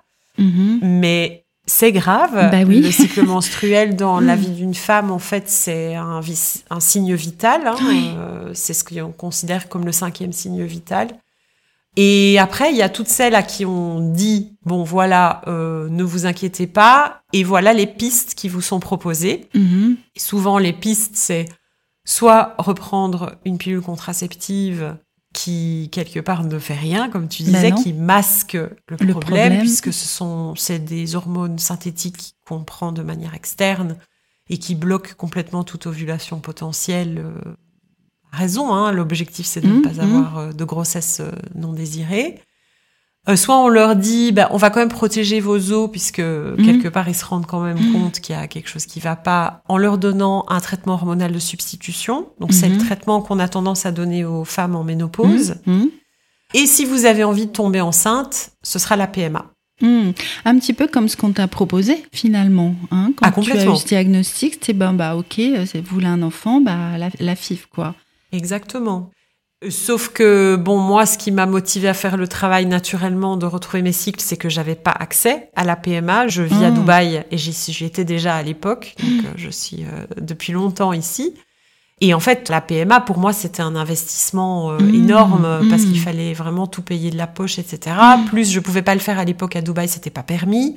Mais 0.81 1.43
c'est 1.71 1.93
grave. 1.93 2.33
Bah 2.33 2.63
oui. 2.67 2.81
Le 2.81 2.91
cycle 2.91 3.23
menstruel 3.23 3.95
dans 3.95 4.19
la 4.29 4.35
vie 4.35 4.49
d'une 4.49 4.75
femme, 4.75 5.09
en 5.09 5.19
fait, 5.19 5.47
c'est 5.47 5.95
un, 5.95 6.21
signe 6.79 7.13
vital. 7.15 7.65
hein. 7.65 7.75
Oui. 7.81 8.11
Euh, 8.17 8.51
c'est 8.53 8.73
ce 8.73 8.83
qu'on 8.83 9.13
considère 9.13 9.69
comme 9.69 9.85
le 9.85 9.93
cinquième 9.93 10.33
signe 10.33 10.63
vital. 10.65 11.07
Et 11.95 12.37
après, 12.39 12.71
il 12.71 12.77
y 12.77 12.81
a 12.81 12.89
toutes 12.89 13.07
celles 13.07 13.35
à 13.35 13.43
qui 13.43 13.65
on 13.65 14.11
dit, 14.11 14.57
bon 14.65 14.83
voilà, 14.83 15.41
euh, 15.47 15.87
ne 15.89 16.03
vous 16.03 16.25
inquiétez 16.25 16.67
pas, 16.67 17.21
et 17.31 17.43
voilà 17.43 17.73
les 17.73 17.87
pistes 17.87 18.35
qui 18.35 18.49
vous 18.49 18.61
sont 18.61 18.79
proposées. 18.79 19.47
Mhm. 19.53 19.95
Et 20.15 20.19
souvent, 20.19 20.57
les 20.57 20.73
pistes, 20.73 21.15
c'est 21.15 21.45
soit 22.05 22.55
reprendre 22.57 23.35
une 23.45 23.57
pilule 23.57 23.81
contraceptive 23.81 24.97
qui, 25.33 25.89
quelque 25.91 26.19
part, 26.19 26.43
ne 26.43 26.59
fait 26.59 26.75
rien, 26.75 27.09
comme 27.09 27.27
tu 27.29 27.43
Ben 27.45 27.51
disais, 27.53 27.71
qui 27.73 27.93
masque 27.93 28.53
le, 28.53 28.97
Le 28.99 29.15
problème, 29.15 29.57
problème. 29.57 29.57
puisque 29.57 29.93
ce 29.93 30.07
sont, 30.07 30.55
c'est 30.55 30.79
des 30.79 31.15
hormones 31.15 31.59
synthétiques 31.59 32.35
qu'on 32.45 32.63
prend 32.63 32.91
de 32.91 33.01
manière 33.03 33.33
externe 33.33 33.97
et 34.49 34.57
qui 34.57 34.75
bloquent 34.75 35.13
complètement 35.17 35.63
toute 35.63 35.87
ovulation 35.87 36.39
potentielle. 36.41 37.19
euh, 37.19 37.55
raison, 38.31 38.73
hein, 38.73 38.91
l'objectif, 38.91 39.45
c'est 39.45 39.61
de 39.61 39.71
ne 39.73 39.77
Mhm, 39.77 39.81
pas 39.81 39.99
mhm. 40.01 40.01
avoir 40.01 40.37
euh, 40.37 40.51
de 40.51 40.63
grossesse 40.65 41.19
euh, 41.21 41.31
non 41.55 41.73
désirée. 41.73 42.41
Euh, 43.29 43.35
soit 43.35 43.55
on 43.59 43.67
leur 43.69 43.95
dit, 43.95 44.31
bah, 44.31 44.47
on 44.51 44.57
va 44.57 44.71
quand 44.71 44.79
même 44.79 44.89
protéger 44.89 45.39
vos 45.39 45.71
os, 45.71 45.91
puisque 45.91 46.15
quelque 46.57 46.87
part 46.87 47.07
ils 47.07 47.13
se 47.15 47.23
rendent 47.23 47.45
quand 47.45 47.61
même 47.61 47.77
Mhm. 47.77 47.93
compte 47.93 48.19
qu'il 48.19 48.35
y 48.35 48.37
a 48.37 48.47
quelque 48.47 48.67
chose 48.67 48.87
qui 48.87 48.99
va 48.99 49.15
pas, 49.15 49.61
en 49.67 49.77
leur 49.77 49.99
donnant 49.99 50.43
un 50.49 50.59
traitement 50.59 50.93
hormonal 50.93 51.31
de 51.31 51.37
substitution. 51.37 52.29
Donc 52.39 52.51
c'est 52.51 52.67
le 52.67 52.75
Mhm. 52.75 52.85
traitement 52.85 53.21
qu'on 53.21 53.37
a 53.37 53.47
tendance 53.47 53.85
à 53.85 53.91
donner 53.91 54.25
aux 54.25 54.43
femmes 54.43 54.75
en 54.75 54.83
ménopause. 54.83 55.55
Mhm. 55.67 55.89
Et 56.55 56.65
si 56.65 56.83
vous 56.83 57.05
avez 57.05 57.23
envie 57.23 57.45
de 57.45 57.51
tomber 57.51 57.79
enceinte, 57.79 58.49
ce 58.63 58.79
sera 58.79 58.95
la 58.95 59.05
PMA. 59.07 59.45
Hmm. 59.81 60.11
Un 60.45 60.59
petit 60.59 60.73
peu 60.73 60.87
comme 60.87 61.07
ce 61.07 61.15
qu'on 61.17 61.31
t'a 61.31 61.47
proposé 61.47 62.03
finalement. 62.11 62.75
Hein, 62.91 63.13
quand 63.15 63.25
Ah, 63.25 63.31
tu 63.31 63.39
as 63.39 63.43
complètement. 63.51 63.73
eu 63.75 63.77
ce 63.77 63.85
diagnostic, 63.87 64.53
c'était 64.55 64.73
ben, 64.73 64.93
bah 64.93 65.15
ok, 65.15 65.39
euh, 65.39 65.65
c'est- 65.65 65.81
vous 65.81 65.93
voulez 65.95 66.05
un 66.07 66.21
enfant, 66.21 66.59
bah 66.61 66.97
la, 66.99 67.09
la 67.19 67.35
FIF 67.35 67.65
quoi. 67.67 67.95
Exactement. 68.31 69.09
Sauf 69.69 70.09
que, 70.09 70.55
bon, 70.55 70.79
moi, 70.79 71.05
ce 71.05 71.19
qui 71.19 71.29
m'a 71.31 71.45
motivé 71.45 71.87
à 71.87 71.93
faire 71.93 72.17
le 72.17 72.27
travail 72.27 72.65
naturellement 72.65 73.37
de 73.37 73.45
retrouver 73.45 73.83
mes 73.83 73.91
cycles, 73.91 74.19
c'est 74.19 74.37
que 74.37 74.49
j'avais 74.49 74.73
pas 74.73 74.89
accès 74.91 75.49
à 75.55 75.63
la 75.63 75.75
PMA. 75.75 76.27
Je 76.27 76.41
vis 76.41 76.63
à 76.63 76.71
Mm. 76.71 76.73
Dubaï 76.73 77.23
et 77.29 77.37
j'y 77.37 77.85
étais 77.85 78.03
déjà 78.03 78.35
à 78.35 78.41
l'époque. 78.41 78.95
Donc, 78.99 79.25
euh, 79.25 79.29
je 79.35 79.49
suis 79.51 79.83
euh, 79.83 80.05
depuis 80.19 80.51
longtemps 80.53 80.93
ici. 80.93 81.35
Et 82.03 82.15
en 82.15 82.19
fait, 82.19 82.49
la 82.49 82.61
PMA, 82.61 83.01
pour 83.01 83.19
moi, 83.19 83.31
c'était 83.33 83.61
un 83.61 83.75
investissement 83.75 84.71
euh, 84.71 84.79
Mm. 84.79 84.95
énorme 84.95 85.45
euh, 85.45 85.61
parce 85.69 85.83
qu'il 85.83 85.99
fallait 85.99 86.33
vraiment 86.33 86.65
tout 86.65 86.81
payer 86.81 87.11
de 87.11 87.17
la 87.17 87.27
poche, 87.27 87.59
etc. 87.59 87.95
Plus, 88.31 88.51
je 88.51 88.59
pouvais 88.59 88.81
pas 88.81 88.95
le 88.95 88.99
faire 88.99 89.19
à 89.19 89.25
l'époque 89.25 89.55
à 89.55 89.61
Dubaï, 89.61 89.87
c'était 89.87 90.09
pas 90.09 90.23
permis. 90.23 90.75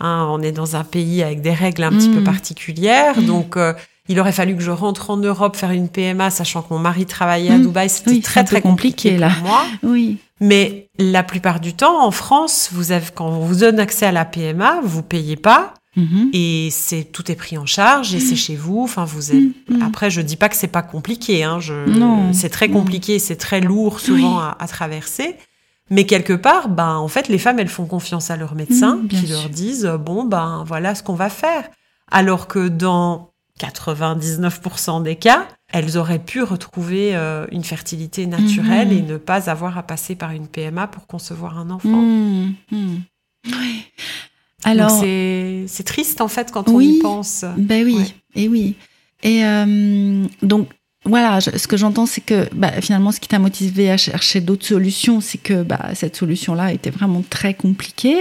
Hein, 0.00 0.26
on 0.30 0.42
est 0.42 0.52
dans 0.52 0.76
un 0.76 0.84
pays 0.84 1.22
avec 1.22 1.40
des 1.40 1.54
règles 1.54 1.82
un 1.82 1.90
petit 1.92 2.10
peu 2.10 2.22
particulières. 2.22 3.22
Donc, 3.22 3.56
euh, 3.56 3.72
il 4.08 4.18
aurait 4.20 4.32
fallu 4.32 4.56
que 4.56 4.62
je 4.62 4.70
rentre 4.70 5.10
en 5.10 5.16
Europe 5.16 5.56
faire 5.56 5.70
une 5.70 5.88
PMA, 5.88 6.30
sachant 6.30 6.62
que 6.62 6.72
mon 6.72 6.78
mari 6.80 7.06
travaillait 7.06 7.50
à 7.50 7.58
Mm. 7.58 7.62
Dubaï. 7.62 7.88
C'était 7.90 8.10
Oui, 8.10 8.20
très, 8.20 8.44
très 8.44 8.60
compliqué, 8.62 9.10
compliqué, 9.10 9.18
là. 9.18 9.30
pour 9.30 9.48
moi. 9.48 9.62
Oui. 9.82 10.18
Mais 10.40 10.88
la 10.98 11.22
plupart 11.24 11.58
du 11.60 11.74
temps, 11.74 12.04
en 12.04 12.10
France, 12.12 12.70
vous 12.72 12.92
avez, 12.92 13.06
quand 13.14 13.26
on 13.26 13.40
vous 13.40 13.56
donne 13.56 13.80
accès 13.80 14.06
à 14.06 14.12
la 14.12 14.24
PMA, 14.24 14.80
vous 14.84 15.02
payez 15.02 15.36
pas 15.36 15.74
Mhm. 15.96 16.30
et 16.32 16.68
c'est 16.70 17.02
tout 17.10 17.28
est 17.32 17.34
pris 17.34 17.58
en 17.58 17.66
charge 17.66 18.14
et 18.14 18.20
c'est 18.20 18.36
chez 18.36 18.54
vous. 18.54 18.82
Enfin, 18.84 19.04
vous 19.04 19.32
êtes. 19.32 19.42
Mm. 19.68 19.82
Après, 19.82 20.10
je 20.10 20.20
dis 20.20 20.36
pas 20.36 20.48
que 20.48 20.54
c'est 20.54 20.68
pas 20.68 20.82
compliqué. 20.82 21.42
Hein, 21.42 21.58
je... 21.58 21.74
C'est 22.32 22.50
très 22.50 22.68
compliqué, 22.68 23.18
c'est 23.18 23.34
très 23.36 23.60
lourd 23.60 23.98
souvent 23.98 24.36
Oui. 24.36 24.42
à, 24.42 24.56
à 24.62 24.68
traverser. 24.68 25.34
Mais 25.90 26.04
quelque 26.04 26.34
part, 26.34 26.68
ben, 26.68 26.96
en 26.96 27.08
fait, 27.08 27.28
les 27.28 27.38
femmes, 27.38 27.58
elles 27.58 27.66
font 27.68 27.86
confiance 27.86 28.30
à 28.30 28.36
leurs 28.36 28.54
médecins 28.54 28.96
Mm, 28.96 29.06
bien 29.06 29.20
qui 29.20 29.26
sûr. 29.26 29.36
leur 29.40 29.48
disent, 29.48 29.90
bon, 29.98 30.24
ben, 30.24 30.62
voilà 30.68 30.94
ce 30.94 31.02
qu'on 31.02 31.14
va 31.14 31.30
faire. 31.30 31.64
Alors 32.12 32.46
que 32.46 32.68
dans 32.68 33.30
99% 33.58 35.02
des 35.02 35.16
cas, 35.16 35.46
elles 35.72 35.98
auraient 35.98 36.18
pu 36.18 36.42
retrouver 36.42 37.14
euh, 37.14 37.46
une 37.52 37.64
fertilité 37.64 38.26
naturelle 38.26 38.88
Mhm. 38.88 38.96
et 38.98 39.02
ne 39.02 39.16
pas 39.18 39.50
avoir 39.50 39.76
à 39.78 39.82
passer 39.82 40.14
par 40.14 40.30
une 40.30 40.46
PMA 40.48 40.86
pour 40.86 41.06
concevoir 41.06 41.58
un 41.58 41.70
enfant. 41.70 41.88
Mhm. 41.88 42.54
Oui. 43.46 43.84
Alors, 44.64 44.90
c'est 44.90 45.84
triste 45.84 46.20
en 46.20 46.28
fait 46.28 46.50
quand 46.52 46.68
on 46.68 46.80
y 46.80 46.98
pense. 47.00 47.44
ben 47.56 47.84
oui, 47.84 47.96
Ouais. 47.96 48.14
et 48.34 48.48
oui. 48.48 48.74
Et 49.22 49.44
euh, 49.44 50.24
donc 50.42 50.68
voilà, 51.08 51.40
ce 51.40 51.66
que 51.66 51.78
j'entends, 51.78 52.04
c'est 52.04 52.20
que 52.20 52.48
bah, 52.54 52.70
finalement, 52.82 53.12
ce 53.12 53.20
qui 53.20 53.28
t'a 53.28 53.38
motivé 53.38 53.90
à 53.90 53.96
chercher 53.96 54.40
d'autres 54.40 54.66
solutions, 54.66 55.22
c'est 55.22 55.38
que 55.38 55.62
bah, 55.62 55.90
cette 55.94 56.16
solution-là 56.16 56.72
était 56.72 56.90
vraiment 56.90 57.24
très 57.28 57.54
compliquée. 57.54 58.18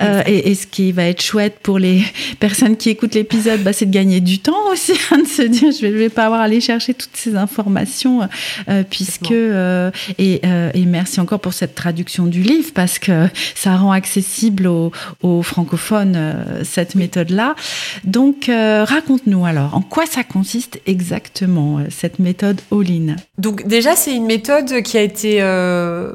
Euh, 0.00 0.22
et, 0.26 0.50
et, 0.50 0.54
ce 0.54 0.66
qui 0.68 0.92
va 0.92 1.04
être 1.04 1.20
chouette 1.20 1.58
pour 1.62 1.80
les 1.80 2.04
personnes 2.40 2.76
qui 2.76 2.90
écoutent 2.90 3.16
l'épisode, 3.16 3.62
bah, 3.62 3.72
c'est 3.72 3.86
de 3.86 3.90
gagner 3.90 4.20
du 4.20 4.38
temps 4.38 4.54
aussi, 4.72 4.92
hein, 5.10 5.18
de 5.18 5.26
se 5.26 5.42
dire 5.42 5.72
je 5.72 5.80
vais, 5.82 5.90
vais 5.90 6.08
pas 6.08 6.26
avoir 6.26 6.40
à 6.40 6.44
aller 6.44 6.60
chercher 6.60 6.94
toutes 6.94 7.14
ces 7.16 7.34
informations, 7.34 8.28
euh, 8.68 8.84
puisque 8.88 9.32
euh, 9.32 9.90
et, 10.18 10.40
et, 10.74 10.86
merci 10.86 11.20
encore 11.20 11.40
pour 11.40 11.52
cette 11.52 11.74
traduction 11.74 12.26
du 12.26 12.42
livre 12.42 12.70
parce 12.72 12.98
que 12.98 13.28
ça 13.54 13.76
rend 13.76 13.90
accessible 13.90 14.68
aux, 14.68 14.92
aux 15.22 15.42
francophones 15.42 16.62
cette 16.62 16.94
méthode-là. 16.94 17.56
Donc, 18.04 18.48
raconte-nous 18.48 19.44
alors, 19.44 19.74
en 19.74 19.82
quoi 19.82 20.06
ça 20.06 20.22
consiste 20.22 20.80
exactement 20.86 21.80
cette 21.90 22.18
méthode 22.18 22.27
All-in 22.72 23.16
Donc 23.38 23.66
déjà, 23.66 23.96
c'est 23.96 24.14
une 24.14 24.26
méthode 24.26 24.82
qui 24.82 24.96
a 24.96 25.02
été 25.02 25.38
euh, 25.42 26.12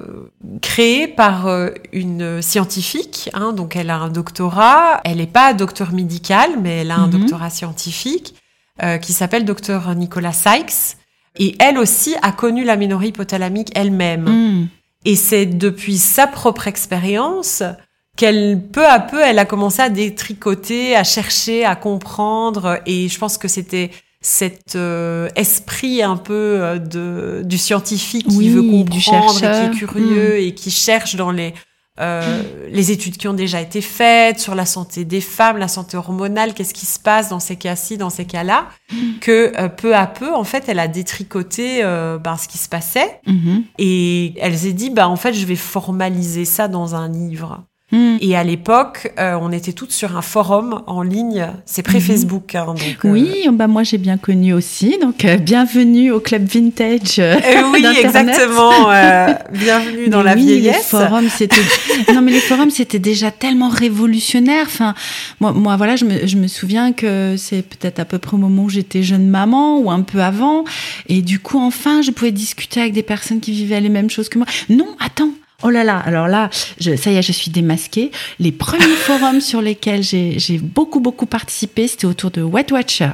créée 0.61 1.07
par 1.07 1.47
euh, 1.47 1.69
une 1.91 2.41
scientifique. 2.41 3.29
Hein, 3.33 3.53
donc 3.53 3.75
elle 3.75 3.89
a 3.89 3.97
un 3.97 4.09
doctorat. 4.09 5.01
Elle 5.03 5.17
n'est 5.17 5.27
pas 5.27 5.53
docteur 5.53 5.91
médical, 5.91 6.51
mais 6.61 6.81
elle 6.81 6.91
a 6.91 6.97
un 6.97 7.07
mm 7.07 7.11
-hmm. 7.11 7.19
doctorat 7.19 7.49
scientifique 7.49 8.35
euh, 8.83 8.97
qui 8.97 9.13
s'appelle 9.13 9.45
docteur 9.45 9.93
Nicolas 9.95 10.33
Sykes. 10.33 10.97
Et 11.39 11.55
elle 11.59 11.77
aussi 11.77 12.15
a 12.21 12.31
connu 12.31 12.63
l'aménorrhée 12.63 13.07
hypothalamique 13.07 13.71
elle-même. 13.75 14.29
Mm. 14.29 14.67
Et 15.05 15.15
c'est 15.15 15.45
depuis 15.45 15.97
sa 15.97 16.27
propre 16.27 16.67
expérience 16.67 17.63
qu'elle 18.15 18.61
peu 18.71 18.85
à 18.85 18.99
peu 18.99 19.19
elle 19.19 19.39
a 19.39 19.45
commencé 19.45 19.81
à 19.81 19.89
détricoter, 19.89 20.95
à 20.95 21.03
chercher, 21.03 21.65
à 21.65 21.75
comprendre. 21.75 22.79
Et 22.85 23.09
je 23.09 23.17
pense 23.17 23.37
que 23.37 23.47
c'était 23.47 23.91
cet 24.23 24.75
euh, 24.75 25.29
esprit 25.35 26.01
un 26.01 26.17
peu 26.17 26.33
euh, 26.33 26.79
de 26.79 27.43
du 27.45 27.59
scientifique 27.59 28.27
qui 28.27 28.37
oui, 28.37 28.49
veut 28.49 28.63
comprendre 28.63 29.43
et 29.43 29.69
qui 29.69 29.75
est 29.75 29.77
curieux 29.77 30.33
mmh. 30.33 30.43
et 30.43 30.55
qui 30.55 30.71
cherche 30.71 31.15
dans 31.15 31.29
les 31.29 31.53
euh, 31.99 32.41
les 32.71 32.91
études 32.91 33.17
qui 33.17 33.27
ont 33.27 33.35
déjà 33.35 33.61
été 33.61 33.79
faites 33.79 34.39
sur 34.39 34.55
la 34.55 34.65
santé 34.65 35.05
des 35.05 35.21
femmes, 35.21 35.57
la 35.57 35.67
santé 35.67 35.95
hormonale, 35.95 36.55
qu'est-ce 36.55 36.73
qui 36.73 36.87
se 36.87 36.99
passe 36.99 37.29
dans 37.29 37.39
ces 37.39 37.55
cas-ci, 37.55 37.97
dans 37.97 38.09
ces 38.09 38.25
cas-là, 38.25 38.67
que 39.21 39.53
euh, 39.59 39.69
peu 39.69 39.95
à 39.95 40.07
peu, 40.07 40.33
en 40.33 40.43
fait, 40.43 40.67
elle 40.67 40.79
a 40.79 40.87
détricoté 40.87 41.83
euh, 41.83 42.17
ben, 42.17 42.35
ce 42.35 42.47
qui 42.47 42.57
se 42.57 42.67
passait 42.67 43.19
mmh. 43.27 43.59
et 43.77 44.33
elle 44.41 44.57
s'est 44.57 44.73
dit, 44.73 44.89
bah 44.89 45.07
en 45.07 45.17
fait, 45.17 45.33
je 45.33 45.45
vais 45.45 45.55
formaliser 45.55 46.45
ça 46.45 46.67
dans 46.67 46.95
un 46.95 47.09
livre. 47.09 47.63
Mm. 47.93 48.17
Et 48.21 48.35
à 48.35 48.43
l'époque, 48.43 49.13
euh, 49.19 49.37
on 49.39 49.51
était 49.51 49.71
toutes 49.71 49.91
sur 49.91 50.17
un 50.17 50.23
forum 50.23 50.81
en 50.87 51.03
ligne. 51.03 51.47
C'est 51.65 51.83
pré-Facebook. 51.83 52.55
Hein, 52.55 52.65
donc, 52.65 52.97
oui, 53.03 53.47
bah 53.53 53.67
moi 53.67 53.83
j'ai 53.83 53.99
bien 53.99 54.17
connu 54.17 54.51
aussi. 54.51 54.97
Donc 54.99 55.23
euh, 55.25 55.37
bienvenue 55.37 56.11
au 56.11 56.19
club 56.19 56.43
vintage. 56.45 57.19
Euh, 57.19 57.35
oui, 57.71 57.85
exactement. 57.99 58.71
bienvenue 59.51 60.09
dans 60.09 60.19
mais 60.19 60.23
la 60.23 60.33
oui, 60.33 60.45
vieillesse. 60.45 60.91
Les 60.91 60.99
forums, 60.99 61.29
c'était 61.29 61.61
non 62.13 62.21
mais 62.21 62.31
les 62.31 62.39
forums 62.39 62.71
c'était 62.71 62.97
déjà 62.97 63.29
tellement 63.29 63.69
révolutionnaire. 63.69 64.65
Enfin, 64.65 64.95
moi, 65.39 65.51
moi 65.51 65.75
voilà, 65.77 65.95
je 65.95 66.05
me, 66.05 66.25
je 66.25 66.37
me 66.37 66.47
souviens 66.47 66.93
que 66.93 67.35
c'est 67.37 67.61
peut-être 67.61 67.99
à 67.99 68.05
peu 68.05 68.17
près 68.17 68.33
au 68.33 68.39
moment 68.39 68.63
où 68.63 68.69
j'étais 68.69 69.03
jeune 69.03 69.27
maman 69.27 69.77
ou 69.77 69.91
un 69.91 70.01
peu 70.01 70.23
avant. 70.23 70.63
Et 71.09 71.21
du 71.21 71.37
coup, 71.37 71.59
enfin, 71.59 72.01
je 72.01 72.09
pouvais 72.09 72.31
discuter 72.31 72.81
avec 72.81 72.93
des 72.93 73.03
personnes 73.03 73.39
qui 73.39 73.51
vivaient 73.51 73.81
les 73.81 73.89
mêmes 73.89 74.09
choses 74.09 74.29
que 74.29 74.39
moi. 74.39 74.47
Non, 74.69 74.87
attends. 74.99 75.29
Oh 75.63 75.69
là 75.69 75.83
là, 75.83 75.97
alors 75.97 76.27
là, 76.27 76.49
je, 76.79 76.95
ça 76.95 77.11
y 77.11 77.15
est, 77.15 77.21
je 77.21 77.31
suis 77.31 77.49
démasquée. 77.49 78.11
Les 78.39 78.51
premiers 78.51 78.83
forums 79.07 79.41
sur 79.41 79.61
lesquels 79.61 80.03
j'ai 80.03 80.59
beaucoup, 80.61 80.99
beaucoup 80.99 81.25
participé, 81.25 81.87
c'était 81.87 82.05
autour 82.05 82.31
de 82.31 82.41
Wet 82.41 82.71
Watcher. 82.71 83.11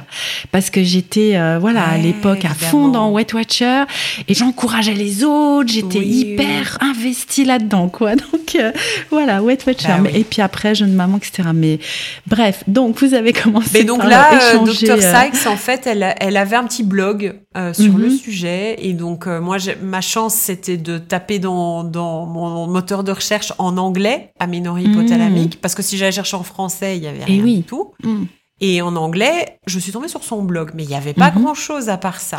Parce 0.50 0.70
que 0.70 0.82
j'étais, 0.82 1.36
euh, 1.36 1.58
voilà, 1.60 1.80
ouais, 1.86 1.94
à 1.94 1.98
l'époque 1.98 2.44
à 2.44 2.54
fond 2.54 2.88
dans 2.88 3.10
Wet 3.12 3.32
Watcher 3.34 3.84
et 4.26 4.34
j'encourageais 4.34 4.94
les 4.94 5.22
autres, 5.24 5.72
j'étais 5.72 5.98
oui, 5.98 6.32
hyper 6.32 6.78
oui. 6.80 6.88
investie 6.88 7.44
là-dedans, 7.44 7.88
quoi. 7.88 8.16
Donc, 8.32 8.56
euh, 8.56 8.72
voilà, 9.10 9.42
Wet 9.42 9.58
Watcher. 9.66 9.88
Bah, 9.88 9.98
oui. 10.04 10.10
Et 10.14 10.24
puis 10.24 10.42
après, 10.42 10.74
jeune 10.74 10.92
maman, 10.92 11.18
etc. 11.18 11.50
Mais 11.54 11.78
bref, 12.26 12.64
donc 12.66 13.00
vous 13.00 13.14
avez 13.14 13.32
commencé 13.32 13.70
Mais 13.74 13.84
donc 13.84 14.00
par 14.00 14.08
là, 14.08 14.30
échanger, 14.36 14.86
Dr. 14.86 15.00
Sykes, 15.00 15.46
en 15.46 15.56
fait, 15.56 15.86
elle, 15.86 16.14
elle 16.18 16.36
avait 16.36 16.56
un 16.56 16.64
petit 16.64 16.82
blog 16.82 17.34
euh, 17.56 17.72
sur 17.72 17.92
mm 17.92 17.96
-hmm. 17.96 18.02
le 18.02 18.10
sujet. 18.10 18.76
Et 18.86 18.92
donc, 18.92 19.26
euh, 19.26 19.40
moi, 19.40 19.56
ma 19.82 20.00
chance, 20.00 20.34
c'était 20.34 20.76
de 20.76 20.98
taper 20.98 21.38
dans, 21.38 21.84
dans 21.84 22.26
mon 22.26 22.39
mon 22.48 22.66
moteur 22.66 23.04
de 23.04 23.12
recherche 23.12 23.52
en 23.58 23.76
anglais, 23.76 24.32
aménorrhée 24.38 24.84
hypothalamique, 24.84 25.56
mmh. 25.56 25.60
parce 25.60 25.74
que 25.74 25.82
si 25.82 25.96
j'allais 25.96 26.12
chercher 26.12 26.36
en 26.36 26.42
français, 26.42 26.96
il 26.96 27.02
y 27.02 27.06
avait 27.06 27.24
rien 27.24 27.36
Et 27.36 27.42
oui. 27.42 27.56
du 27.58 27.62
tout. 27.64 27.92
Mmh. 28.02 28.24
Et 28.60 28.82
en 28.82 28.94
anglais, 28.96 29.58
je 29.66 29.78
suis 29.78 29.92
tombée 29.92 30.08
sur 30.08 30.22
son 30.22 30.42
blog, 30.42 30.72
mais 30.74 30.84
il 30.84 30.88
n'y 30.88 30.94
avait 30.94 31.14
pas 31.14 31.30
mmh. 31.30 31.40
grand-chose 31.42 31.88
à 31.88 31.96
part 31.96 32.20
ça. 32.20 32.38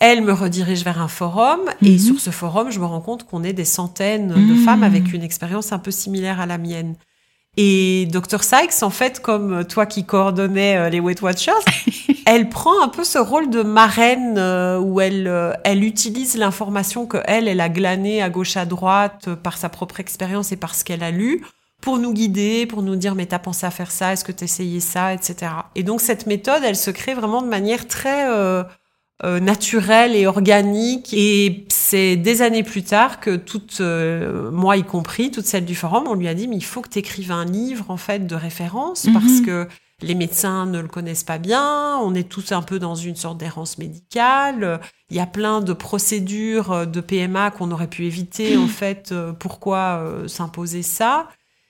Elle 0.00 0.22
me 0.22 0.32
redirige 0.32 0.82
vers 0.82 1.00
un 1.00 1.08
forum, 1.08 1.60
et 1.82 1.98
sur 1.98 2.18
ce 2.20 2.30
forum, 2.30 2.70
je 2.70 2.80
me 2.80 2.86
rends 2.86 3.02
compte 3.02 3.24
qu'on 3.24 3.44
est 3.44 3.52
des 3.52 3.66
centaines 3.66 4.28
de 4.28 4.54
femmes 4.54 4.82
avec 4.82 5.12
une 5.12 5.22
expérience 5.22 5.72
un 5.72 5.78
peu 5.78 5.90
similaire 5.90 6.40
à 6.40 6.46
la 6.46 6.56
mienne. 6.56 6.96
Et 7.56 8.06
Dr 8.06 8.42
Sykes, 8.42 8.82
en 8.82 8.90
fait, 8.90 9.20
comme 9.20 9.64
toi 9.64 9.84
qui 9.84 10.04
coordonnais 10.04 10.76
euh, 10.76 10.88
les 10.88 11.00
Weight 11.00 11.20
Watchers, 11.20 11.52
elle 12.26 12.48
prend 12.48 12.80
un 12.80 12.88
peu 12.88 13.02
ce 13.02 13.18
rôle 13.18 13.50
de 13.50 13.62
marraine 13.62 14.38
euh, 14.38 14.78
où 14.78 15.00
elle, 15.00 15.26
euh, 15.26 15.52
elle 15.64 15.82
utilise 15.82 16.36
l'information 16.36 17.06
que 17.06 17.18
elle, 17.24 17.48
elle 17.48 17.60
a 17.60 17.68
glanée 17.68 18.22
à 18.22 18.30
gauche 18.30 18.56
à 18.56 18.66
droite 18.66 19.24
euh, 19.28 19.36
par 19.36 19.58
sa 19.58 19.68
propre 19.68 19.98
expérience 19.98 20.52
et 20.52 20.56
par 20.56 20.76
ce 20.76 20.84
qu'elle 20.84 21.02
a 21.02 21.10
lu 21.10 21.44
pour 21.80 21.98
nous 21.98 22.12
guider, 22.12 22.66
pour 22.66 22.82
nous 22.82 22.94
dire 22.94 23.14
mais 23.14 23.26
t'as 23.26 23.38
pensé 23.38 23.66
à 23.66 23.70
faire 23.70 23.90
ça, 23.90 24.12
est-ce 24.12 24.24
que 24.24 24.32
t'as 24.32 24.44
essayé 24.44 24.80
ça, 24.80 25.12
etc. 25.12 25.52
Et 25.74 25.82
donc 25.82 26.02
cette 26.02 26.26
méthode, 26.26 26.62
elle 26.64 26.76
se 26.76 26.90
crée 26.90 27.14
vraiment 27.14 27.42
de 27.42 27.48
manière 27.48 27.88
très 27.88 28.28
euh, 29.24 29.30
euh, 29.30 29.40
naturelle 29.40 30.16
et 30.16 30.26
organique. 30.26 31.12
Et 31.12 31.66
c'est 31.68 32.16
des 32.16 32.42
années 32.42 32.62
plus 32.62 32.82
tard 32.82 33.20
que 33.20 33.36
toutes, 33.36 33.80
euh, 33.80 34.50
moi 34.50 34.76
y 34.76 34.82
compris, 34.82 35.30
toutes 35.30 35.46
celles 35.46 35.64
du 35.64 35.74
forum, 35.74 36.04
on 36.06 36.14
lui 36.14 36.28
a 36.28 36.34
dit 36.34 36.48
mais 36.48 36.56
il 36.56 36.64
faut 36.64 36.80
que 36.80 36.88
tu 36.88 36.98
écrives 36.98 37.32
un 37.32 37.44
livre 37.44 37.90
en 37.90 37.96
fait 37.96 38.26
de 38.26 38.34
référence 38.34 39.04
Mhm. 39.04 39.12
parce 39.12 39.40
que 39.40 39.68
les 40.02 40.14
médecins 40.14 40.64
ne 40.66 40.80
le 40.80 40.88
connaissent 40.88 41.24
pas 41.24 41.38
bien, 41.38 41.98
on 41.98 42.14
est 42.14 42.28
tous 42.28 42.52
un 42.52 42.62
peu 42.62 42.78
dans 42.78 42.94
une 42.94 43.16
sorte 43.16 43.36
d'errance 43.38 43.76
médicale, 43.76 44.80
il 45.10 45.16
y 45.16 45.20
a 45.20 45.26
plein 45.26 45.60
de 45.60 45.74
procédures 45.74 46.86
de 46.86 47.00
PMA 47.02 47.50
qu'on 47.50 47.70
aurait 47.70 47.86
pu 47.86 48.06
éviter 48.06 48.56
en 48.56 48.66
fait, 48.66 49.10
euh, 49.12 49.32
pourquoi 49.32 50.00
euh, 50.02 50.28
s'imposer 50.28 50.82
ça? 50.82 51.28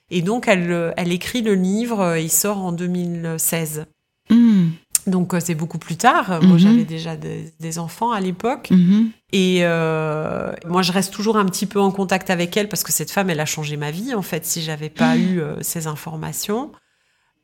Et 0.09 0.21
donc 0.21 0.47
elle, 0.47 0.93
elle 0.97 1.11
écrit 1.11 1.41
le 1.41 1.55
livre, 1.55 2.17
il 2.17 2.31
sort 2.31 2.59
en 2.59 2.71
2016. 2.71 3.85
Mmh. 4.29 4.69
Donc 5.07 5.33
euh, 5.33 5.39
c'est 5.43 5.55
beaucoup 5.55 5.77
plus 5.79 5.95
tard. 5.97 6.39
Mhm. 6.41 6.47
Moi 6.49 6.57
j'avais 6.57 6.83
déjà 6.83 7.15
des, 7.15 7.51
des 7.59 7.79
enfants 7.79 8.11
à 8.11 8.19
l'époque. 8.19 8.69
Mmh. 8.71 9.05
Et 9.33 9.59
euh, 9.61 10.51
moi, 10.67 10.81
je 10.81 10.91
reste 10.91 11.13
toujours 11.13 11.37
un 11.37 11.45
petit 11.45 11.65
peu 11.65 11.79
en 11.79 11.89
contact 11.91 12.29
avec 12.29 12.55
elle 12.57 12.67
parce 12.67 12.83
que 12.83 12.91
cette 12.91 13.11
femme, 13.11 13.29
elle 13.29 13.39
a 13.39 13.45
changé 13.45 13.77
ma 13.77 13.89
vie, 13.89 14.13
en 14.13 14.21
fait, 14.21 14.45
si 14.45 14.61
j'avais 14.61 14.89
pas 14.89 15.15
eu 15.15 15.39
euh, 15.39 15.55
ces 15.61 15.87
informations. 15.87 16.71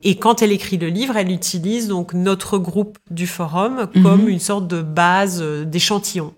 Et 0.02 0.16
quand 0.16 0.42
elle 0.42 0.52
écrit 0.52 0.78
le 0.78 0.90
livre, 0.90 1.16
elle 1.18 1.32
utilise 1.32 1.88
donc 1.88 2.14
notre 2.14 2.58
groupe 2.58 2.98
du 3.10 3.26
forum 3.26 3.88
comme 4.04 4.24
Mhm. 4.24 4.28
une 4.30 4.40
sorte 4.40 4.68
de 4.68 4.82
base 4.82 5.40
euh, 5.42 5.64
d'échantillon 5.66 6.34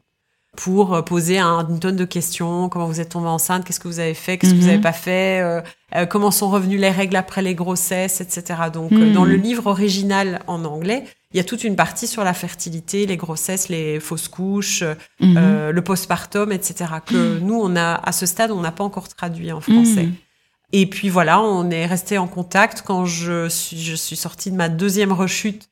pour 0.64 0.94
euh, 0.94 1.02
poser 1.02 1.40
un- 1.40 1.66
une 1.70 1.80
tonne 1.80 1.96
de 1.96 2.04
questions. 2.04 2.68
Comment 2.68 2.86
vous 2.86 3.00
êtes 3.00 3.10
tombée 3.10 3.28
enceinte? 3.30 3.64
Qu'est-ce 3.64 3.80
que 3.80 3.88
vous 3.88 4.00
avez 4.02 4.14
fait? 4.14 4.38
Qu'est-ce 4.38 4.52
que 4.54 4.58
vous 4.60 4.64
Mhm. 4.66 4.70
avez 4.74 4.82
pas 4.82 4.92
fait? 4.92 5.40
Euh, 5.42 5.62
euh, 5.96 6.06
Comment 6.06 6.32
sont 6.32 6.50
revenues 6.50 6.78
les 6.78 6.90
règles 6.92 7.16
après 7.16 7.42
les 7.42 7.56
grossesses, 7.56 8.20
etc. 8.20 8.70
Donc, 8.74 8.92
euh, 8.92 9.06
Mhm. 9.06 9.14
dans 9.14 9.24
le 9.24 9.36
livre 9.38 9.68
original 9.68 10.42
en 10.48 10.66
anglais, 10.66 11.06
il 11.34 11.38
y 11.38 11.40
a 11.40 11.46
toute 11.46 11.64
une 11.64 11.78
partie 11.78 12.08
sur 12.08 12.26
la 12.26 12.34
fertilité, 12.34 13.06
les 13.06 13.16
grossesses, 13.16 13.70
les 13.70 14.02
fausses 14.02 14.28
couches, 14.28 14.84
Mhm. 15.22 15.36
euh, 15.38 15.72
le 15.72 15.82
postpartum, 15.82 16.52
etc. 16.52 16.92
Que 17.06 17.40
nous, 17.40 17.58
on 17.58 17.78
a 17.78 17.94
à 17.96 18.12
ce 18.12 18.26
stade, 18.26 18.52
on 18.52 18.60
n'a 18.60 18.74
pas 18.74 18.84
encore 18.84 19.08
traduit 19.08 19.54
en 19.54 19.62
français. 19.62 20.08
Mhm. 20.08 20.16
Et 20.74 20.88
puis 20.88 21.08
voilà, 21.08 21.40
on 21.42 21.70
est 21.72 21.86
resté 21.86 22.18
en 22.18 22.28
contact. 22.28 22.84
Quand 22.86 23.06
je 23.06 23.48
suis, 23.48 23.80
je 23.82 23.96
suis 23.96 24.18
sortie 24.18 24.52
de 24.52 24.58
ma 24.58 24.68
deuxième 24.68 25.14
rechute, 25.14 25.70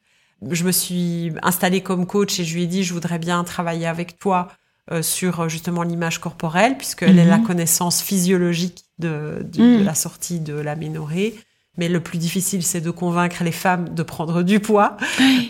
je 0.49 0.63
me 0.63 0.71
suis 0.71 1.33
installée 1.43 1.81
comme 1.81 2.05
coach 2.05 2.39
et 2.39 2.45
je 2.45 2.55
lui 2.55 2.63
ai 2.63 2.67
dit, 2.67 2.83
je 2.83 2.93
voudrais 2.93 3.19
bien 3.19 3.43
travailler 3.43 3.85
avec 3.87 4.17
toi 4.17 4.47
euh, 4.91 5.01
sur 5.01 5.41
euh, 5.41 5.49
justement 5.49 5.83
l'image 5.83 6.19
corporelle, 6.19 6.77
puisqu'elle 6.77 7.15
Mhm. 7.15 7.19
a 7.19 7.25
la 7.25 7.39
connaissance 7.39 8.01
physiologique 8.01 8.85
de, 8.99 9.45
de, 9.51 9.61
Mhm. 9.61 9.79
de 9.79 9.83
la 9.83 9.95
sortie 9.95 10.39
de 10.39 10.53
l'aménorrhée. 10.53 11.35
Mais 11.77 11.89
le 11.89 11.99
plus 11.99 12.17
difficile, 12.17 12.63
c'est 12.63 12.81
de 12.81 12.89
convaincre 12.89 13.43
les 13.43 13.51
femmes 13.51 13.89
de 13.93 14.01
prendre 14.03 14.41
du 14.41 14.59
poids. 14.59 14.97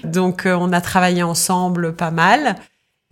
Donc, 0.04 0.46
euh, 0.46 0.58
on 0.60 0.74
a 0.74 0.82
travaillé 0.82 1.24
ensemble 1.24 1.94
pas 1.96 2.12
mal. 2.12 2.58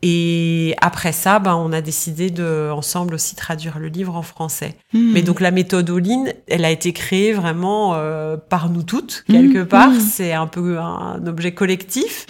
Et 0.02 0.76
après 0.82 1.12
ça, 1.14 1.40
ben, 1.40 1.56
on 1.56 1.72
a 1.72 1.82
décidé 1.82 2.30
de 2.30 2.70
ensemble 2.72 3.16
aussi 3.16 3.36
traduire 3.36 3.80
le 3.80 3.88
livre 3.88 4.16
en 4.16 4.22
français. 4.22 4.76
Mhm. 4.94 5.12
Mais 5.14 5.22
donc 5.22 5.40
la 5.40 5.52
méthode 5.52 5.90
All-in, 5.90 6.26
elle 6.48 6.66
a 6.66 6.70
été 6.70 6.94
créée 6.94 7.34
vraiment 7.34 7.94
euh, 7.96 8.38
par 8.38 8.70
nous 8.70 8.84
toutes 8.84 9.24
quelque 9.28 9.60
Mhm. 9.60 9.66
part. 9.66 9.90
Mhm. 9.90 10.00
C'est 10.00 10.34
un 10.34 10.48
peu 10.48 10.78
un 10.80 11.26
objet 11.26 11.54
collectif. 11.54 12.28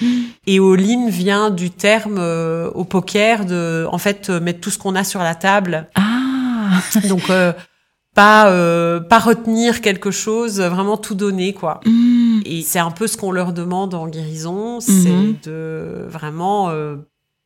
Et 0.47 0.59
All-in 0.59 1.09
vient 1.09 1.49
du 1.49 1.69
terme 1.71 2.17
euh, 2.19 2.69
au 2.75 2.85
poker 2.85 3.45
de, 3.45 3.85
en 3.91 3.97
fait, 3.97 4.29
euh, 4.29 4.39
mettre 4.39 4.61
tout 4.61 4.69
ce 4.69 4.77
qu'on 4.77 4.95
a 4.95 5.03
sur 5.03 5.19
la 5.21 5.35
table. 5.35 5.87
Ah 5.95 6.79
Donc 7.09 7.29
euh, 7.29 7.51
pas 8.13 8.49
euh, 8.49 9.01
pas 9.01 9.19
retenir 9.19 9.81
quelque 9.81 10.11
chose, 10.11 10.61
vraiment 10.61 10.95
tout 10.97 11.15
donner 11.15 11.51
quoi. 11.53 11.81
Mmh. 11.85 12.39
Et 12.45 12.61
c'est 12.61 12.79
un 12.79 12.91
peu 12.91 13.07
ce 13.07 13.17
qu'on 13.17 13.31
leur 13.31 13.51
demande 13.51 13.93
en 13.93 14.07
guérison, 14.07 14.79
c'est 14.79 15.43
de 15.45 16.05
vraiment 16.07 16.69
euh, 16.69 16.95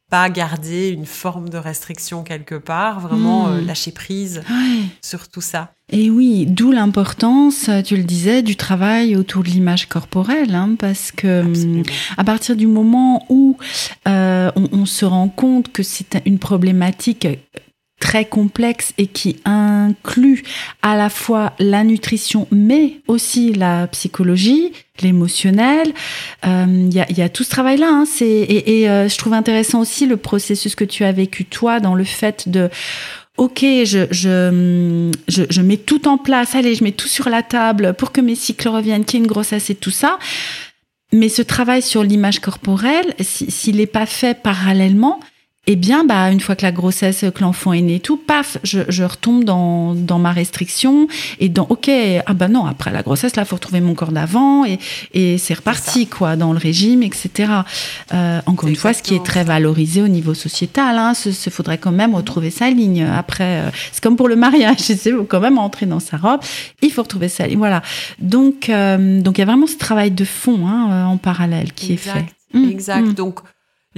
pas 0.10 0.30
garder 0.30 0.90
une 0.90 1.06
forme 1.06 1.50
de 1.50 1.58
restriction 1.58 2.24
quelque 2.24 2.56
part, 2.56 3.00
vraiment 3.00 3.48
Hmm. 3.48 3.52
euh, 3.54 3.62
lâcher 3.62 3.92
prise 3.92 4.42
Ouais. 4.50 4.86
sur 5.04 5.28
tout 5.28 5.42
ça. 5.42 5.72
Et 5.92 6.10
oui, 6.10 6.46
d'où 6.48 6.72
l'importance, 6.72 7.70
tu 7.86 7.96
le 7.98 8.04
disais, 8.04 8.42
du 8.44 8.56
travail 8.56 9.16
autour 9.16 9.44
de 9.44 9.50
l'image 9.50 9.88
corporelle, 9.88 10.54
hein, 10.56 10.76
parce 10.78 11.12
que 11.12 11.42
hum, 11.42 11.50
Absolument. 11.52 11.84
à 12.18 12.24
partir 12.24 12.56
du 12.56 12.68
moment 12.68 13.26
où 13.30 13.58
euh, 14.08 14.52
on, 14.56 14.68
on 14.72 14.86
se 14.86 15.06
rend 15.06 15.30
compte 15.30 15.72
que 15.72 15.84
c'est 15.84 16.22
une 16.26 16.40
problématique 16.40 17.28
très 18.00 18.26
complexe 18.26 18.94
et 18.98 19.08
qui 19.08 19.38
inclut 19.46 20.44
à 20.82 20.96
la 20.96 21.10
fois 21.10 21.54
la 21.60 21.84
nutrition, 21.84 22.48
mais 22.52 23.02
aussi 23.08 23.54
la 23.54 23.88
psychologie, 23.88 24.72
l'émotionnel. 25.02 25.94
Euh, 26.46 26.66
Il 26.90 26.94
y, 26.94 27.00
a, 27.02 27.12
y 27.12 27.22
a 27.22 27.30
tout 27.30 27.44
ce 27.44 27.50
travail-là. 27.50 27.88
Hein, 27.90 28.06
et 28.22 28.82
et 28.82 28.90
euh, 28.90 29.10
je 29.10 29.18
trouve 29.18 29.34
intéressant 29.34 29.82
aussi 29.82 30.06
le 30.06 30.18
processus 30.18 30.76
que 30.76 30.86
tu 30.86 31.04
as 31.04 31.12
vécu 31.12 31.46
toi 31.46 31.80
dans 31.80 31.96
le 31.96 32.04
fait 32.06 32.48
de 32.50 32.70
Ok, 33.38 33.60
je, 33.62 34.06
je, 34.12 35.12
je, 35.30 35.44
je 35.50 35.62
mets 35.62 35.78
tout 35.78 36.10
en 36.10 36.18
place, 36.18 36.56
allez, 36.56 36.76
je 36.76 36.84
mets 36.84 36.92
tout 36.92 37.08
sur 37.08 37.30
la 37.30 37.42
table 37.42 37.94
pour 37.94 38.12
que 38.12 38.20
mes 38.20 38.36
cycles 38.36 38.68
reviennent, 38.68 39.06
qu'il 39.06 39.18
y 39.18 39.22
ait 39.22 39.26
une 39.26 39.32
grossesse 39.32 39.70
et 39.70 39.76
tout 39.76 39.92
ça. 39.92 40.20
Mais 41.14 41.30
ce 41.30 41.42
travail 41.42 41.82
sur 41.82 42.04
l'image 42.04 42.40
corporelle, 42.40 43.16
si- 43.22 43.50
s'il 43.50 43.78
n'est 43.78 43.86
pas 43.88 44.06
fait 44.06 44.38
parallèlement, 44.42 45.22
eh 45.72 45.76
bien, 45.76 46.04
bah, 46.04 46.32
une 46.32 46.40
fois 46.40 46.56
que 46.56 46.64
la 46.64 46.72
grossesse, 46.72 47.24
que 47.36 47.42
l'enfant 47.42 47.74
est 47.74 47.82
né 47.82 47.98
et 47.98 48.00
tout, 48.00 48.18
paf, 48.18 48.58
je, 48.64 48.80
je 48.90 49.04
retombe 49.04 49.44
dans, 49.44 49.94
dans 49.94 50.18
ma 50.18 50.32
restriction 50.32 51.08
et 51.40 51.48
dans, 51.48 51.68
ok, 51.70 51.92
ah 52.26 52.34
bah 52.34 52.48
non, 52.48 52.66
après 52.66 52.92
la 52.92 53.04
grossesse, 53.04 53.36
là, 53.36 53.46
faut 53.46 53.56
retrouver 53.56 53.80
mon 53.80 53.94
corps 53.94 54.12
d'avant 54.12 54.66
et, 54.66 54.80
et 55.14 55.38
c'est 55.38 55.54
reparti, 55.54 56.08
quoi, 56.08 56.36
dans 56.36 56.54
le 56.54 56.58
régime, 56.58 57.04
etc. 57.04 57.52
Euh, 58.16 58.42
encore 58.48 58.68
une 58.68 58.76
fois, 58.76 58.94
ce 58.94 59.04
qui 59.04 59.14
est 59.14 59.24
très 59.24 59.44
valorisé 59.44 60.02
au 60.02 60.08
niveau 60.08 60.34
sociétal, 60.34 60.98
hein, 60.98 61.14
ce, 61.14 61.32
ce 61.32 61.52
faudrait 61.52 61.78
quand 61.78 61.92
même 61.92 62.16
retrouver 62.16 62.50
sa 62.50 62.72
ligne. 62.72 63.04
Après, 63.04 63.60
euh, 63.60 63.70
c'est 63.92 64.02
comme 64.02 64.16
pour 64.16 64.28
le 64.28 64.36
mariage, 64.36 64.78
il 64.90 64.98
faut 64.98 65.24
quand 65.24 65.40
même 65.40 65.60
entrer 65.60 65.86
dans 65.86 66.00
sa 66.00 66.18
robe, 66.18 66.42
il 66.82 66.92
faut 66.92 67.04
retrouver 67.04 67.30
sa 67.30 67.46
ligne. 67.46 67.60
Voilà. 67.60 67.84
Donc, 68.18 68.70
euh, 68.70 69.22
donc 69.22 69.38
il 69.38 69.42
y 69.42 69.44
a 69.44 69.46
vraiment 69.46 69.68
ce 69.68 69.78
travail 69.78 70.10
de 70.10 70.26
fond 70.26 70.68
hein, 70.68 71.06
en 71.06 71.18
parallèle 71.18 71.74
qui 71.74 71.94
exact, 71.94 72.26
est 72.54 72.60
fait. 72.60 72.72
Exact. 72.72 73.06
mm. 73.06 73.14
Donc, 73.14 73.42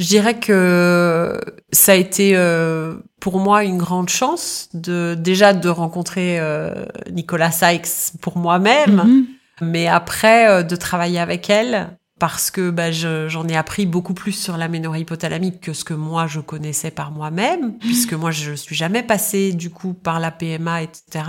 je 0.02 0.08
dirais 0.08 0.40
que 0.40 1.40
ça 1.72 1.92
a 1.92 1.96
été 1.96 2.32
euh, 2.36 2.96
pour 3.20 3.40
moi 3.40 3.64
une 3.64 3.78
grande 3.78 4.10
chance 4.10 4.68
de 4.74 5.16
déjà 5.18 5.54
de 5.54 5.70
rencontrer 5.70 6.40
euh, 6.40 6.86
Nicolas 7.12 7.52
Sykes 7.52 8.18
pour 8.22 8.38
moi-même, 8.38 9.04
Mhm. 9.06 9.26
mais 9.62 9.88
après 9.88 10.50
euh, 10.50 10.64
de 10.64 10.76
travailler 10.76 11.20
avec 11.20 11.50
elle 11.50 11.98
parce 12.20 12.52
que 12.52 12.70
bah, 12.72 12.92
je- 12.92 13.28
j'en 13.30 13.48
ai 13.48 13.56
appris 13.56 13.86
beaucoup 13.86 14.14
plus 14.14 14.32
sur 14.34 14.58
l'aménorrhée 14.58 15.02
hypothalamique 15.02 15.60
que 15.62 15.74
ce 15.74 15.84
que 15.84 15.94
moi 15.96 16.26
je 16.28 16.40
connaissais 16.40 16.92
par 16.92 17.12
moi-même, 17.12 17.78
puisque 17.80 18.14
moi 18.14 18.32
je 18.32 18.54
suis 18.54 18.76
jamais 18.76 19.04
passée 19.04 19.54
du 19.54 19.70
coup 19.70 19.94
par 19.94 20.20
la 20.20 20.32
PMA, 20.32 20.82
etc. 20.84 21.26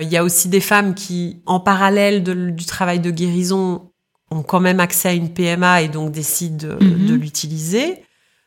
Il 0.00 0.08
y 0.08 0.16
a 0.16 0.22
aussi 0.22 0.48
des 0.48 0.60
femmes 0.60 0.94
qui, 0.94 1.42
en 1.46 1.58
parallèle 1.60 2.22
de- 2.22 2.50
du 2.50 2.64
travail 2.64 3.00
de 3.00 3.10
guérison, 3.10 3.90
ont 4.30 4.42
quand 4.42 4.60
même 4.60 4.80
accès 4.80 5.08
à 5.08 5.12
une 5.12 5.30
PMA 5.32 5.82
et 5.82 5.88
donc 5.88 6.12
décident 6.12 6.68
de, 6.68 6.84
Mhm. 6.84 7.06
de 7.06 7.14
l'utiliser. 7.14 8.02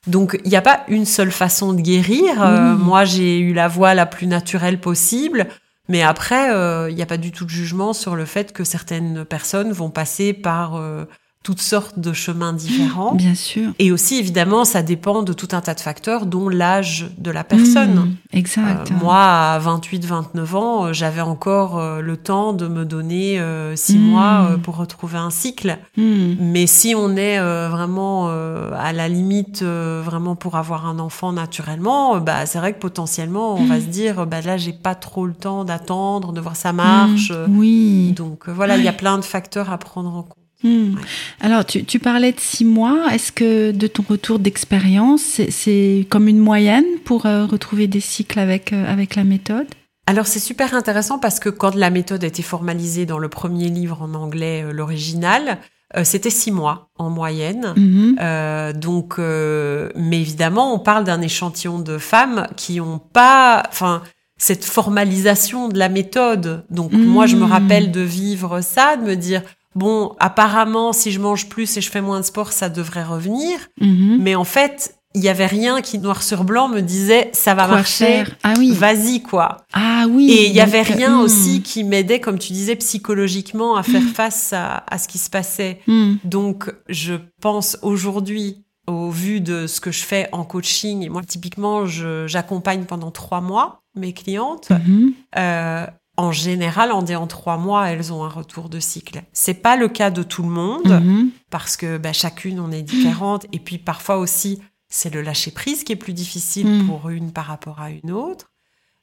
Donc, 0.08 0.40
il 0.44 0.50
n'y 0.50 0.56
a 0.58 0.62
pas 0.62 0.82
une 0.88 1.06
seule 1.06 1.32
façon 1.32 1.74
de 1.74 1.82
guérir. 1.82 2.42
Euh, 2.42 2.76
moi, 2.76 3.06
j'ai 3.06 3.38
eu 3.40 3.54
la 3.54 3.68
voie 3.68 3.94
la 3.94 4.06
plus 4.08 4.26
naturelle 4.28 4.80
possible. 4.80 5.48
Mais 5.90 6.02
après, 6.02 6.52
euh, 6.54 6.90
il 6.90 6.96
n'y 6.96 7.02
a 7.02 7.06
pas 7.06 7.18
du 7.18 7.32
tout 7.32 7.46
de 7.46 7.50
jugement 7.50 7.94
sur 7.94 8.16
le 8.16 8.26
fait 8.26 8.52
que 8.54 8.64
certaines 8.64 9.26
personnes 9.26 9.72
vont 9.72 9.90
passer 9.90 10.34
par 10.34 10.76
euh, 10.76 11.06
toutes 11.44 11.62
sortes 11.62 11.98
de 11.98 12.14
chemins 12.14 12.54
différents. 12.54 13.16
Bien 13.16 13.34
sûr. 13.34 13.72
Et 13.80 13.92
aussi, 13.92 14.18
évidemment, 14.18 14.64
ça 14.64 14.84
dépend 14.84 15.24
de 15.24 15.34
tout 15.34 15.48
un 15.54 15.62
tas 15.62 15.74
de 15.74 15.80
facteurs, 15.80 16.28
dont 16.28 16.50
l'âge 16.50 17.10
de 17.18 17.32
la 17.32 17.44
personne. 17.44 17.96
Mm, 18.32 18.38
exact. 18.38 18.92
Euh, 18.92 18.94
moi, 19.02 19.18
à 19.18 19.60
28-29 19.60 20.56
ans, 20.56 20.86
euh, 20.86 20.94
j'avais 20.94 21.22
encore 21.22 21.80
euh, 21.80 22.00
le 22.02 22.16
temps 22.18 22.54
de 22.54 22.68
me 22.68 22.86
donner 22.86 23.42
6 23.76 23.98
Mm. 23.98 24.02
mois 24.02 24.48
euh, 24.52 24.58
pour 24.58 24.78
retrouver 24.78 25.18
un 25.18 25.32
cycle. 25.32 25.80
Mm. 25.98 26.34
Mais 26.39 26.68
si 26.68 26.94
on 26.96 27.16
est 27.16 27.39
euh, 27.39 27.70
vraiment 27.70 28.28
euh, 28.30 28.70
à 28.78 28.94
la 28.94 29.10
limite, 29.10 29.64
euh, 29.64 30.02
vraiment 30.06 30.36
pour 30.36 30.58
avoir 30.58 30.86
un 30.86 31.00
enfant 31.00 31.32
naturellement, 31.34 32.18
euh, 32.18 32.20
bah 32.20 32.46
c'est 32.46 32.60
vrai 32.60 32.74
que 32.74 32.80
potentiellement, 32.80 33.56
on 33.56 33.66
va 33.66 33.80
se 33.82 33.86
dire, 33.88 34.28
bah 34.28 34.42
là, 34.42 34.58
j'ai 34.58 34.74
pas 34.74 34.94
trop 34.96 35.26
le 35.26 35.34
temps 35.34 35.64
d'attendre, 35.64 36.34
de 36.34 36.39
voir 36.42 36.56
ça 36.56 36.72
marche. 36.72 37.32
Oui. 37.50 38.14
Donc 38.16 38.48
euh, 38.48 38.54
voilà, 38.54 38.78
il 38.78 38.84
y 38.84 38.88
a 38.88 38.94
plein 38.94 39.18
de 39.18 39.24
facteurs 39.24 39.72
à 39.72 39.80
prendre 39.80 40.16
en 40.16 40.22
compte. 40.24 40.36
Hmm. 40.64 40.95
Alors, 41.39 41.66
tu, 41.66 41.84
tu 41.86 41.99
parlais 41.99 42.32
de 42.32 42.39
six 42.39 42.66
mois. 42.66 43.07
Est-ce 43.14 43.32
que 43.32 43.72
de 43.72 43.88
ton 43.88 44.03
retour 44.07 44.39
d'expérience, 44.39 45.41
c'est- 45.49 46.05
comme 46.09 46.28
une 46.28 46.38
moyenne 46.39 46.86
pour 47.03 47.26
euh, 47.26 47.45
retrouver 47.45 47.88
des 47.88 47.99
cycles 47.99 48.39
avec, 48.39 48.72
euh, 48.74 48.91
avec 48.91 49.16
la 49.16 49.24
méthode? 49.24 49.68
Alors 50.07 50.26
c'est 50.28 50.39
super 50.39 50.74
intéressant 50.74 51.20
parce 51.20 51.39
que 51.39 51.47
quand 51.49 51.76
la 51.76 51.89
méthode 51.89 52.24
a 52.24 52.28
été 52.28 52.41
formalisée 52.41 53.05
dans 53.05 53.20
le 53.20 53.30
premier 53.30 53.70
livre 53.70 54.01
en 54.01 54.14
anglais, 54.16 54.64
euh, 54.66 54.72
l'original, 54.74 55.59
euh, 55.95 56.03
c'était 56.03 56.32
six 56.32 56.51
mois 56.51 56.89
en 56.97 57.09
moyenne. 57.09 57.74
Mhm. 57.78 58.74
Donc, 58.80 59.16
euh, 59.20 59.89
mais 59.95 60.20
évidemment, 60.20 60.74
on 60.74 60.80
parle 60.80 61.03
d'un 61.03 61.22
échantillon 61.22 61.80
de 61.80 61.97
femmes 61.97 62.47
qui 62.57 62.82
ont 62.82 62.99
pas, 62.99 63.64
enfin, 63.70 64.01
cette 64.38 64.66
formalisation 64.66 65.70
de 65.70 65.78
la 65.78 65.88
méthode. 65.89 66.66
Donc, 66.70 66.93
moi, 66.93 67.26
je 67.28 67.36
me 67.36 67.45
rappelle 67.45 67.91
de 67.91 68.01
vivre 68.01 68.62
ça, 68.62 68.97
de 68.97 69.03
me 69.03 69.16
dire, 69.16 69.43
bon, 69.76 70.16
apparemment, 70.20 70.94
si 70.94 71.12
je 71.12 71.20
mange 71.20 71.50
plus 71.50 71.78
et 71.78 71.82
je 71.82 71.90
fais 71.90 72.02
moins 72.02 72.20
de 72.20 72.26
sport, 72.26 72.52
ça 72.52 72.70
devrait 72.70 73.04
revenir. 73.04 73.60
Mhm. 73.80 74.18
Mais 74.22 74.36
en 74.36 74.44
fait, 74.44 74.96
il 75.14 75.22
y 75.22 75.30
avait 75.30 75.46
rien 75.46 75.82
qui 75.82 76.00
noir 76.00 76.24
sur 76.24 76.44
blanc 76.44 76.70
me 76.70 76.82
disait, 76.82 77.30
ça 77.34 77.54
va 77.54 77.66
Quoi 77.66 77.76
marcher. 77.76 78.24
Ah 78.44 78.54
oui. 78.58 78.72
Vas-y, 78.72 79.22
quoi. 79.22 79.58
Ah 79.74 80.06
oui. 80.10 80.32
Et 80.32 80.48
il 80.48 80.54
y 80.54 80.62
avait 80.62 80.84
donc, 80.84 80.96
rien 80.96 81.18
hmm. 81.18 81.22
aussi 81.22 81.62
qui 81.62 81.84
m'aidait, 81.84 82.22
comme 82.22 82.40
tu 82.40 82.54
disais, 82.54 82.76
psychologiquement 82.78 83.76
à 83.76 83.84
faire 83.84 84.04
face 84.16 84.54
à, 84.54 84.84
à 84.90 84.98
ce 84.98 85.08
qui 85.08 85.18
se 85.18 85.30
passait. 85.30 85.82
Hmm. 85.88 86.16
Donc, 86.24 86.74
je 86.88 87.16
pense 87.42 87.78
aujourd'hui, 87.82 88.64
au 88.88 89.10
vu 89.10 89.42
de 89.42 89.68
ce 89.68 89.82
que 89.82 89.92
je 89.92 90.04
fais 90.04 90.30
en 90.32 90.46
coaching, 90.46 91.04
et 91.04 91.10
moi, 91.10 91.22
typiquement, 91.24 91.86
j'accompagne 91.86 92.86
pendant 92.86 93.12
trois 93.12 93.42
mois 93.42 93.82
mes 93.96 94.14
clientes. 94.14 94.70
Mhm. 94.70 95.14
Euh, 95.38 95.86
en 96.18 96.32
général, 96.32 96.91
en, 96.91 97.05
en 97.05 97.28
trois 97.28 97.57
mois, 97.57 97.89
elles 97.89 98.12
ont 98.14 98.24
un 98.24 98.30
retour 98.30 98.70
de 98.70 98.80
cycle. 98.80 99.24
C'est 99.34 99.53
pas 99.55 99.76
le 99.78 99.88
cas 99.88 100.12
de 100.12 100.24
tout 100.24 100.43
le 100.43 100.49
monde, 100.49 100.99
Mhm. 101.01 101.30
parce 101.49 101.78
que 101.78 101.97
bah, 101.97 102.14
chacune, 102.14 102.59
on 102.59 102.72
est 102.72 102.82
différente. 102.84 103.45
Et 103.53 103.59
puis, 103.59 103.78
parfois 103.78 104.18
aussi, 104.18 104.62
c'est 104.89 105.14
le 105.14 105.22
lâcher 105.22 105.51
prise 105.51 105.84
qui 105.84 105.93
est 105.93 105.95
plus 105.97 106.14
difficile 106.14 106.68
Mm. 106.68 106.86
pour 106.88 107.09
une 107.09 107.32
par 107.32 107.45
rapport 107.45 107.80
à 107.82 107.89
une 107.91 108.12
autre. 108.12 108.47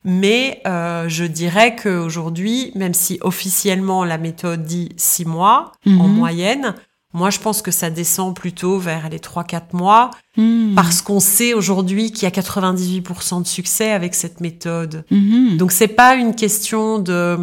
Mais 0.05 0.61
euh, 0.67 1.09
je 1.09 1.25
dirais 1.25 1.75
qu'aujourd'hui, 1.75 2.73
même 2.75 2.95
si 2.95 3.19
officiellement 3.23 4.05
la 4.05 4.19
méthode 4.19 4.63
dit 4.65 4.91
six 4.97 5.25
mois 5.25 5.73
en 5.87 5.91
Mhm. 6.07 6.13
moyenne, 6.15 6.75
moi 7.15 7.31
je 7.31 7.39
pense 7.41 7.63
que 7.63 7.71
ça 7.73 7.91
descend 7.91 8.37
plutôt 8.37 8.79
vers 8.79 9.09
les 9.09 9.19
3-4 9.19 9.73
mois 9.75 10.11
Hmm. 10.39 10.75
parce 10.77 11.03
qu'on 11.03 11.19
sait 11.19 11.53
aujourd'hui 11.53 12.13
qu'il 12.13 12.23
y 12.23 12.27
a 12.27 12.31
98% 12.31 13.43
de 13.43 13.47
succès 13.47 13.91
avec 13.91 14.15
cette 14.15 14.41
méthode. 14.41 15.05
Mhm. 15.11 15.57
Donc 15.57 15.73
c'est 15.73 15.89
pas 15.89 16.15
une 16.15 16.35
question 16.35 17.01
de 17.01 17.37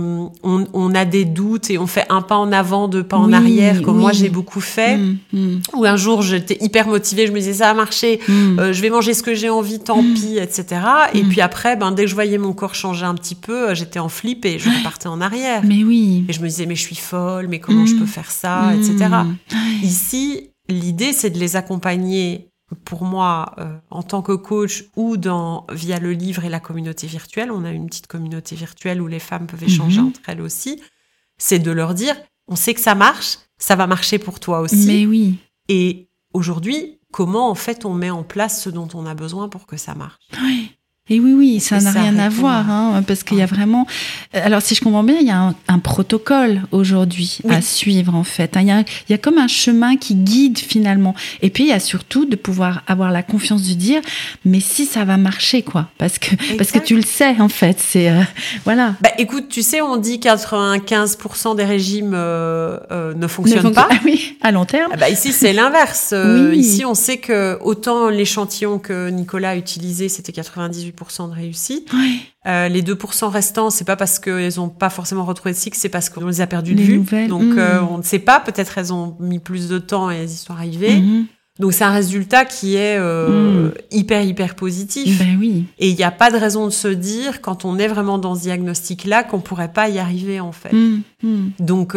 on, 0.44 0.66
on 0.74 0.96
a 0.96 1.04
des 1.04 1.26
doutes 1.26 1.70
et 1.70 1.78
on 1.78 1.88
fait 1.88 2.06
un 2.10 2.22
pas 2.22 2.38
en 2.38 2.54
avant, 2.54 2.88
deux 2.88 3.04
pas 3.04 3.18
en 3.18 3.34
arrière 3.34 3.82
comme 3.82 4.00
moi 4.00 4.14
j'ai 4.14 4.30
beaucoup 4.30 4.62
fait. 4.62 4.98
Hmm. 4.98 5.60
Ou 5.76 5.86
un 5.86 5.98
jour 5.98 6.22
j'étais 6.22 6.58
hyper 6.62 6.88
motivée, 6.88 7.28
je 7.28 7.34
me 7.34 7.40
disais 7.40 7.54
ça 7.56 7.70
a 7.70 7.74
marché, 7.74 8.20
Hmm. 8.28 8.60
euh, 8.60 8.74
je 8.74 8.82
vais 8.82 8.90
manger 8.90 9.14
ce 9.14 9.24
que 9.24 9.34
j'ai 9.36 9.50
envie, 9.50 9.80
tant 9.80 10.02
pis, 10.02 10.38
etc. 10.38 10.82
Et 11.14 11.24
puis 11.24 11.42
après, 11.42 11.76
ben, 11.76 11.92
dès 11.92 12.04
que 12.04 12.10
je 12.10 12.16
voyais 12.16 12.38
mon 12.38 12.54
corps 12.54 12.76
changer 12.76 13.06
un 13.06 13.16
petit 13.16 13.36
peu, 13.36 13.70
euh, 13.70 13.76
j'étais 13.76 14.00
en 14.00 14.10
flip 14.10 14.46
et 14.46 14.58
je 14.58 14.70
repartais 14.70 15.08
en 15.08 15.22
arrière. 15.22 15.62
Mais 15.64 15.84
oui. 15.84 16.26
Et 16.28 16.34
je 16.34 16.42
me 16.42 16.48
disais, 16.48 16.66
mais 16.66 16.76
je 16.76 16.82
suis 16.82 16.96
folle, 16.96 17.48
mais 17.50 17.60
comment 17.60 17.86
je 17.86 17.96
peux 17.96 18.06
faire 18.06 18.32
ça, 18.32 18.72
etc. 18.74 19.10
Ici, 19.84 20.50
l'idée, 20.70 21.14
c'est 21.14 21.30
de 21.30 21.40
les 21.40 21.56
accompagner, 21.56 22.50
pour 22.84 23.04
moi, 23.04 23.54
euh, 23.60 23.78
en 23.92 24.04
tant 24.04 24.22
que 24.22 24.32
coach 24.34 24.86
ou 24.96 25.18
dans, 25.18 25.66
via 25.72 26.00
le 26.00 26.12
livre 26.14 26.44
et 26.46 26.50
la 26.50 26.60
communauté 26.60 27.08
virtuelle. 27.08 27.52
On 27.52 27.64
a 27.64 27.72
une 27.72 27.88
petite 27.88 28.08
communauté 28.08 28.56
virtuelle 28.56 29.02
où 29.02 29.08
les 29.08 29.20
femmes 29.20 29.46
peuvent 29.48 29.64
échanger 29.64 30.02
Mhm. 30.02 30.08
entre 30.08 30.22
elles 30.28 30.42
aussi. 30.42 30.82
C'est 31.38 31.60
de 31.60 31.72
leur 31.72 31.94
dire, 31.94 32.16
on 32.48 32.56
sait 32.56 32.74
que 32.74 32.80
ça 32.82 32.96
marche, 32.96 33.38
ça 33.58 33.76
va 33.76 33.88
marcher 33.88 34.20
pour 34.20 34.40
toi 34.40 34.62
aussi. 34.62 34.86
Mais 34.88 35.06
oui. 35.06 35.38
Et 35.70 36.08
aujourd'hui, 36.34 37.00
comment 37.12 37.50
en 37.50 37.56
fait 37.56 37.86
on 37.86 37.94
met 37.94 38.10
en 38.10 38.24
place 38.24 38.62
ce 38.64 38.70
dont 38.70 38.88
on 38.94 39.06
a 39.06 39.14
besoin 39.16 39.48
pour 39.50 39.68
que 39.68 39.78
ça 39.78 39.96
marche? 39.96 40.20
Oui. 40.42 40.75
Et 41.08 41.20
oui, 41.20 41.34
oui, 41.34 41.60
ça 41.60 41.80
n'a 41.82 41.92
rien 41.92 42.18
à 42.18 42.30
voir, 42.30 42.68
hein, 42.68 43.04
parce 43.06 43.22
qu'il 43.22 43.38
y 43.38 43.44
a 43.44 43.46
vraiment. 43.46 43.86
Alors, 44.34 44.64
si 44.64 44.74
je 44.74 44.82
comprends 44.82 45.04
bien, 45.04 45.18
il 45.22 45.28
y 45.28 45.30
a 45.30 45.54
un, 45.68 45.78
protocole 45.78 46.64
aujourd'hui 46.72 47.38
à 47.48 47.62
suivre, 47.62 48.16
en 48.16 48.24
fait. 48.24 48.58
Il 48.60 48.64
y, 48.66 48.72
a, 48.72 48.80
il 48.80 49.12
y, 49.12 49.14
a, 49.14 49.20
comme 49.20 49.38
un 49.38 49.48
chemin 49.48 49.98
qui 49.98 50.16
guide 50.16 50.58
finalement. 50.58 51.14
Et 51.44 51.52
puis, 51.52 51.66
il 51.66 51.70
y 51.70 51.74
a 51.74 51.80
surtout 51.80 52.26
de 52.26 52.36
pouvoir 52.36 52.82
avoir 52.88 53.12
la 53.12 53.22
confiance 53.22 53.62
de 53.68 53.74
dire, 53.76 54.02
mais 54.46 54.60
si 54.60 54.88
ça 54.88 55.06
va 55.06 55.18
marcher, 55.18 55.62
quoi, 55.62 55.90
parce 56.00 56.18
que 56.18 56.32
parce 56.58 56.72
que 56.72 56.80
tu 56.80 56.96
le 56.96 57.04
sais, 57.04 57.40
en 57.40 57.50
fait. 57.50 57.78
C'est 57.80 58.10
euh, 58.10 58.24
voilà. 58.66 58.96
Bah, 59.02 59.12
écoute, 59.20 59.48
tu 59.48 59.62
sais, 59.62 59.82
on 59.82 59.98
dit 59.98 60.18
95% 60.18 61.56
des 61.56 61.66
régimes 61.66 62.14
euh, 62.16 62.80
euh, 62.90 63.14
ne 63.14 63.28
fonctionnent 63.28 63.74
pas. 63.74 63.90
Ah 63.92 63.98
oui, 64.06 64.40
à 64.42 64.52
long 64.52 64.66
terme. 64.66 64.90
Ah 64.92 64.98
bah, 64.98 65.10
ici, 65.10 65.34
c'est 65.34 65.54
l'inverse. 65.54 66.16
Ici, 66.52 66.84
on 66.84 66.96
sait 66.96 67.18
que 67.18 67.60
autant 67.62 68.10
l'échantillon 68.10 68.80
que 68.80 69.10
Nicolas 69.12 69.52
a 69.52 69.56
utilisé, 69.56 70.10
c'était 70.10 70.32
98 70.32 70.95
de 70.96 71.34
réussite. 71.34 71.92
Euh, 72.48 72.68
les 72.68 72.82
2% 72.82 73.28
restants, 73.28 73.70
c'est 73.70 73.86
pas 73.86 73.96
parce 73.96 74.20
qu'elles 74.20 74.60
ont 74.60 74.70
pas 74.70 74.90
forcément 74.90 75.26
retrouvé 75.26 75.54
de 75.54 75.58
cycle, 75.58 75.78
c'est 75.78 75.90
parce 75.90 76.10
qu'on 76.10 76.28
les 76.28 76.42
a 76.42 76.48
perdus 76.48 76.76
de 76.76 76.82
vue. 76.82 77.28
Donc 77.28 77.44
mmh. 77.44 77.60
euh, 77.60 77.82
on 77.90 77.98
ne 77.98 78.04
sait 78.04 78.20
pas, 78.20 78.40
peut-être 78.40 78.78
elles 78.78 78.94
ont 78.94 79.16
mis 79.20 79.40
plus 79.40 79.68
de 79.68 79.78
temps 79.78 80.12
et 80.12 80.16
elles 80.18 80.30
y 80.30 80.36
sont 80.36 80.54
arrivées. 80.54 80.98
Mmh. 80.98 81.26
Donc 81.60 81.74
c'est 81.74 81.86
un 81.86 81.92
résultat 81.92 82.44
qui 82.44 82.76
est 82.76 82.98
euh, 82.98 83.70
mmh. 83.70 83.74
hyper 83.92 84.22
hyper 84.24 84.56
positif. 84.56 85.20
Ben 85.20 85.38
oui. 85.40 85.66
Et 85.80 85.90
il 85.90 85.96
n'y 85.96 86.04
a 86.04 86.12
pas 86.12 86.30
de 86.30 86.38
raison 86.38 86.66
de 86.66 86.72
se 86.72 86.90
dire 86.90 87.42
quand 87.42 87.64
on 87.64 87.78
est 87.78 87.88
vraiment 87.88 88.18
dans 88.18 88.36
ce 88.36 88.42
diagnostic 88.42 89.06
là 89.06 89.24
qu'on 89.24 89.40
pourrait 89.40 89.72
pas 89.72 89.88
y 89.90 90.00
arriver 90.00 90.40
en 90.40 90.52
fait. 90.52 90.76
Donc 91.60 91.96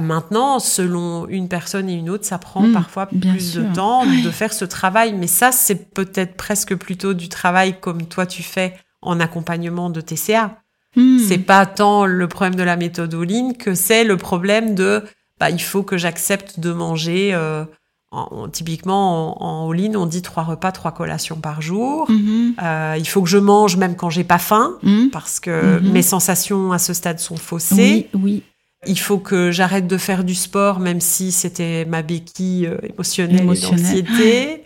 Maintenant, 0.00 0.58
selon 0.58 1.28
une 1.28 1.48
personne 1.48 1.88
et 1.88 1.94
une 1.94 2.10
autre, 2.10 2.24
ça 2.24 2.38
prend 2.38 2.62
hmm, 2.62 2.72
parfois 2.72 3.06
plus 3.06 3.54
de 3.54 3.74
temps 3.74 4.04
de 4.04 4.30
faire 4.30 4.52
ce 4.52 4.64
travail. 4.64 5.14
Mais 5.14 5.26
ça, 5.26 5.52
c'est 5.52 5.92
peut-être 5.92 6.36
presque 6.36 6.74
plutôt 6.74 7.14
du 7.14 7.28
travail 7.28 7.78
comme 7.80 8.06
toi 8.06 8.26
tu 8.26 8.42
fais 8.42 8.74
en 9.02 9.20
accompagnement 9.20 9.90
de 9.90 10.00
TCA. 10.00 10.58
Hmm. 10.96 11.18
C'est 11.18 11.38
pas 11.38 11.66
tant 11.66 12.04
le 12.06 12.28
problème 12.28 12.56
de 12.56 12.62
la 12.62 12.76
méthode 12.76 13.14
all 13.14 13.56
que 13.56 13.74
c'est 13.74 14.04
le 14.04 14.16
problème 14.16 14.74
de 14.74 15.04
bah, 15.38 15.50
il 15.50 15.62
faut 15.62 15.82
que 15.82 15.96
j'accepte 15.96 16.60
de 16.60 16.72
manger. 16.72 17.32
Euh, 17.32 17.64
en, 18.12 18.48
typiquement 18.48 19.40
en, 19.40 19.68
en 19.68 19.72
all 19.72 19.96
on 19.96 20.06
dit 20.06 20.22
trois 20.22 20.42
repas, 20.42 20.72
trois 20.72 20.92
collations 20.92 21.36
par 21.36 21.62
jour. 21.62 22.10
Mm-hmm. 22.10 22.54
Euh, 22.62 22.96
il 22.98 23.06
faut 23.06 23.22
que 23.22 23.28
je 23.28 23.38
mange 23.38 23.76
même 23.76 23.96
quand 23.96 24.10
j'ai 24.10 24.24
pas 24.24 24.38
faim, 24.38 24.74
mm. 24.82 25.08
parce 25.12 25.40
que 25.40 25.50
mm-hmm. 25.50 25.90
mes 25.92 26.02
sensations 26.02 26.72
à 26.72 26.78
ce 26.78 26.92
stade 26.92 27.20
sont 27.20 27.36
faussées. 27.36 28.08
Oui, 28.14 28.20
oui. 28.22 28.42
Il 28.86 28.98
faut 28.98 29.18
que 29.18 29.50
j'arrête 29.50 29.86
de 29.86 29.96
faire 29.98 30.24
du 30.24 30.34
sport, 30.34 30.80
même 30.80 31.00
si 31.00 31.32
c'était 31.32 31.84
ma 31.84 32.02
béquille 32.02 32.66
euh, 32.66 32.78
émotionnelle, 32.82 33.42
et 33.42 33.60
d'anxiété. 33.60 34.64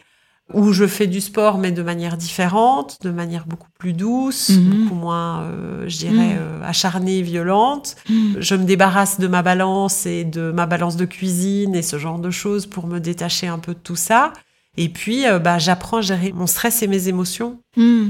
Ou 0.52 0.72
je 0.72 0.86
fais 0.86 1.06
du 1.06 1.22
sport, 1.22 1.56
mais 1.56 1.72
de 1.72 1.82
manière 1.82 2.18
différente, 2.18 2.98
de 3.02 3.10
manière 3.10 3.46
beaucoup 3.46 3.70
plus 3.78 3.94
douce, 3.94 4.50
mhm. 4.50 4.64
beaucoup 4.70 4.94
moins, 4.94 5.44
euh, 5.44 5.88
je 5.88 5.96
dirais, 5.96 6.34
mhm. 6.34 6.38
euh, 6.38 6.68
acharnée, 6.68 7.22
violente. 7.22 7.96
Mhm. 8.10 8.36
Je 8.40 8.54
me 8.54 8.64
débarrasse 8.64 9.18
de 9.18 9.26
ma 9.26 9.42
balance 9.42 10.04
et 10.04 10.24
de 10.24 10.52
ma 10.52 10.66
balance 10.66 10.96
de 10.96 11.06
cuisine 11.06 11.74
et 11.74 11.82
ce 11.82 11.98
genre 11.98 12.18
de 12.18 12.30
choses 12.30 12.66
pour 12.66 12.86
me 12.86 13.00
détacher 13.00 13.46
un 13.46 13.58
peu 13.58 13.72
de 13.72 13.78
tout 13.78 13.96
ça. 13.96 14.34
Et 14.76 14.90
puis, 14.90 15.24
bah, 15.42 15.58
j'apprends 15.58 15.98
à 15.98 16.02
gérer 16.02 16.32
mon 16.32 16.46
stress 16.46 16.82
et 16.82 16.88
mes 16.88 17.08
émotions. 17.08 17.60
Mm. 17.76 18.08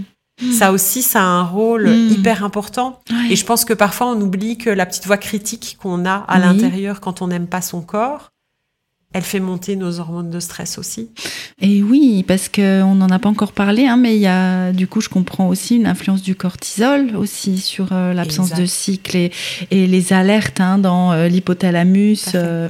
Ça 0.53 0.72
aussi, 0.72 1.03
ça 1.03 1.20
a 1.20 1.24
un 1.24 1.45
rôle 1.45 1.89
mm. 1.89 2.09
hyper 2.11 2.45
important. 2.45 3.01
Et 3.30 3.37
je 3.37 3.45
pense 3.45 3.64
que 3.64 3.72
parfois, 3.72 4.09
on 4.09 4.20
oublie 4.20 4.59
que 4.59 4.70
la 4.70 4.87
petite 4.87 5.07
voix 5.07 5.16
critique 5.16 5.76
qu'on 5.80 6.05
a 6.05 6.16
à 6.16 6.39
l'intérieur 6.39 7.01
quand 7.01 7.22
on 7.22 7.28
n'aime 7.28 7.47
pas 7.47 7.62
son 7.62 7.82
corps, 7.82 8.30
elle 9.14 9.22
fait 9.22 9.41
monter 9.41 9.76
nos 9.76 10.01
hormones 10.01 10.28
de 10.28 10.41
stress 10.41 10.76
aussi. 10.76 11.09
Et 11.61 11.85
oui, 11.85 12.24
parce 12.26 12.49
qu'on 12.49 12.97
n'en 12.97 13.09
a 13.09 13.20
pas 13.20 13.28
encore 13.28 13.53
parlé, 13.53 13.87
hein, 13.87 13.97
mais 13.97 14.16
il 14.16 14.20
y 14.20 14.26
a, 14.26 14.72
du 14.72 14.89
coup, 14.89 15.01
je 15.01 15.09
comprends 15.09 15.49
aussi 15.49 15.76
une 15.76 15.87
influence 15.87 16.20
du 16.20 16.35
cortisol 16.35 17.14
aussi 17.14 17.59
sur 17.59 17.93
euh, 17.93 18.12
l'absence 18.12 18.53
de 18.53 18.66
cycle 18.66 19.16
et, 19.16 19.30
les 19.70 20.12
alertes 20.12 20.61
hein, 20.61 20.78
dans 20.78 21.12
euh, 21.12 21.28
l'hypothalamus. 21.28 22.32
Euh. 22.35 22.68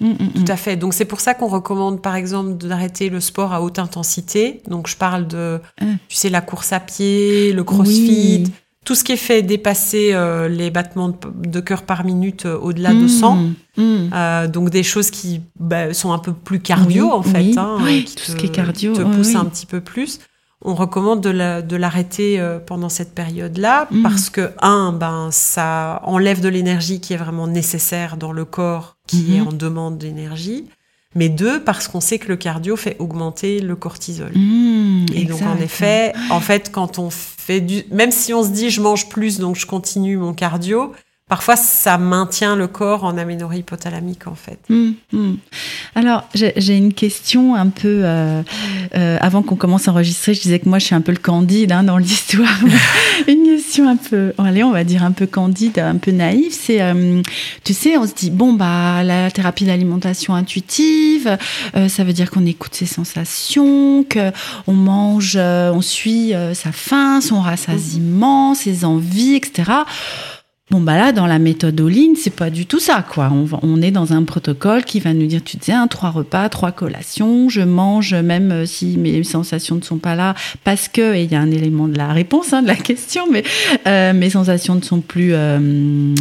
Mm, 0.00 0.06
mm, 0.06 0.12
mm. 0.12 0.44
Tout 0.44 0.52
à 0.52 0.56
fait. 0.56 0.76
Donc 0.76 0.94
c'est 0.94 1.04
pour 1.04 1.20
ça 1.20 1.34
qu'on 1.34 1.48
recommande 1.48 2.02
par 2.02 2.16
exemple 2.16 2.54
d'arrêter 2.54 3.08
le 3.10 3.20
sport 3.20 3.52
à 3.52 3.62
haute 3.62 3.78
intensité. 3.78 4.62
Donc 4.68 4.88
je 4.88 4.96
parle 4.96 5.26
de, 5.26 5.60
ah. 5.80 5.84
tu 6.08 6.16
sais, 6.16 6.30
la 6.30 6.40
course 6.40 6.72
à 6.72 6.80
pied, 6.80 7.52
le 7.52 7.64
crossfit, 7.64 8.44
tout 8.84 8.94
ce 8.94 9.04
qui 9.04 9.12
est 9.12 9.16
fait 9.16 9.42
dépasser 9.42 10.10
euh, 10.12 10.48
les 10.48 10.70
battements 10.70 11.12
de, 11.34 11.60
cœur 11.60 11.82
par 11.82 12.04
minute 12.04 12.46
euh, 12.46 12.58
au-delà 12.58 12.94
de 12.94 13.06
100. 13.06 13.38
Euh, 13.78 14.48
donc 14.48 14.70
des 14.70 14.82
choses 14.82 15.10
qui 15.10 15.40
bah, 15.58 15.94
sont 15.94 16.12
un 16.12 16.18
peu 16.18 16.32
plus 16.32 16.60
cardio 16.60 17.10
en 17.10 17.22
fait, 17.22 17.56
hein, 17.56 17.78
qui 18.04 18.14
tout 18.14 18.24
te, 18.24 18.30
ce 18.32 18.36
qui 18.36 18.46
est 18.46 18.50
cardio, 18.50 18.92
te 18.94 19.02
pousse 19.02 19.34
un 19.34 19.44
petit 19.44 19.66
peu 19.66 19.80
plus 19.80 20.18
on 20.62 20.74
recommande 20.74 21.20
de 21.22 21.76
l'arrêter 21.76 22.38
euh, 22.38 22.58
pendant 22.58 22.88
cette 22.88 23.14
période-là 23.14 23.88
mm. 23.90 24.02
parce 24.02 24.28
que 24.28 24.52
un, 24.60 24.92
ben 24.92 25.30
ça 25.30 26.00
enlève 26.04 26.40
de 26.40 26.48
l'énergie 26.48 27.00
qui 27.00 27.14
est 27.14 27.16
vraiment 27.16 27.46
nécessaire 27.46 28.16
dans 28.16 28.32
le 28.32 28.44
corps 28.44 28.96
qui 29.06 29.36
est 29.36 29.40
mm-hmm. 29.40 29.48
en 29.48 29.52
demande 29.52 29.98
d'énergie. 29.98 30.66
Mais 31.16 31.28
deux, 31.28 31.64
parce 31.64 31.88
qu'on 31.88 32.00
sait 32.00 32.20
que 32.20 32.28
le 32.28 32.36
cardio 32.36 32.76
fait 32.76 32.94
augmenter 33.00 33.58
le 33.58 33.74
cortisol. 33.74 34.30
Mm, 34.32 35.06
et 35.12 35.24
donc 35.24 35.42
en 35.42 35.56
effet, 35.56 36.12
en 36.30 36.38
fait, 36.40 36.70
quand 36.70 37.00
on 37.00 37.10
fait 37.10 37.60
du, 37.60 37.82
même 37.90 38.12
si 38.12 38.32
on 38.32 38.44
se 38.44 38.50
dit 38.50 38.70
je 38.70 38.80
mange 38.80 39.08
plus 39.08 39.38
donc 39.38 39.56
je 39.56 39.66
continue 39.66 40.16
mon 40.16 40.34
cardio, 40.34 40.92
parfois 41.30 41.54
ça 41.54 41.96
maintient 41.96 42.56
le 42.56 42.66
corps 42.66 43.04
en 43.04 43.16
aménorrhée 43.16 43.58
hypothalamique 43.58 44.26
en 44.26 44.34
fait. 44.34 44.58
Hum, 44.68 44.94
hum. 45.14 45.38
Alors 45.94 46.24
j'ai 46.34 46.76
une 46.76 46.92
question 46.92 47.54
un 47.54 47.68
peu 47.68 48.02
euh, 48.04 48.42
euh, 48.96 49.16
avant 49.20 49.42
qu'on 49.42 49.54
commence 49.54 49.86
à 49.86 49.92
enregistrer, 49.92 50.34
je 50.34 50.40
disais 50.40 50.58
que 50.58 50.68
moi 50.68 50.80
je 50.80 50.86
suis 50.86 50.94
un 50.96 51.00
peu 51.00 51.12
le 51.12 51.18
candide 51.18 51.70
hein, 51.70 51.84
dans 51.84 51.98
l'histoire. 51.98 52.58
une 53.28 53.44
question 53.44 53.88
un 53.88 53.94
peu, 53.94 54.32
allez 54.38 54.64
on 54.64 54.72
va 54.72 54.82
dire 54.82 55.04
un 55.04 55.12
peu 55.12 55.26
candide, 55.26 55.78
un 55.78 55.98
peu 55.98 56.10
naïve, 56.10 56.52
c'est 56.52 56.82
euh, 56.82 57.22
tu 57.62 57.74
sais 57.74 57.96
on 57.96 58.08
se 58.08 58.14
dit 58.14 58.30
bon 58.32 58.52
bah 58.52 59.04
la 59.04 59.30
thérapie 59.30 59.64
d'alimentation 59.64 60.34
intuitive, 60.34 61.38
ça 61.86 62.02
veut 62.02 62.12
dire 62.12 62.32
qu'on 62.32 62.44
écoute 62.44 62.74
ses 62.74 62.86
sensations, 62.86 64.02
que 64.02 64.32
on 64.66 64.72
mange, 64.72 65.36
on 65.36 65.80
suit 65.80 66.32
sa 66.54 66.72
faim, 66.72 67.20
son 67.20 67.40
rassasiement, 67.40 68.56
ses 68.56 68.84
envies, 68.84 69.36
etc. 69.36 69.70
Bon, 70.70 70.80
bah 70.80 70.96
là, 70.96 71.10
dans 71.10 71.26
la 71.26 71.40
méthode 71.40 71.80
all 71.80 72.16
c'est 72.16 72.30
pas 72.34 72.48
du 72.48 72.64
tout 72.64 72.78
ça, 72.78 73.04
quoi. 73.08 73.28
On, 73.32 73.46
on, 73.62 73.82
est 73.82 73.90
dans 73.90 74.12
un 74.12 74.22
protocole 74.22 74.84
qui 74.84 75.00
va 75.00 75.12
nous 75.12 75.26
dire, 75.26 75.42
tu 75.42 75.58
sais, 75.60 75.72
un 75.72 75.88
trois 75.88 76.10
repas, 76.10 76.48
trois 76.48 76.70
collations, 76.70 77.48
je 77.48 77.60
mange 77.60 78.14
même 78.14 78.52
euh, 78.52 78.66
si 78.66 78.96
mes 78.96 79.24
sensations 79.24 79.74
ne 79.74 79.82
sont 79.82 79.98
pas 79.98 80.14
là, 80.14 80.36
parce 80.62 80.86
que, 80.86 81.16
et 81.16 81.24
il 81.24 81.32
y 81.32 81.34
a 81.34 81.40
un 81.40 81.50
élément 81.50 81.88
de 81.88 81.98
la 81.98 82.12
réponse, 82.12 82.52
hein, 82.52 82.62
de 82.62 82.68
la 82.68 82.76
question, 82.76 83.24
mais 83.32 83.42
euh, 83.88 84.12
mes 84.12 84.30
sensations 84.30 84.76
ne 84.76 84.82
sont 84.82 85.00
plus 85.00 85.30
euh, 85.32 86.14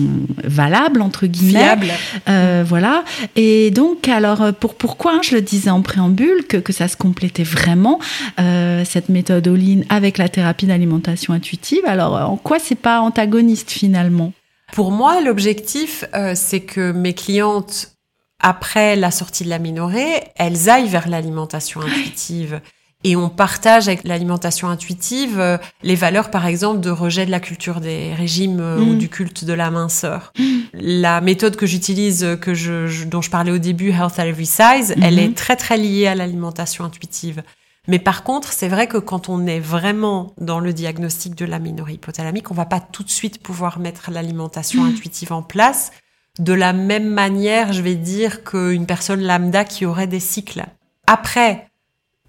valables, 0.44 1.04
entre 1.04 1.28
guillemets. 1.28 1.60
Fiables. 1.60 1.92
Euh, 2.28 2.64
voilà. 2.68 3.04
Et 3.36 3.70
donc, 3.70 4.08
alors, 4.08 4.52
pour 4.54 4.74
pourquoi, 4.74 5.14
hein, 5.14 5.22
je 5.22 5.36
le 5.36 5.42
disais 5.42 5.70
en 5.70 5.84
préambule, 5.84 6.46
que, 6.48 6.58
que 6.58 6.74
ça 6.74 6.88
se 6.88 6.98
complétait 6.98 7.44
vraiment, 7.44 8.00
euh, 8.40 8.84
cette 8.84 9.10
méthode 9.10 9.48
all 9.48 9.86
avec 9.90 10.18
la 10.18 10.28
thérapie 10.28 10.66
d'alimentation 10.66 11.34
intuitive? 11.34 11.82
Alors, 11.86 12.16
en 12.16 12.38
quoi 12.38 12.58
c'est 12.58 12.74
pas 12.74 13.02
antagoniste 13.02 13.70
finalement? 13.70 14.34
Pour 14.74 14.92
moi, 14.92 15.22
l'objectif, 15.22 16.06
euh, 16.14 16.34
c'est 16.36 16.62
que 16.62 16.92
mes 16.92 17.14
clientes, 17.14 17.94
après 18.40 18.96
la 18.96 19.12
sortie 19.12 19.44
de 19.44 19.50
la 19.50 19.60
minorée, 19.60 20.24
elles 20.36 20.70
aillent 20.70 20.88
vers 20.88 21.08
l'alimentation 21.08 21.82
intuitive. 21.82 22.62
Et 23.06 23.16
on 23.16 23.30
partage 23.30 23.88
avec 23.88 24.04
l'alimentation 24.04 24.68
intuitive 24.68 25.40
euh, 25.40 25.58
les 25.84 25.96
valeurs, 25.96 26.32
par 26.32 26.46
exemple, 26.46 26.82
de 26.82 26.90
rejet 26.90 27.26
de 27.26 27.32
la 27.32 27.40
culture 27.40 27.80
des 27.80 28.14
régimes 28.14 28.60
euh, 28.60 28.80
ou 28.80 28.94
mm. 28.94 28.98
du 28.98 29.08
culte 29.08 29.46
de 29.46 29.54
la 29.54 29.72
minceur. 29.72 30.34
Mm. 30.38 30.60
La 30.74 31.22
méthode 31.22 31.56
que 31.56 31.66
j'utilise, 31.66 32.38
que 32.42 32.54
je, 32.54 33.06
dont 33.06 33.22
je 33.22 33.30
parlais 33.30 33.52
au 33.52 33.58
début, 33.58 33.92
Health 33.92 34.20
at 34.20 34.28
Every 34.28 34.46
Size, 34.46 34.96
elle 35.02 35.16
mm-hmm. 35.16 35.32
est 35.32 35.38
très 35.38 35.56
très 35.56 35.78
liée 35.78 36.08
à 36.08 36.16
l'alimentation 36.16 36.84
intuitive. 36.84 37.42
Mais 37.90 37.98
par 37.98 38.24
contre, 38.24 38.54
c'est 38.54 38.68
vrai 38.68 38.88
que 38.88 38.98
quand 38.98 39.30
on 39.30 39.48
est 39.48 39.60
vraiment 39.60 40.34
dans 40.38 40.60
le 40.60 40.74
diagnostic 40.74 41.34
de 41.34 41.44
l'aménorrhée 41.44 41.96
hypothalamique, 41.96 42.52
on 42.52 42.54
va 42.54 42.66
pas 42.66 42.80
tout 42.80 43.04
de 43.04 43.10
suite 43.10 43.42
pouvoir 43.42 43.80
mettre 43.80 44.12
l'alimentation 44.12 44.84
mmh. 44.84 44.90
intuitive 44.90 45.34
en 45.34 45.42
place 45.42 45.92
de 46.38 46.54
la 46.54 46.72
même 46.72 47.10
manière, 47.10 47.74
je 47.74 47.82
vais 47.82 47.96
dire, 47.96 48.44
qu'une 48.44 48.86
personne 48.86 49.24
lambda 49.24 49.66
qui 49.66 49.88
aurait 49.88 50.06
des 50.06 50.20
cycles. 50.20 50.66
Après, 51.08 51.68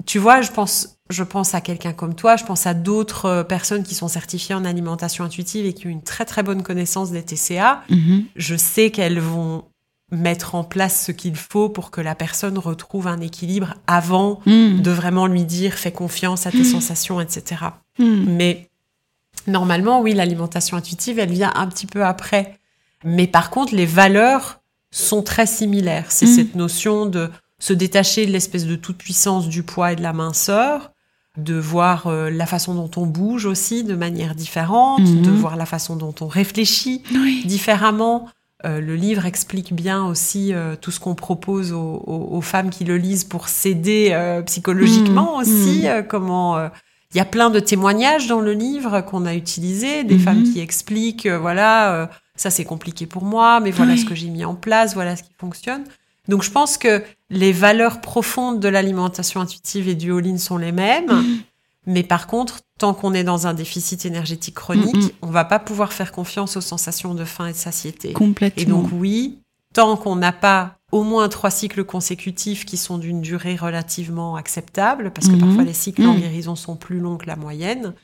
tu 0.07 0.19
vois, 0.19 0.41
je 0.41 0.51
pense, 0.51 0.97
je 1.11 1.23
pense 1.23 1.55
à 1.55 1.61
quelqu'un 1.61 1.93
comme 1.93 2.15
toi, 2.15 2.37
je 2.37 2.45
pense 2.45 2.67
à 2.67 2.73
d'autres 2.73 3.27
euh, 3.27 3.45
personnes 3.45 3.83
qui 3.83 3.95
sont 3.95 4.09
certifiées 4.09 4.55
en 4.55 4.65
alimentation 4.65 5.25
intuitive 5.25 5.67
et 5.67 5.75
qui 5.75 5.87
ont 5.87 5.91
une 5.91 6.03
très 6.03 6.25
très 6.25 6.43
bonne 6.43 6.63
connaissance 6.63 7.11
des 7.11 7.23
TCA. 7.23 7.83
Mmh. 7.91 8.21
Je 8.35 8.57
sais 8.57 8.91
qu'elles 8.91 9.21
vont 9.21 9.65
mettre 10.11 10.55
en 10.55 10.65
place 10.65 11.05
ce 11.07 11.13
qu'il 11.13 11.37
faut 11.37 11.69
pour 11.69 11.91
que 11.91 12.01
la 12.01 12.15
personne 12.15 12.59
retrouve 12.59 13.07
un 13.07 13.21
équilibre 13.21 13.75
avant 13.87 14.41
hmm. 14.47 14.81
de 14.81 14.91
vraiment 14.91 15.27
lui 15.27 15.45
dire 15.45 15.75
fais 15.75 15.93
confiance 15.93 16.47
à 16.47 16.51
tes 16.51 16.59
hmm. 16.59 16.65
sensations, 16.65 17.21
etc. 17.21 17.63
Hmm. 17.99 18.25
Mais 18.27 18.71
normalement, 19.47 20.01
oui, 20.01 20.15
l'alimentation 20.15 20.77
intuitive, 20.77 21.19
elle 21.19 21.33
vient 21.33 21.53
un 21.55 21.67
petit 21.69 21.87
peu 21.87 22.05
après. 22.05 22.59
Mais 23.05 23.27
par 23.27 23.51
contre, 23.51 23.75
les 23.75 23.87
valeurs 23.87 24.61
sont 24.91 25.23
très 25.23 25.47
similaires. 25.47 26.07
C'est 26.11 26.27
cette 26.27 26.57
notion 26.57 27.07
de 27.07 27.31
se 27.61 27.73
détacher 27.73 28.27
de 28.27 28.33
l'espèce 28.33 28.67
de 28.67 28.77
toute 28.77 28.99
puissance 28.99 29.49
du 29.49 29.63
poids 29.63 29.93
et 29.93 29.97
de 29.97 30.03
la 30.03 30.13
minceur, 30.13 30.91
de 31.37 31.55
voir 31.55 32.09
euh, 32.09 32.31
la 32.31 32.47
façon 32.47 32.75
dont 32.75 32.91
on 32.97 33.07
bouge 33.07 33.47
aussi 33.47 33.85
de 33.85 33.95
manière 33.95 34.35
différente, 34.35 35.05
de 35.05 35.31
voir 35.31 35.57
la 35.57 35.67
façon 35.67 35.95
dont 35.95 36.15
on 36.21 36.27
réfléchit 36.27 37.03
Oui. 37.13 37.45
différemment. 37.45 38.29
Euh, 38.67 38.81
le 38.81 38.95
livre 38.95 39.25
explique 39.25 39.73
bien 39.75 40.05
aussi 40.05 40.53
euh, 40.53 40.77
tout 40.79 40.91
ce 40.91 41.01
qu'on 41.01 41.15
propose 41.15 41.73
aux, 41.73 42.03
aux- 42.07 42.29
aux 42.37 42.41
femmes 42.43 42.69
qui 42.71 42.85
le 42.85 42.99
lisent 42.99 43.25
pour 43.25 43.49
s'aider 43.49 44.11
euh, 44.13 44.43
psychologiquement 44.43 45.37
Mhm. 45.37 45.41
aussi. 45.41 45.81
Mhm. 45.83 45.87
euh, 45.87 46.03
comment 46.03 46.59
euh, 46.59 46.69
il 47.15 47.17
y 47.17 47.21
a 47.21 47.25
plein 47.25 47.49
de 47.51 47.59
témoignages 47.59 48.27
dans 48.29 48.41
le 48.41 48.53
livre 48.53 49.01
qu'on 49.01 49.25
a 49.27 49.35
utilisés, 49.35 50.05
des 50.05 50.15
Mhm. 50.17 50.21
femmes 50.21 50.43
qui 50.45 50.61
expliquent, 50.61 51.27
voilà, 51.27 51.95
euh, 51.95 52.07
ça 52.37 52.51
c'est 52.51 52.65
compliqué 52.65 53.07
pour 53.07 53.25
moi, 53.25 53.61
mais 53.61 53.71
voilà 53.71 53.93
Oui. 53.93 53.99
ce 53.99 54.05
que 54.05 54.15
j'ai 54.15 54.29
mis 54.29 54.45
en 54.45 54.55
place, 54.55 54.95
voilà 54.95 55.17
ce 55.17 55.23
qui 55.23 55.33
fonctionne. 55.39 55.85
Donc 56.29 56.43
je 56.43 56.51
pense 56.51 56.77
que 56.79 57.03
les 57.31 57.51
valeurs 57.53 58.01
profondes 58.01 58.61
de 58.61 58.69
l'alimentation 58.69 59.41
intuitive 59.41 59.89
et 59.89 59.95
du 59.95 60.13
all-in 60.15 60.37
sont 60.39 60.59
les 60.59 60.71
mêmes. 60.71 61.11
Mais 61.91 62.03
par 62.03 62.27
contre, 62.27 62.61
tant 62.79 62.95
qu'on 62.95 63.13
est 63.15 63.25
dans 63.25 63.47
un 63.47 63.55
déficit 63.55 64.07
énergétique 64.07 64.55
chronique, 64.55 64.95
Mm, 64.97 65.05
mm. 65.07 65.11
on 65.23 65.27
va 65.31 65.45
pas 65.45 65.59
pouvoir 65.59 65.93
faire 65.93 66.13
confiance 66.13 66.57
aux 66.57 66.61
sensations 66.61 67.15
de 67.15 67.25
faim 67.25 67.47
et 67.47 67.53
de 67.53 67.57
satiété. 67.57 68.13
Complètement. 68.13 68.63
Et 68.63 68.67
donc 68.67 68.89
oui, 68.93 69.41
tant 69.75 69.97
qu'on 69.97 70.17
n'a 70.17 70.33
pas 70.33 70.77
au 70.93 71.03
moins 71.05 71.29
trois 71.29 71.51
cycles 71.51 71.85
consécutifs 71.85 72.65
qui 72.65 72.77
sont 72.77 72.99
d'une 72.99 73.21
durée 73.21 73.57
relativement 73.57 74.37
acceptable, 74.37 75.13
parce 75.13 75.29
que 75.29 75.37
parfois 75.37 75.63
les 75.65 75.73
cycles 75.73 76.03
en 76.07 76.15
Mhm. 76.15 76.21
guérison 76.21 76.57
sont 76.57 76.77
plus 76.77 76.99
longs 77.01 77.17
que 77.17 77.27
la 77.27 77.37
moyenne, 77.37 77.95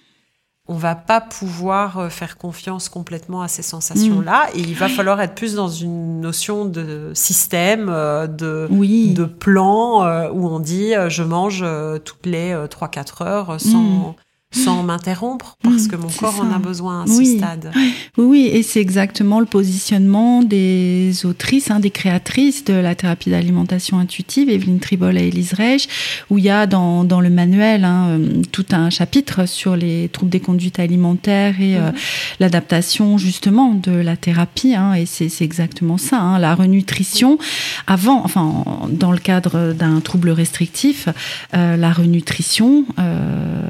on 0.69 0.75
va 0.75 0.97
pas 0.97 1.21
pouvoir 1.21 1.99
euh, 1.99 2.09
faire 2.09 2.37
confiance 2.37 2.89
complètement 2.89 3.43
à 3.43 3.49
ces 3.49 3.63
sensations-là. 3.63 4.49
Et 4.55 4.61
il 4.61 4.75
va 4.75 4.89
falloir 4.89 5.21
être 5.21 5.35
plus 5.35 5.55
dans 5.55 5.69
une 5.69 6.21
notion 6.21 6.65
de 6.65 7.13
système, 7.15 7.89
euh, 7.89 8.27
de, 8.27 8.67
oui. 8.71 9.15
de 9.15 9.25
plan 9.25 10.05
euh, 10.05 10.29
où 10.31 10.49
on 10.49 10.59
dit 10.59 10.95
je 11.09 11.23
mange 11.23 11.65
toutes 12.05 12.27
les 12.27 12.53
euh, 12.53 12.67
3-4 12.67 13.25
heures 13.25 13.61
sans, 13.61 14.17
sans 14.53 14.83
m'interrompre 14.83 15.57
parce 15.63 15.87
que 15.87 15.97
mon 15.97 16.09
corps 16.09 16.41
en 16.41 16.51
a 16.55 16.59
besoin 16.59 17.03
à 17.03 17.05
Oui. 17.09 17.27
ce 17.33 17.39
stade. 17.39 17.73
Oui, 17.77 17.93
oui, 18.17 18.51
et 18.53 18.63
c'est 18.63 18.81
exactement 18.81 19.41
le 19.41 19.45
positionnement 19.47 20.43
des 20.43 21.13
autrices, 21.27 21.71
hein, 21.71 21.81
des 21.81 21.91
créatrices 21.91 22.65
de 22.65 22.73
la 22.73 22.95
thérapie 22.95 23.29
d'alimentation 23.31 23.99
intuitive, 23.99 24.49
Evelyne 24.49 24.79
Tribol 24.79 25.19
et 25.19 25.29
Elise 25.29 25.53
Reich, 25.53 25.89
où 26.31 26.39
il 26.39 26.45
y 26.45 26.49
a 26.51 26.67
dans, 26.67 27.05
dans 27.05 27.21
le 27.21 27.29
manuel 27.29 27.85
hein, 27.85 28.07
euh, 28.09 28.43
tout 28.53 28.65
un 28.71 28.89
chapitre 28.89 29.47
sur 29.47 29.77
les 29.77 30.09
troubles 30.09 30.31
des 30.31 30.41
conduites 30.41 30.79
alimentaires 30.79 31.61
et 31.61 31.77
euh, 31.77 31.91
Mhm. 31.91 31.95
l'adaptation 32.41 33.19
justement 33.19 33.75
de 33.75 33.91
la 33.93 34.17
thérapie. 34.17 34.75
Hein, 34.75 34.95
et 34.95 35.07
c'est 35.07 35.31
exactement 35.43 35.99
ça, 35.99 36.39
la 36.41 36.55
renutrition. 36.55 37.39
Avant, 37.87 38.25
enfin, 38.25 38.43
en- 38.43 38.89
dans 38.91 39.13
le 39.13 39.19
cadre 39.19 39.73
d'un 39.73 40.01
trouble 40.01 40.31
restrictif, 40.31 41.09
euh, 41.55 41.77
la 41.77 41.93
renutrition 41.93 42.85
euh, 42.99 43.61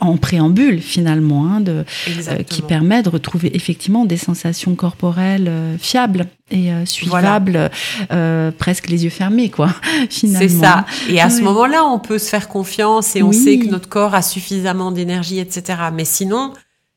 en 0.00 0.16
préambule 0.16 0.80
finalement, 0.80 1.46
hein, 1.46 1.60
de, 1.60 1.84
euh, 2.28 2.42
qui 2.42 2.62
permet 2.62 3.02
de 3.02 3.08
retrouver 3.08 3.54
effectivement 3.56 4.04
des 4.04 4.16
sensations 4.16 4.74
corporelles 4.74 5.48
euh, 5.48 5.76
fiables 5.78 6.26
et 6.50 6.70
euh, 6.72 6.84
suivables, 6.84 7.70
euh, 8.12 8.50
presque 8.50 8.88
les 8.88 9.04
yeux 9.04 9.10
fermés, 9.10 9.48
quoi, 9.50 9.70
finalement. 10.10 10.40
C'est 10.40 10.48
ça. 10.48 10.84
Et 11.08 11.20
à 11.20 11.30
ce 11.30 11.42
moment-là, 11.42 11.84
on 11.84 11.98
peut 11.98 12.18
se 12.18 12.28
faire 12.28 12.48
confiance 12.48 13.16
et 13.16 13.22
on 13.22 13.28
Oui. 13.28 13.34
sait 13.34 13.58
que 13.58 13.66
notre 13.70 13.88
corps 13.88 14.14
a 14.14 14.22
suffisamment 14.22 14.92
d'énergie, 14.92 15.38
etc. 15.38 15.78
Mais 15.94 16.04
sinon, 16.04 16.52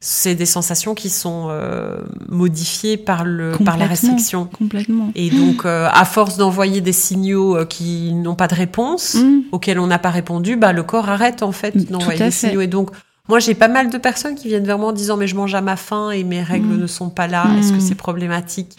c'est 0.08 0.36
des 0.36 0.46
sensations 0.46 0.94
qui 0.94 1.10
sont 1.10 1.48
euh, 1.50 1.98
modifiées 2.30 2.96
par, 2.96 3.26
le, 3.26 3.54
par 3.66 3.76
la 3.76 3.88
restriction. 3.88 4.46
Complètement. 4.46 5.10
Et 5.16 5.32
donc, 5.32 5.66
euh, 5.66 5.88
à 5.92 6.06
force 6.06 6.38
d'envoyer 6.38 6.80
des 6.80 6.92
signaux 6.94 7.58
euh, 7.58 7.66
qui 7.66 8.14
n'ont 8.14 8.36
pas 8.36 8.48
de 8.48 8.54
réponse, 8.54 9.16
Mmh. 9.16 9.40
auxquels 9.52 9.80
on 9.80 9.88
n'a 9.88 9.98
pas 9.98 10.12
répondu, 10.12 10.58
bah, 10.58 10.74
le 10.74 10.84
corps 10.84 11.10
arrête 11.10 11.42
en 11.42 11.52
fait 11.52 11.72
Tout 11.72 11.92
d'envoyer 11.92 12.20
des 12.20 12.26
fait. 12.26 12.50
signaux. 12.50 12.62
Et 12.62 12.68
donc, 12.68 12.92
moi, 13.28 13.40
j'ai 13.40 13.56
pas 13.56 13.68
mal 13.68 13.90
de 13.90 13.98
personnes 13.98 14.36
qui 14.36 14.48
viennent 14.48 14.66
vers 14.68 14.78
moi 14.78 14.90
en 14.90 14.94
disant 14.94 15.18
mais 15.18 15.26
je 15.26 15.36
mange 15.36 15.56
à 15.56 15.62
ma 15.62 15.76
faim 15.76 16.12
et 16.12 16.24
mes 16.24 16.44
règles 16.44 16.68
Mm. 16.76 16.82
ne 16.82 16.88
sont 16.88 17.10
pas 17.10 17.26
là. 17.26 17.46
Mm. 17.48 17.58
Est-ce 17.58 17.74
que 17.74 17.80
c'est 17.80 17.96
problématique? 17.96 18.78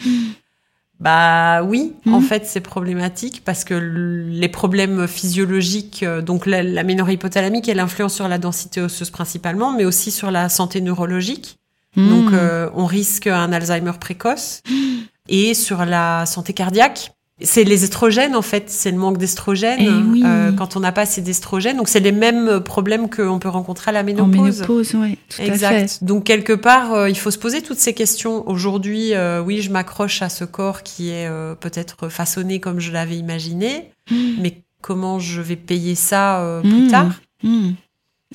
Bah 0.99 1.61
oui, 1.63 1.93
Mm. 2.05 2.13
en 2.15 2.21
fait, 2.21 2.45
c'est 2.47 2.59
problématique 2.61 3.43
parce 3.45 3.63
que 3.63 3.75
les 3.75 4.49
problèmes 4.49 5.07
physiologiques, 5.07 6.01
euh, 6.03 6.21
donc 6.21 6.45
la, 6.47 6.63
la 6.63 6.83
ménorrhée 6.83 7.13
hypothalamique, 7.13 7.69
elle 7.69 7.79
influence 7.79 8.15
sur 8.15 8.27
la 8.27 8.39
densité 8.39 8.81
osseuse 8.81 9.11
principalement, 9.11 9.71
mais 9.71 9.85
aussi 9.85 10.09
sur 10.09 10.31
la 10.31 10.49
santé 10.49 10.81
neurologique. 10.81 11.57
Mmh. 11.95 12.09
Donc, 12.09 12.33
euh, 12.33 12.69
on 12.73 12.85
risque 12.85 13.27
un 13.27 13.51
Alzheimer 13.51 13.93
précoce 13.99 14.61
et 15.29 15.53
sur 15.53 15.85
la 15.85 16.25
santé 16.25 16.53
cardiaque. 16.53 17.11
C'est 17.39 17.63
les 17.63 17.83
estrogènes, 17.83 18.35
en 18.35 18.41
fait. 18.41 18.69
C'est 18.69 18.89
le 18.89 18.97
manque 18.97 19.19
d'estrogène. 19.19 19.77
Eh 19.79 19.89
oui. 19.89 20.23
euh, 20.25 20.51
quand 20.51 20.75
on 20.75 20.79
n'a 20.79 20.91
pas 20.91 21.01
assez 21.01 21.21
d'estrogène. 21.21 21.77
Donc, 21.77 21.87
c'est 21.87 21.99
les 21.99 22.11
mêmes 22.11 22.59
problèmes 22.61 23.09
qu'on 23.11 23.37
peut 23.37 23.47
rencontrer 23.49 23.89
à 23.89 23.91
la 23.91 23.99
en 23.99 24.03
ménopause. 24.03 24.61
ménopause, 24.61 24.95
oui, 24.95 25.17
tout 25.29 25.41
à 25.41 25.45
fait. 25.45 25.47
Exact. 25.47 26.03
Donc, 26.03 26.23
quelque 26.23 26.53
part, 26.53 26.93
euh, 26.93 27.09
il 27.09 27.17
faut 27.17 27.29
se 27.29 27.37
poser 27.37 27.61
toutes 27.61 27.77
ces 27.77 27.93
questions. 27.93 28.47
Aujourd'hui, 28.49 29.13
euh, 29.13 29.41
oui, 29.43 29.61
je 29.61 29.69
m'accroche 29.71 30.21
à 30.23 30.29
ce 30.29 30.45
corps 30.45 30.81
qui 30.81 31.09
est 31.09 31.27
euh, 31.27 31.53
peut-être 31.53 32.09
façonné 32.09 32.59
comme 32.59 32.79
je 32.79 32.91
l'avais 32.91 33.17
imaginé. 33.17 33.91
Mmh. 34.09 34.15
Mais 34.39 34.63
comment 34.81 35.19
je 35.19 35.39
vais 35.41 35.57
payer 35.57 35.93
ça 35.93 36.41
euh, 36.41 36.61
plus 36.61 36.87
Mmh. 36.87 36.91
tard? 36.91 37.11
Mmh. 37.43 37.69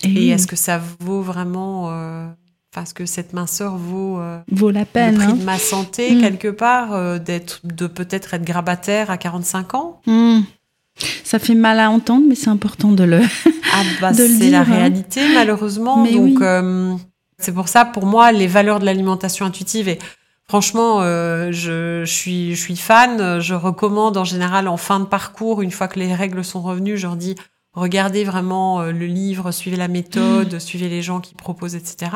Et 0.05 0.09
oui, 0.09 0.31
est-ce 0.31 0.47
que 0.47 0.57
ça 0.57 0.81
vaut 1.01 1.23
vraiment... 1.23 1.91
est-ce 2.81 2.95
que 2.95 3.05
cette 3.07 3.33
minceur 3.35 3.77
vaut... 3.77 4.19
euh, 4.19 4.39
vaut 4.51 4.71
la 4.71 4.81
le 4.81 4.87
peine 4.87 5.17
prix 5.17 5.27
hein. 5.27 5.33
de 5.35 5.45
ma 5.45 5.59
santé 5.59 6.15
Mm. 6.15 6.21
quelque 6.21 6.49
part 6.49 6.93
euh, 6.95 7.19
d'être 7.19 7.61
de 7.65 7.87
peut-être 7.87 8.33
être 8.35 8.45
grabataire 8.45 9.11
à 9.11 9.19
45 9.19 9.75
ans 9.75 10.01
Mmh. 10.07 10.41
Ça 11.25 11.39
fait 11.39 11.55
mal 11.55 11.81
à 11.81 11.91
entendre, 11.91 12.25
mais 12.29 12.35
c'est 12.35 12.51
important 12.51 12.93
de 12.93 13.05
le. 13.05 13.21
ah 13.73 13.83
bah 14.01 14.13
De 14.15 14.23
le 14.25 14.29
c'est 14.29 14.51
la 14.51 14.65
dire, 14.65 14.75
hein. 14.75 14.77
réalité 14.77 15.21
malheureusement 15.35 16.03
Mais 16.03 16.13
donc 16.13 16.39
oui. 16.39 16.43
euh, 16.43 16.95
c'est 17.39 17.53
pour 17.53 17.69
ça 17.69 17.85
pour 17.85 18.05
moi 18.07 18.31
les 18.33 18.47
valeurs 18.47 18.79
de 18.79 18.85
l'alimentation 18.85 19.47
intuitive 19.47 19.89
et 19.89 19.99
franchement 20.47 20.99
euh, 21.01 21.51
je, 21.51 22.03
je 22.05 22.13
suis 22.13 22.55
je 22.55 22.61
suis 22.61 22.77
fan 22.77 23.41
je 23.41 23.55
recommande 23.55 24.17
en 24.19 24.25
général 24.25 24.69
en 24.69 24.77
fin 24.77 25.01
de 25.01 25.07
parcours 25.07 25.63
une 25.63 25.71
fois 25.71 25.89
que 25.89 25.99
les 25.99 26.15
règles 26.15 26.45
sont 26.45 26.61
revenues 26.61 26.99
je 26.99 27.07
leur 27.07 27.17
dis 27.17 27.37
regardez 27.73 28.25
vraiment 28.25 28.81
euh, 28.83 28.93
le 28.93 29.07
livre 29.07 29.51
suivez 29.51 29.77
la 29.79 29.89
méthode 29.89 30.59
suivez 30.59 30.89
les 30.91 31.01
gens 31.01 31.21
qui 31.21 31.35
proposent 31.35 31.75
etc 31.75 32.13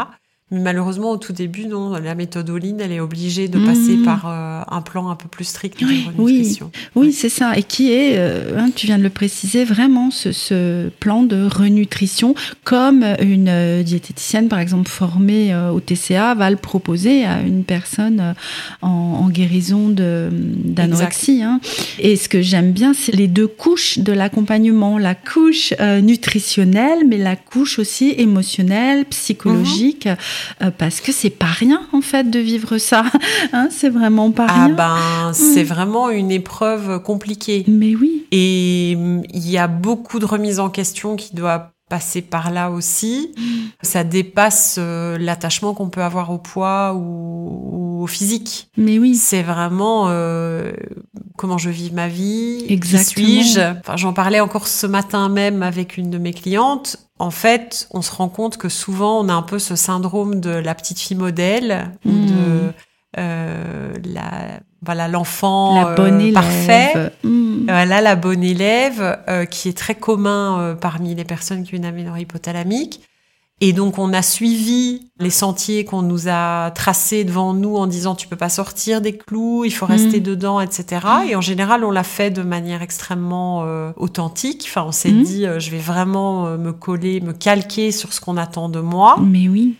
mais 0.52 0.60
malheureusement, 0.60 1.10
au 1.10 1.16
tout 1.16 1.32
début, 1.32 1.66
non, 1.66 1.90
la 1.90 2.14
méthode 2.14 2.48
elle 2.78 2.92
est 2.92 3.00
obligée 3.00 3.48
de 3.48 3.58
Mhm. 3.58 3.66
passer 3.66 3.96
par 4.04 4.26
euh, 4.28 4.62
un 4.68 4.80
plan 4.80 5.08
un 5.10 5.16
peu 5.16 5.28
plus 5.28 5.44
strict 5.44 5.80
de 5.80 5.86
Oui, 5.86 6.04
renutrition. 6.06 6.70
Oui, 6.94 7.12
c'est 7.12 7.28
ça. 7.28 7.56
Et 7.56 7.64
qui 7.64 7.90
est, 7.92 8.14
euh, 8.16 8.56
hein, 8.58 8.70
tu 8.74 8.86
viens 8.86 8.98
de 8.98 9.02
le 9.02 9.10
préciser, 9.10 9.64
vraiment 9.64 10.12
ce, 10.12 10.30
ce 10.30 10.88
plan 11.00 11.24
de 11.24 11.44
renutrition, 11.46 12.36
comme 12.62 13.04
une 13.20 13.48
euh, 13.48 13.82
diététicienne, 13.82 14.48
par 14.48 14.60
exemple, 14.60 14.88
formée 14.88 15.52
euh, 15.52 15.70
au 15.72 15.80
TCA, 15.80 16.34
va 16.34 16.48
le 16.50 16.56
proposer 16.56 17.24
à 17.24 17.40
une 17.40 17.64
personne 17.64 18.34
en, 18.82 18.88
en 18.88 19.28
guérison 19.28 19.88
d'anorexie. 19.88 21.42
Hein. 21.42 21.60
Et 21.98 22.14
ce 22.16 22.28
que 22.28 22.40
j'aime 22.42 22.70
bien, 22.72 22.94
c'est 22.94 23.14
les 23.14 23.28
deux 23.28 23.48
couches 23.48 23.98
de 23.98 24.12
l'accompagnement. 24.12 24.98
La 24.98 25.14
couche 25.16 25.74
nutritionnelle, 26.02 27.00
mais 27.08 27.18
la 27.18 27.36
couche 27.36 27.78
aussi 27.78 28.14
émotionnelle, 28.16 29.04
psychologique, 29.06 30.08
euh, 30.62 30.70
parce 30.76 31.00
que 31.00 31.12
c'est 31.12 31.30
pas 31.30 31.46
rien, 31.46 31.82
en 31.92 32.00
fait, 32.00 32.30
de 32.30 32.38
vivre 32.38 32.78
ça. 32.78 33.04
Hein, 33.52 33.68
c'est 33.70 33.90
vraiment 33.90 34.30
pas 34.32 34.46
Ah 34.48 34.64
rien. 34.66 34.74
ben, 34.74 35.32
c'est 35.32 35.62
vraiment 35.62 36.10
une 36.10 36.30
épreuve 36.30 37.00
compliquée. 37.02 37.64
Mais 37.68 37.94
oui. 37.94 38.26
Et 38.32 38.94
hum, 38.96 39.22
il 39.32 39.48
y 39.48 39.56
a 39.58 39.68
beaucoup 39.68 40.18
de 40.18 40.24
remises 40.26 40.58
en 40.60 40.68
question 40.68 41.16
qui 41.16 41.34
doivent 41.34 41.68
passer 41.88 42.20
par 42.22 42.50
là 42.50 42.70
aussi. 42.70 43.32
Ça 43.82 44.02
dépasse 44.02 44.76
euh, 44.78 45.16
l'attachement 45.18 45.72
qu'on 45.74 45.88
peut 45.88 46.02
avoir 46.02 46.30
au 46.30 46.38
poids 46.38 46.94
ou, 46.94 48.00
ou 48.00 48.02
au 48.02 48.06
physique. 48.08 48.68
Mais 48.76 48.98
oui. 48.98 49.14
C'est 49.14 49.42
vraiment 49.44 50.06
euh, 50.08 50.72
comment 51.36 51.58
je 51.58 51.70
vis 51.70 51.92
ma 51.92 52.08
vie, 52.08 52.64
qui 52.66 52.72
Exactement. 52.72 53.26
suis-je. 53.26 53.60
Enfin, 53.80 53.96
j'en 53.96 54.12
parlais 54.12 54.40
encore 54.40 54.66
ce 54.66 54.86
matin 54.88 55.28
même 55.28 55.62
avec 55.62 55.96
une 55.96 56.10
de 56.10 56.18
mes 56.18 56.32
clientes. 56.32 56.96
En 57.18 57.30
fait, 57.30 57.88
on 57.92 58.02
se 58.02 58.12
rend 58.14 58.28
compte 58.28 58.58
que 58.58 58.68
souvent 58.68 59.20
on 59.20 59.28
a 59.28 59.32
un 59.32 59.42
peu 59.42 59.58
ce 59.58 59.74
syndrome 59.76 60.40
de 60.40 60.50
la 60.50 60.74
petite 60.74 60.98
fille 61.00 61.16
modèle 61.16 61.90
ou 62.04 62.10
Mm. 62.10 62.26
de 62.26 62.72
euh, 63.18 63.92
la 64.04 64.60
voilà 64.82 65.08
l'enfant 65.08 65.88
euh, 65.98 66.32
parfait. 66.32 67.10
Mm. 67.24 67.64
Voilà 67.68 68.00
la 68.00 68.14
bonne 68.16 68.44
élève 68.44 69.18
euh, 69.28 69.44
qui 69.46 69.68
est 69.68 69.76
très 69.76 69.94
commun 69.94 70.60
euh, 70.60 70.74
parmi 70.74 71.14
les 71.14 71.24
personnes 71.24 71.64
qui 71.64 71.74
ont 71.74 71.78
une 71.78 71.84
aménorrhée 71.86 72.22
hypothalamique. 72.22 73.00
Et 73.62 73.72
donc 73.72 73.98
on 73.98 74.12
a 74.12 74.20
suivi 74.20 75.10
les 75.18 75.30
sentiers 75.30 75.86
qu'on 75.86 76.02
nous 76.02 76.28
a 76.28 76.70
tracés 76.72 77.24
devant 77.24 77.54
nous 77.54 77.76
en 77.76 77.86
disant 77.86 78.14
tu 78.14 78.28
peux 78.28 78.36
pas 78.36 78.50
sortir 78.50 79.00
des 79.00 79.16
clous, 79.16 79.64
il 79.64 79.70
faut 79.70 79.86
rester 79.86 80.20
Mm. 80.20 80.24
dedans, 80.24 80.60
etc. 80.60 81.06
Et 81.28 81.36
en 81.36 81.40
général 81.40 81.82
on 81.82 81.90
l'a 81.90 82.02
fait 82.04 82.30
de 82.30 82.42
manière 82.42 82.82
extrêmement 82.82 83.64
euh, 83.64 83.92
authentique. 83.96 84.66
Enfin 84.68 84.84
on 84.86 84.92
s'est 84.92 85.10
Mm. 85.10 85.22
dit 85.22 85.46
euh, 85.46 85.58
je 85.58 85.70
vais 85.70 85.78
vraiment 85.78 86.46
euh, 86.46 86.58
me 86.58 86.72
coller, 86.72 87.22
me 87.22 87.32
calquer 87.32 87.92
sur 87.92 88.12
ce 88.12 88.20
qu'on 88.20 88.36
attend 88.36 88.68
de 88.68 88.80
moi. 88.80 89.16
Mais 89.22 89.48
oui. 89.48 89.76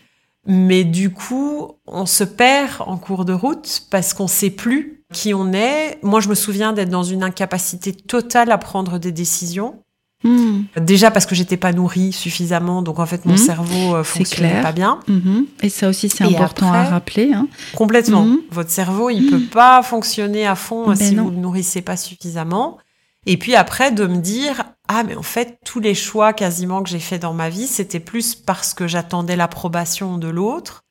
Mais 0.49 0.83
du 0.85 1.11
coup, 1.11 1.73
on 1.87 2.05
se 2.05 2.23
perd 2.23 2.71
en 2.79 2.97
cours 2.97 3.25
de 3.25 3.33
route 3.33 3.83
parce 3.91 4.13
qu'on 4.13 4.27
sait 4.27 4.49
plus 4.49 5.03
qui 5.13 5.33
on 5.33 5.51
est. 5.51 5.99
Moi, 6.03 6.21
je 6.21 6.29
me 6.29 6.35
souviens 6.35 6.71
d'être 6.73 6.89
dans 6.89 7.03
une 7.03 7.21
incapacité 7.21 7.91
totale 7.93 8.49
à 8.51 8.57
prendre 8.57 8.97
des 8.97 9.11
décisions. 9.11 9.83
Hmm. 10.23 10.63
Déjà 10.77 11.11
parce 11.11 11.27
que 11.27 11.35
j'étais 11.35 11.57
pas 11.57 11.73
nourrie 11.73 12.11
suffisamment, 12.11 12.81
donc 12.81 12.97
en 12.97 13.05
fait 13.05 13.25
mon 13.25 13.35
hmm. 13.35 13.37
cerveau 13.37 13.95
euh, 13.95 14.03
fonctionnait 14.03 14.61
pas 14.61 14.71
bien. 14.71 14.99
Mhm. 15.07 15.45
Et 15.61 15.69
ça 15.69 15.89
aussi 15.89 16.09
c'est 16.09 16.23
important 16.23 16.73
à 16.73 16.85
rappeler. 16.85 17.33
Hein. 17.33 17.47
Complètement. 17.75 18.25
Hmm. 18.25 18.37
Votre 18.49 18.71
cerveau 18.71 19.11
il 19.11 19.29
peut 19.29 19.45
pas 19.51 19.83
fonctionner 19.83 20.47
à 20.47 20.55
fond 20.55 20.87
ben 20.87 20.95
si 20.95 21.15
vous 21.15 21.29
le 21.29 21.37
nourrissez 21.37 21.81
pas 21.81 21.97
suffisamment. 21.97 22.79
Et 23.27 23.37
puis 23.37 23.55
après 23.55 23.91
de 23.91 24.07
me 24.07 24.17
dire 24.17 24.63
ah 24.87 25.03
mais 25.03 25.15
en 25.15 25.21
fait 25.21 25.59
tous 25.63 25.79
les 25.79 25.93
choix 25.93 26.33
quasiment 26.33 26.81
que 26.81 26.89
j'ai 26.89 26.99
fait 26.99 27.19
dans 27.19 27.33
ma 27.33 27.49
vie 27.49 27.67
c'était 27.67 27.99
plus 27.99 28.33
parce 28.33 28.73
que 28.73 28.87
j'attendais 28.87 29.35
l'approbation 29.35 30.17
de 30.17 30.29
l'autre 30.29 30.83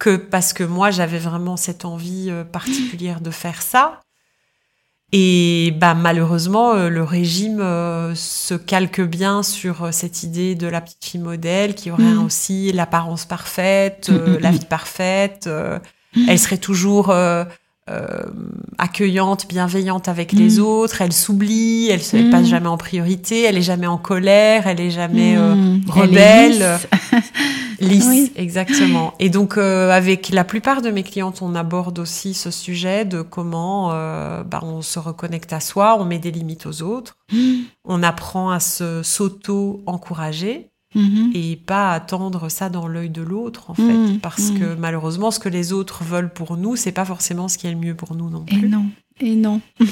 que 0.00 0.16
parce 0.16 0.52
que 0.52 0.64
moi 0.64 0.90
j'avais 0.90 1.18
vraiment 1.18 1.56
cette 1.56 1.84
envie 1.84 2.28
euh, 2.30 2.42
particulière 2.44 3.20
de 3.20 3.30
faire 3.30 3.62
ça. 3.62 4.00
Et 5.16 5.72
bah, 5.76 5.94
malheureusement, 5.94 6.74
euh, 6.74 6.88
le 6.88 7.04
régime 7.04 7.60
euh, 7.60 8.16
se 8.16 8.54
calque 8.54 9.00
bien 9.00 9.44
sur 9.44 9.94
cette 9.94 10.24
idée 10.24 10.56
de 10.56 10.66
la 10.66 10.80
petite 10.80 11.04
fille 11.04 11.20
modèle 11.20 11.76
qui 11.76 11.92
aurait 11.92 12.02
mm. 12.02 12.24
aussi 12.24 12.72
l'apparence 12.72 13.24
parfaite, 13.24 14.10
mm, 14.10 14.14
mm, 14.14 14.38
la 14.40 14.50
vie 14.50 14.64
parfaite. 14.64 15.48
Elle 16.28 16.38
serait 16.38 16.58
toujours 16.58 17.14
accueillante, 18.78 19.46
bienveillante 19.48 20.08
avec 20.08 20.32
les 20.32 20.58
autres. 20.58 21.02
Elle 21.02 21.12
s'oublie, 21.12 21.90
elle 21.90 22.00
ne 22.24 22.30
passe 22.30 22.46
jamais 22.46 22.68
en 22.68 22.76
priorité, 22.76 23.42
elle 23.42 23.58
est 23.58 23.62
jamais 23.62 23.86
en 23.86 23.98
colère, 23.98 24.66
elle 24.66 24.80
est 24.80 24.90
jamais 24.90 25.36
rebelle. 25.86 26.78
Lisse, 27.80 28.30
exactement. 28.36 29.14
Et 29.18 29.28
donc, 29.28 29.56
euh, 29.56 29.90
avec 29.90 30.28
la 30.30 30.44
plupart 30.44 30.82
de 30.82 30.90
mes 30.90 31.02
clientes, 31.02 31.42
on 31.42 31.54
aborde 31.54 31.98
aussi 31.98 32.34
ce 32.34 32.50
sujet 32.50 33.04
de 33.04 33.22
comment 33.22 33.90
euh, 33.92 34.42
bah, 34.42 34.60
on 34.62 34.82
se 34.82 34.98
reconnecte 34.98 35.52
à 35.52 35.60
soi, 35.60 35.96
on 35.98 36.04
met 36.04 36.18
des 36.18 36.30
limites 36.30 36.66
aux 36.66 36.82
autres, 36.82 37.16
mm. 37.32 37.62
on 37.84 38.02
apprend 38.02 38.50
à 38.50 38.60
se 38.60 39.02
s'auto-encourager. 39.02 40.70
Mm-hmm. 40.94 41.30
Et 41.34 41.56
pas 41.56 41.92
attendre 41.92 42.48
ça 42.48 42.68
dans 42.68 42.86
l'œil 42.86 43.10
de 43.10 43.22
l'autre, 43.22 43.70
en 43.70 43.74
fait. 43.74 43.82
Mm. 43.82 44.18
Parce 44.20 44.50
que 44.50 44.74
malheureusement, 44.74 45.30
ce 45.30 45.40
que 45.40 45.48
les 45.48 45.72
autres 45.72 46.04
veulent 46.04 46.32
pour 46.32 46.56
nous, 46.56 46.76
c'est 46.76 46.92
pas 46.92 47.04
forcément 47.04 47.48
ce 47.48 47.58
qui 47.58 47.66
est 47.66 47.72
le 47.72 47.78
mieux 47.78 47.94
pour 47.94 48.14
nous 48.14 48.30
non 48.30 48.44
plus. 48.44 48.64
Et 48.64 48.68
non, 48.68 48.86
et 49.20 49.34
non. 49.34 49.60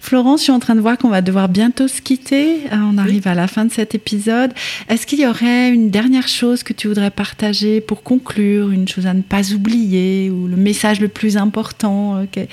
Florence, 0.00 0.40
je 0.40 0.44
suis 0.44 0.52
en 0.52 0.58
train 0.58 0.74
de 0.74 0.82
voir 0.82 0.98
qu'on 0.98 1.08
va 1.08 1.22
devoir 1.22 1.48
bientôt 1.48 1.88
se 1.88 2.02
quitter. 2.02 2.66
Euh, 2.66 2.76
on 2.76 2.98
arrive 2.98 3.26
à 3.26 3.34
la 3.34 3.48
fin 3.48 3.64
de 3.64 3.72
cet 3.72 3.94
épisode. 3.94 4.52
Est-ce 4.90 5.06
qu'il 5.06 5.18
y 5.18 5.26
aurait 5.26 5.70
une 5.70 5.88
dernière 5.88 6.28
chose 6.28 6.62
que 6.62 6.74
tu 6.74 6.88
voudrais 6.88 7.10
partager 7.10 7.80
pour 7.80 8.02
conclure, 8.02 8.70
une 8.70 8.86
chose 8.86 9.06
à 9.06 9.14
ne 9.14 9.22
pas 9.22 9.52
oublier 9.52 10.30
ou 10.30 10.46
le 10.46 10.56
message 10.56 11.00
le 11.00 11.08
plus 11.08 11.38
important 11.38 12.18
euh, 12.18 12.46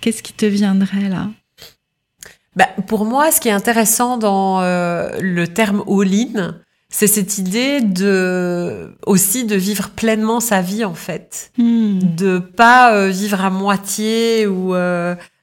Qu'est-ce 0.00 0.22
qui 0.22 0.32
te 0.32 0.46
viendrait 0.46 1.08
là? 1.08 1.28
Bah, 2.56 2.68
Pour 2.86 3.04
moi, 3.04 3.30
ce 3.30 3.40
qui 3.40 3.48
est 3.48 3.52
intéressant 3.52 4.16
dans 4.16 4.60
euh, 4.60 5.18
le 5.20 5.48
terme 5.48 5.82
all-in, 5.88 6.56
c'est 6.88 7.06
cette 7.06 7.38
idée 7.38 7.80
de 7.80 8.94
aussi 9.06 9.44
de 9.44 9.56
vivre 9.56 9.88
pleinement 9.90 10.40
sa 10.40 10.60
vie 10.60 10.84
en 10.84 10.94
fait, 10.94 11.50
hmm. 11.56 12.00
de 12.16 12.38
pas 12.38 13.08
vivre 13.08 13.42
à 13.42 13.48
moitié 13.48 14.46
ou 14.46 14.74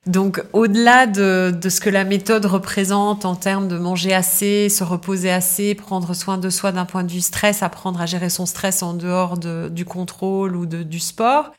donc, 0.10 0.44
au-delà 0.54 1.06
de, 1.06 1.54
ce 1.70 1.80
que 1.80 1.90
la 1.90 2.04
méthode 2.04 2.46
représente 2.46 3.26
en 3.26 3.36
termes 3.36 3.68
de 3.68 3.78
manger 3.78 4.12
assez, 4.12 4.68
se 4.68 4.84
reposer 4.84 5.30
assez, 5.30 5.76
prendre 5.76 6.16
soin 6.16 6.40
de 6.40 6.50
soi 6.50 6.72
d'un 6.72 6.86
point 6.86 7.04
de 7.04 7.12
vue 7.12 7.22
stress, 7.22 7.62
apprendre 7.62 8.02
à 8.02 8.08
gérer 8.08 8.30
son 8.30 8.48
stress 8.48 8.82
en 8.82 8.96
dehors 8.96 9.38
du 9.38 9.86
contrôle 9.86 10.56
ou 10.56 10.66
du 10.66 11.00
sport, 11.00 11.52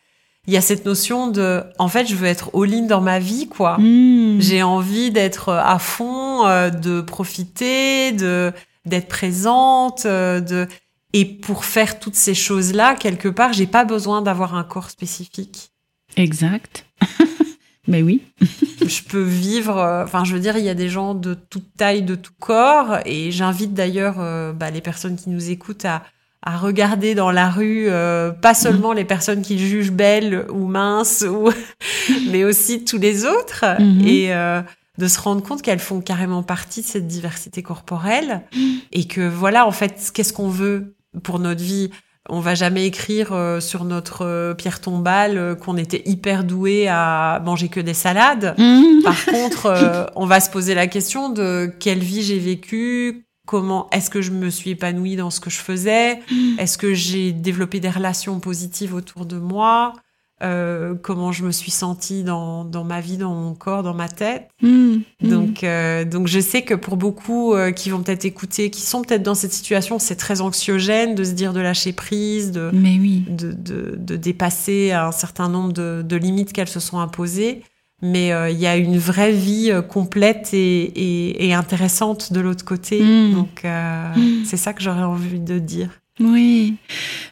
il 0.46 0.54
y 0.54 0.56
a 0.56 0.60
cette 0.60 0.84
notion 0.84 1.28
de, 1.28 1.62
en 1.78 1.88
fait, 1.88 2.06
je 2.06 2.14
veux 2.14 2.26
être 2.26 2.50
all-in 2.54 2.86
dans 2.86 3.00
ma 3.00 3.18
vie, 3.18 3.48
quoi. 3.48 3.78
Hmm. 3.78 4.40
J'ai 4.40 4.62
envie 4.62 5.10
d'être 5.10 5.52
à 5.52 5.78
fond, 5.78 6.46
euh, 6.46 6.70
de 6.70 7.00
profiter, 7.00 8.12
de 8.12 8.52
d'être 8.86 9.08
présente, 9.08 10.06
euh, 10.06 10.40
de 10.40 10.66
et 11.12 11.24
pour 11.24 11.64
faire 11.64 11.98
toutes 11.98 12.14
ces 12.14 12.34
choses-là, 12.34 12.94
quelque 12.94 13.28
part, 13.28 13.52
j'ai 13.52 13.66
pas 13.66 13.84
besoin 13.84 14.22
d'avoir 14.22 14.54
un 14.54 14.62
corps 14.62 14.90
spécifique. 14.90 15.72
Exact. 16.16 16.86
Mais 17.88 18.02
oui. 18.02 18.22
je 18.86 19.02
peux 19.02 19.22
vivre. 19.22 19.76
Euh, 19.78 20.04
enfin, 20.04 20.24
je 20.24 20.34
veux 20.34 20.40
dire, 20.40 20.56
il 20.56 20.64
y 20.64 20.68
a 20.68 20.74
des 20.74 20.88
gens 20.88 21.14
de 21.14 21.34
toute 21.34 21.74
taille, 21.76 22.02
de 22.02 22.14
tout 22.14 22.32
corps, 22.38 22.98
et 23.04 23.32
j'invite 23.32 23.74
d'ailleurs 23.74 24.16
euh, 24.18 24.52
bah, 24.52 24.70
les 24.70 24.80
personnes 24.80 25.16
qui 25.16 25.30
nous 25.30 25.50
écoutent 25.50 25.84
à, 25.84 26.04
à 26.42 26.56
regarder 26.56 27.14
dans 27.14 27.30
la 27.30 27.50
rue, 27.50 27.86
euh, 27.88 28.30
pas 28.30 28.54
seulement 28.54 28.92
les 28.92 29.04
personnes 29.04 29.42
qu'ils 29.42 29.58
jugent 29.58 29.92
belles 29.92 30.46
ou 30.50 30.66
minces, 30.66 31.24
ou 31.28 31.50
mais 32.30 32.44
aussi 32.44 32.84
tous 32.84 32.98
les 32.98 33.24
autres, 33.24 33.64
mhm. 33.78 34.06
et 34.06 34.32
de 34.98 35.08
se 35.08 35.20
rendre 35.20 35.42
compte 35.42 35.62
qu'elles 35.62 35.78
font 35.78 36.00
carrément 36.00 36.42
partie 36.42 36.82
de 36.82 36.86
cette 36.86 37.06
diversité 37.06 37.62
corporelle, 37.62 38.42
et 38.92 39.06
que 39.06 39.28
voilà, 39.28 39.66
en 39.66 39.72
fait, 39.72 40.10
qu'est-ce 40.14 40.32
qu'on 40.32 40.48
veut 40.48 40.94
pour 41.22 41.38
notre 41.38 41.62
vie? 41.62 41.90
On 42.28 42.40
va 42.40 42.54
jamais 42.54 42.86
écrire 42.86 43.32
euh, 43.32 43.60
sur 43.60 43.84
notre 43.84 44.24
euh, 44.24 44.54
pierre 44.54 44.80
tombale 44.80 45.38
euh, 45.38 45.54
qu'on 45.54 45.76
était 45.76 46.02
hyper 46.04 46.44
doué 46.44 46.86
à 46.88 47.40
manger 47.44 47.68
que 47.68 47.80
des 47.80 47.94
salades. 47.94 48.54
Mmh. 48.58 49.02
Par 49.02 49.24
contre, 49.24 50.10
on 50.14 50.26
va 50.26 50.40
se 50.40 50.50
poser 50.50 50.74
la 50.74 50.86
question 50.86 51.30
de 51.30 51.72
quelle 51.80 52.00
vie 52.00 52.22
j'ai 52.22 52.38
vécue, 52.38 53.24
comment 53.50 53.88
est-ce 53.90 54.10
que 54.10 54.22
je 54.22 54.30
me 54.30 54.48
suis 54.48 54.70
épanouie 54.70 55.16
dans 55.16 55.30
ce 55.30 55.40
que 55.40 55.50
je 55.50 55.58
faisais, 55.58 56.20
mmh. 56.30 56.60
est-ce 56.60 56.78
que 56.78 56.94
j'ai 56.94 57.32
développé 57.32 57.80
des 57.80 57.90
relations 57.90 58.38
positives 58.38 58.94
autour 58.94 59.26
de 59.26 59.38
moi, 59.38 59.94
euh, 60.44 60.94
comment 60.94 61.32
je 61.32 61.44
me 61.44 61.50
suis 61.50 61.72
sentie 61.72 62.22
dans, 62.22 62.64
dans 62.64 62.84
ma 62.84 63.00
vie, 63.00 63.16
dans 63.16 63.34
mon 63.34 63.54
corps, 63.54 63.82
dans 63.82 63.92
ma 63.92 64.08
tête? 64.08 64.48
Mmh, 64.62 64.68
mmh. 64.68 65.28
donc, 65.28 65.64
euh, 65.64 66.04
donc 66.04 66.28
je 66.28 66.38
sais 66.38 66.62
que 66.62 66.74
pour 66.74 66.96
beaucoup 66.96 67.54
euh, 67.54 67.72
qui 67.72 67.90
vont 67.90 68.04
peut-être 68.04 68.24
écouter, 68.24 68.70
qui 68.70 68.82
sont 68.82 69.02
peut-être 69.02 69.24
dans 69.24 69.34
cette 69.34 69.52
situation, 69.52 69.98
c'est 69.98 70.14
très 70.14 70.42
anxiogène 70.42 71.16
de 71.16 71.24
se 71.24 71.32
dire 71.32 71.52
de 71.52 71.58
lâcher 71.58 71.92
prise, 71.92 72.52
de, 72.52 72.70
Mais 72.72 72.98
oui. 73.00 73.24
de, 73.28 73.50
de, 73.50 73.96
de, 73.98 74.14
dépasser 74.14 74.92
un 74.92 75.10
certain 75.10 75.48
nombre 75.48 75.72
de, 75.72 76.04
de 76.06 76.16
limites 76.16 76.52
qu'elles 76.52 76.68
se 76.68 76.78
sont 76.78 77.00
imposées. 77.00 77.64
Mais 78.02 78.32
il 78.50 78.58
y 78.58 78.66
a 78.66 78.76
une 78.76 78.98
vraie 78.98 79.32
vie 79.32 79.72
complète 79.88 80.50
et, 80.54 80.82
et, 80.84 81.48
et, 81.48 81.54
intéressante 81.54 82.32
de 82.32 82.40
l'autre 82.40 82.64
côté. 82.64 83.02
Mmh. 83.02 83.34
Donc 83.34 83.62
c'est 84.44 84.56
ça 84.56 84.72
que 84.72 84.82
j'aurais 84.82 85.02
envie 85.02 85.38
de 85.38 85.58
dire. 85.58 86.00
Oui, 86.20 86.74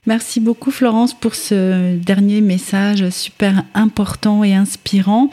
merci 0.07 0.41
beaucoup 0.41 0.71
Florence 0.71 1.13
pour 1.13 1.35
ce 1.35 1.97
dernier 1.97 2.41
message 2.41 3.11
super 3.11 3.65
important 3.75 4.43
et 4.43 4.55
inspirant. 4.55 5.29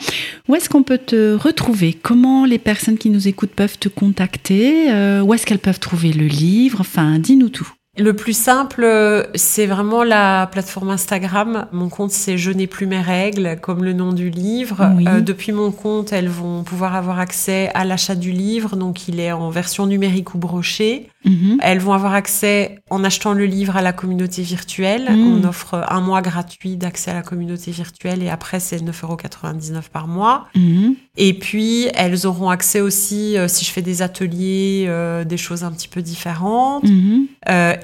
Où 0.48 0.54
est-ce 0.54 0.68
qu'on 0.68 0.82
peut 0.82 0.98
te 0.98 1.34
retrouver? 1.34 1.94
Comment 1.94 2.44
les 2.44 2.58
personnes 2.58 2.98
qui 2.98 3.08
nous 3.08 3.28
écoutent 3.28 3.54
peuvent 3.54 3.78
te 3.78 3.88
contacter? 3.88 4.92
Euh, 4.92 5.22
Où 5.22 5.32
est-ce 5.32 5.46
qu'elles 5.46 5.58
peuvent 5.58 5.80
trouver 5.80 6.12
le 6.12 6.26
livre? 6.26 6.82
Enfin, 6.82 7.18
dis-nous 7.18 7.48
tout. 7.48 7.72
Le 7.98 8.12
plus 8.12 8.36
simple, 8.36 8.86
c'est 9.34 9.66
vraiment 9.66 10.04
la 10.04 10.48
plateforme 10.52 10.90
Instagram. 10.90 11.66
Mon 11.72 11.88
compte, 11.88 12.10
c'est 12.10 12.36
Je 12.36 12.50
n'ai 12.50 12.66
plus 12.66 12.86
mes 12.86 13.00
règles, 13.00 13.58
comme 13.62 13.84
le 13.84 13.94
nom 13.94 14.12
du 14.12 14.28
livre. 14.28 14.92
Euh, 15.06 15.20
depuis 15.20 15.52
mon 15.52 15.70
compte, 15.70 16.12
elles 16.12 16.28
vont 16.28 16.62
pouvoir 16.62 16.94
avoir 16.94 17.18
accès 17.18 17.70
à 17.74 17.84
l'achat 17.84 18.14
du 18.14 18.32
livre. 18.32 18.76
Donc, 18.76 19.08
il 19.08 19.18
est 19.18 19.32
en 19.32 19.48
version 19.48 19.86
numérique 19.86 20.34
ou 20.34 20.38
brochée. 20.38 21.08
Mhm. 21.24 21.58
Elles 21.62 21.80
vont 21.80 21.92
avoir 21.92 22.14
accès, 22.14 22.80
en 22.90 23.02
achetant 23.02 23.32
le 23.32 23.46
livre, 23.46 23.76
à 23.76 23.82
la 23.82 23.92
communauté 23.92 24.42
virtuelle. 24.42 25.08
Mhm. 25.10 25.44
On 25.44 25.48
offre 25.48 25.84
un 25.88 26.00
mois 26.00 26.22
gratuit 26.22 26.76
d'accès 26.76 27.10
à 27.10 27.14
la 27.14 27.22
communauté 27.22 27.70
virtuelle 27.70 28.22
et 28.22 28.28
après, 28.28 28.60
c'est 28.60 28.78
9,99€ 28.82 29.88
par 29.90 30.06
mois. 30.06 30.46
Mhm. 30.54 30.96
Et 31.16 31.34
puis, 31.34 31.88
elles 31.94 32.26
auront 32.26 32.50
accès 32.50 32.80
aussi, 32.80 33.38
euh, 33.38 33.48
si 33.48 33.64
je 33.64 33.70
fais 33.70 33.82
des 33.82 34.02
ateliers, 34.02 34.84
euh, 34.88 35.24
des 35.24 35.38
choses 35.38 35.64
un 35.64 35.72
petit 35.72 35.88
peu 35.88 36.02
différentes. 36.02 36.84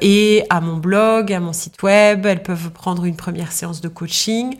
Euh, 0.03 0.07
et 0.07 0.45
à 0.51 0.61
mon 0.61 0.77
blog, 0.77 1.33
à 1.33 1.41
mon 1.41 1.53
site 1.53 1.83
web, 1.83 2.27
elles 2.27 2.43
peuvent 2.43 2.71
prendre 2.71 3.05
une 3.05 3.17
première 3.17 3.53
séance 3.53 3.81
de 3.81 3.89
coaching. 3.89 4.57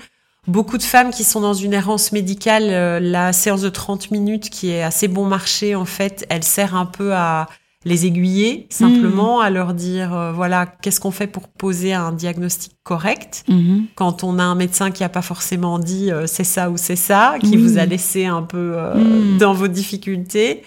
Beaucoup 0.49 0.79
de 0.79 0.83
femmes 0.83 1.11
qui 1.11 1.25
sont 1.25 1.41
dans 1.41 1.55
une 1.55 1.73
errance 1.73 2.11
médicale, 2.11 3.01
la 3.03 3.33
séance 3.33 3.63
de 3.63 3.69
30 3.69 4.11
minutes 4.11 4.51
qui 4.51 4.71
est 4.71 4.83
assez 4.83 5.07
bon 5.07 5.25
marché, 5.25 5.77
en 5.77 5.85
fait, 5.85 6.27
elle 6.31 6.43
sert 6.43 6.75
un 6.75 6.87
peu 6.87 7.15
à 7.15 7.47
les 7.85 8.07
aiguiller 8.07 8.67
simplement, 8.71 9.39
mm. 9.39 9.43
à 9.43 9.51
leur 9.51 9.75
dire 9.75 10.15
euh, 10.15 10.33
voilà 10.33 10.67
qu'est-ce 10.67 11.01
qu'on 11.01 11.11
fait 11.11 11.27
pour 11.27 11.49
poser 11.49 11.93
un 11.93 12.13
diagnostic 12.13 12.73
correct 12.85 13.45
mm-hmm. 13.49 13.87
quand 13.95 14.25
on 14.25 14.39
a 14.39 14.43
un 14.43 14.55
médecin 14.55 14.91
qui 14.91 15.05
a 15.05 15.09
pas 15.09 15.23
forcément 15.23 15.79
dit 15.79 16.11
euh, 16.11 16.27
c'est 16.27 16.45
ça 16.45 16.71
ou 16.71 16.77
c'est 16.77 16.97
ça, 16.97 17.37
qui 17.41 17.57
vous 17.57 17.79
a 17.79 17.87
laissé 17.87 18.27
un 18.27 18.43
peu 18.43 18.75
euh, 18.77 18.95
mm. 18.95 19.39
dans 19.39 19.55
vos 19.55 19.69
difficultés. 19.69 20.63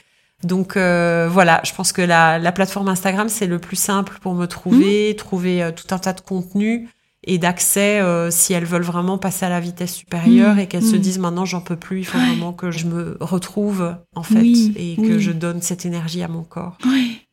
Donc 0.46 0.74
voilà, 0.76 1.62
je 1.64 1.74
pense 1.74 1.92
que 1.92 2.02
la, 2.02 2.40
la 2.40 2.52
plateforme 2.52 2.88
Instagram 2.88 3.30
c'est 3.30 3.48
le 3.48 3.60
plus 3.60 3.76
simple 3.76 4.18
pour 4.22 4.34
me 4.34 4.46
trouver, 4.46 5.14
mm. 5.14 5.16
trouver 5.16 5.72
tout 5.76 5.94
un 5.94 5.98
tas 5.98 6.14
de 6.14 6.22
contenus 6.22 6.88
et 7.26 7.38
d'accès 7.38 8.00
euh, 8.02 8.30
si 8.32 8.54
elles 8.54 8.66
veulent 8.66 8.84
vraiment 8.84 9.18
passer 9.18 9.46
à 9.46 9.50
la 9.50 9.60
vitesse 9.60 9.94
supérieure 9.94 10.56
mmh, 10.56 10.60
et 10.60 10.68
qu'elles 10.68 10.84
se 10.84 10.96
mmh. 10.96 11.00
disent 11.00 11.20
maintenant 11.20 11.46
j'en 11.46 11.62
peux 11.62 11.76
plus, 11.76 12.00
il 12.00 12.06
faut 12.06 12.20
vraiment 12.20 12.54
que 12.54 12.72
je 12.72 12.86
me 12.86 13.18
retrouve 13.20 13.96
en 14.16 14.24
fait 14.24 14.46
et 14.76 14.96
que 14.96 15.18
je 15.18 15.32
donne 15.32 15.62
cette 15.62 15.86
énergie 15.86 16.22
à 16.22 16.28
mon 16.28 16.44
corps. 16.44 16.78
Oui, 16.86 17.25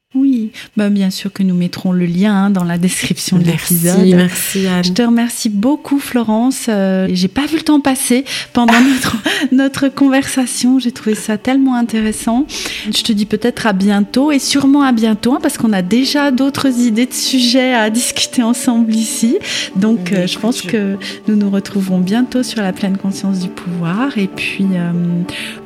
bah, 0.76 0.88
bien 0.88 1.10
sûr 1.10 1.32
que 1.32 1.42
nous 1.42 1.54
mettrons 1.54 1.92
le 1.92 2.06
lien 2.06 2.34
hein, 2.34 2.50
dans 2.50 2.64
la 2.64 2.78
description 2.78 3.38
de 3.38 3.44
l'épisode. 3.44 3.98
Merci, 3.98 4.14
merci 4.14 4.66
Anne. 4.66 4.84
Je 4.84 4.92
te 4.92 5.02
remercie 5.02 5.48
beaucoup 5.48 5.98
Florence. 5.98 6.66
Euh, 6.68 7.08
J'ai 7.12 7.28
pas 7.28 7.46
vu 7.46 7.56
le 7.56 7.62
temps 7.62 7.80
passer 7.80 8.24
pendant 8.52 8.80
notre, 8.80 9.16
notre 9.52 9.88
conversation. 9.88 10.78
J'ai 10.78 10.92
trouvé 10.92 11.14
ça 11.14 11.38
tellement 11.38 11.74
intéressant. 11.74 12.46
Je 12.86 13.02
te 13.02 13.12
dis 13.12 13.26
peut-être 13.26 13.66
à 13.66 13.72
bientôt 13.72 14.32
et 14.32 14.38
sûrement 14.38 14.82
à 14.82 14.92
bientôt 14.92 15.34
hein, 15.34 15.38
parce 15.42 15.58
qu'on 15.58 15.72
a 15.72 15.82
déjà 15.82 16.30
d'autres 16.30 16.80
idées 16.80 17.06
de 17.06 17.14
sujets 17.14 17.74
à 17.74 17.90
discuter 17.90 18.42
ensemble 18.42 18.94
ici. 18.94 19.38
Donc 19.76 20.12
euh, 20.12 20.26
je 20.26 20.38
pense 20.38 20.62
que 20.62 20.96
nous 21.28 21.36
nous 21.36 21.50
retrouverons 21.50 21.98
bientôt 21.98 22.42
sur 22.42 22.62
la 22.62 22.72
pleine 22.72 22.96
conscience 22.96 23.40
du 23.40 23.48
pouvoir. 23.48 24.16
Et 24.18 24.28
puis, 24.28 24.66
euh, 24.72 24.92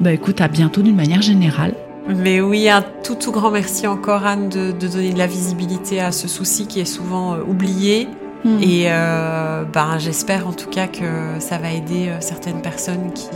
bah, 0.01 0.12
écoute, 0.12 0.41
à 0.41 0.49
bientôt 0.49 0.82
d'une 0.82 0.97
manière 0.97 1.22
générale. 1.22 1.74
Mais 2.09 2.40
oui, 2.40 2.68
un 2.68 2.82
tout 3.02 3.14
tout 3.14 3.32
grand 3.32 3.50
merci 3.50 3.86
encore 3.86 4.24
Anne 4.26 4.48
de, 4.48 4.72
de 4.72 4.88
donner 4.88 5.12
de 5.12 5.18
la 5.18 5.26
visibilité 5.26 6.00
à 6.00 6.12
ce 6.12 6.28
souci 6.28 6.66
qui 6.66 6.80
est 6.80 6.84
souvent 6.84 7.34
euh, 7.34 7.38
oublié. 7.46 8.09
Hmm. 8.44 8.59
Et 8.62 8.84
euh, 8.86 9.64
ben, 9.64 9.98
j'espère 9.98 10.46
en 10.46 10.52
tout 10.52 10.68
cas 10.68 10.86
que 10.86 11.40
ça 11.40 11.59
va 11.59 11.72
aider 11.72 12.09
euh, 12.09 12.16
certaines 12.20 12.62
personnes 12.62 13.12
qui, 13.12 13.28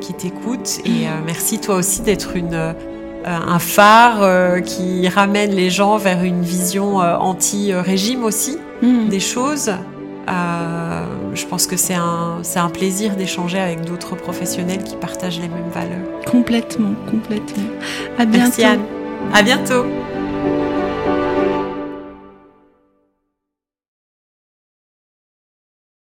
qui 0.00 0.14
t'écoutent. 0.14 0.78
Et 0.84 1.08
euh, 1.08 1.10
merci 1.24 1.58
toi 1.58 1.76
aussi 1.76 2.02
d'être 2.02 2.36
une 2.36 2.74
un 3.26 3.58
phare 3.58 4.22
euh, 4.22 4.60
qui 4.60 5.08
ramène 5.08 5.52
les 5.52 5.70
gens 5.70 5.96
vers 5.96 6.22
une 6.22 6.42
vision 6.42 6.96
anti-régime 6.98 8.22
aussi 8.22 8.58
Hmm. 8.82 9.08
des 9.08 9.20
choses. 9.20 9.70
Euh, 10.28 11.04
je 11.34 11.44
pense 11.46 11.66
que 11.66 11.76
c'est 11.76 11.94
un, 11.94 12.68
plaisir 12.72 13.16
d'échanger 13.16 13.58
avec 13.58 13.84
d'autres 13.84 14.16
professionnels 14.16 14.82
qui 14.82 14.96
partagent 14.96 15.40
les 15.40 15.48
mêmes 15.48 15.70
valeurs. 15.72 16.20
Complètement, 16.26 16.94
complètement. 17.10 17.64
À 18.18 18.24
bientôt. 18.24 18.44
Merci 18.44 18.64
Anne. 18.64 18.80
À 19.32 19.42
bientôt. 19.42 19.84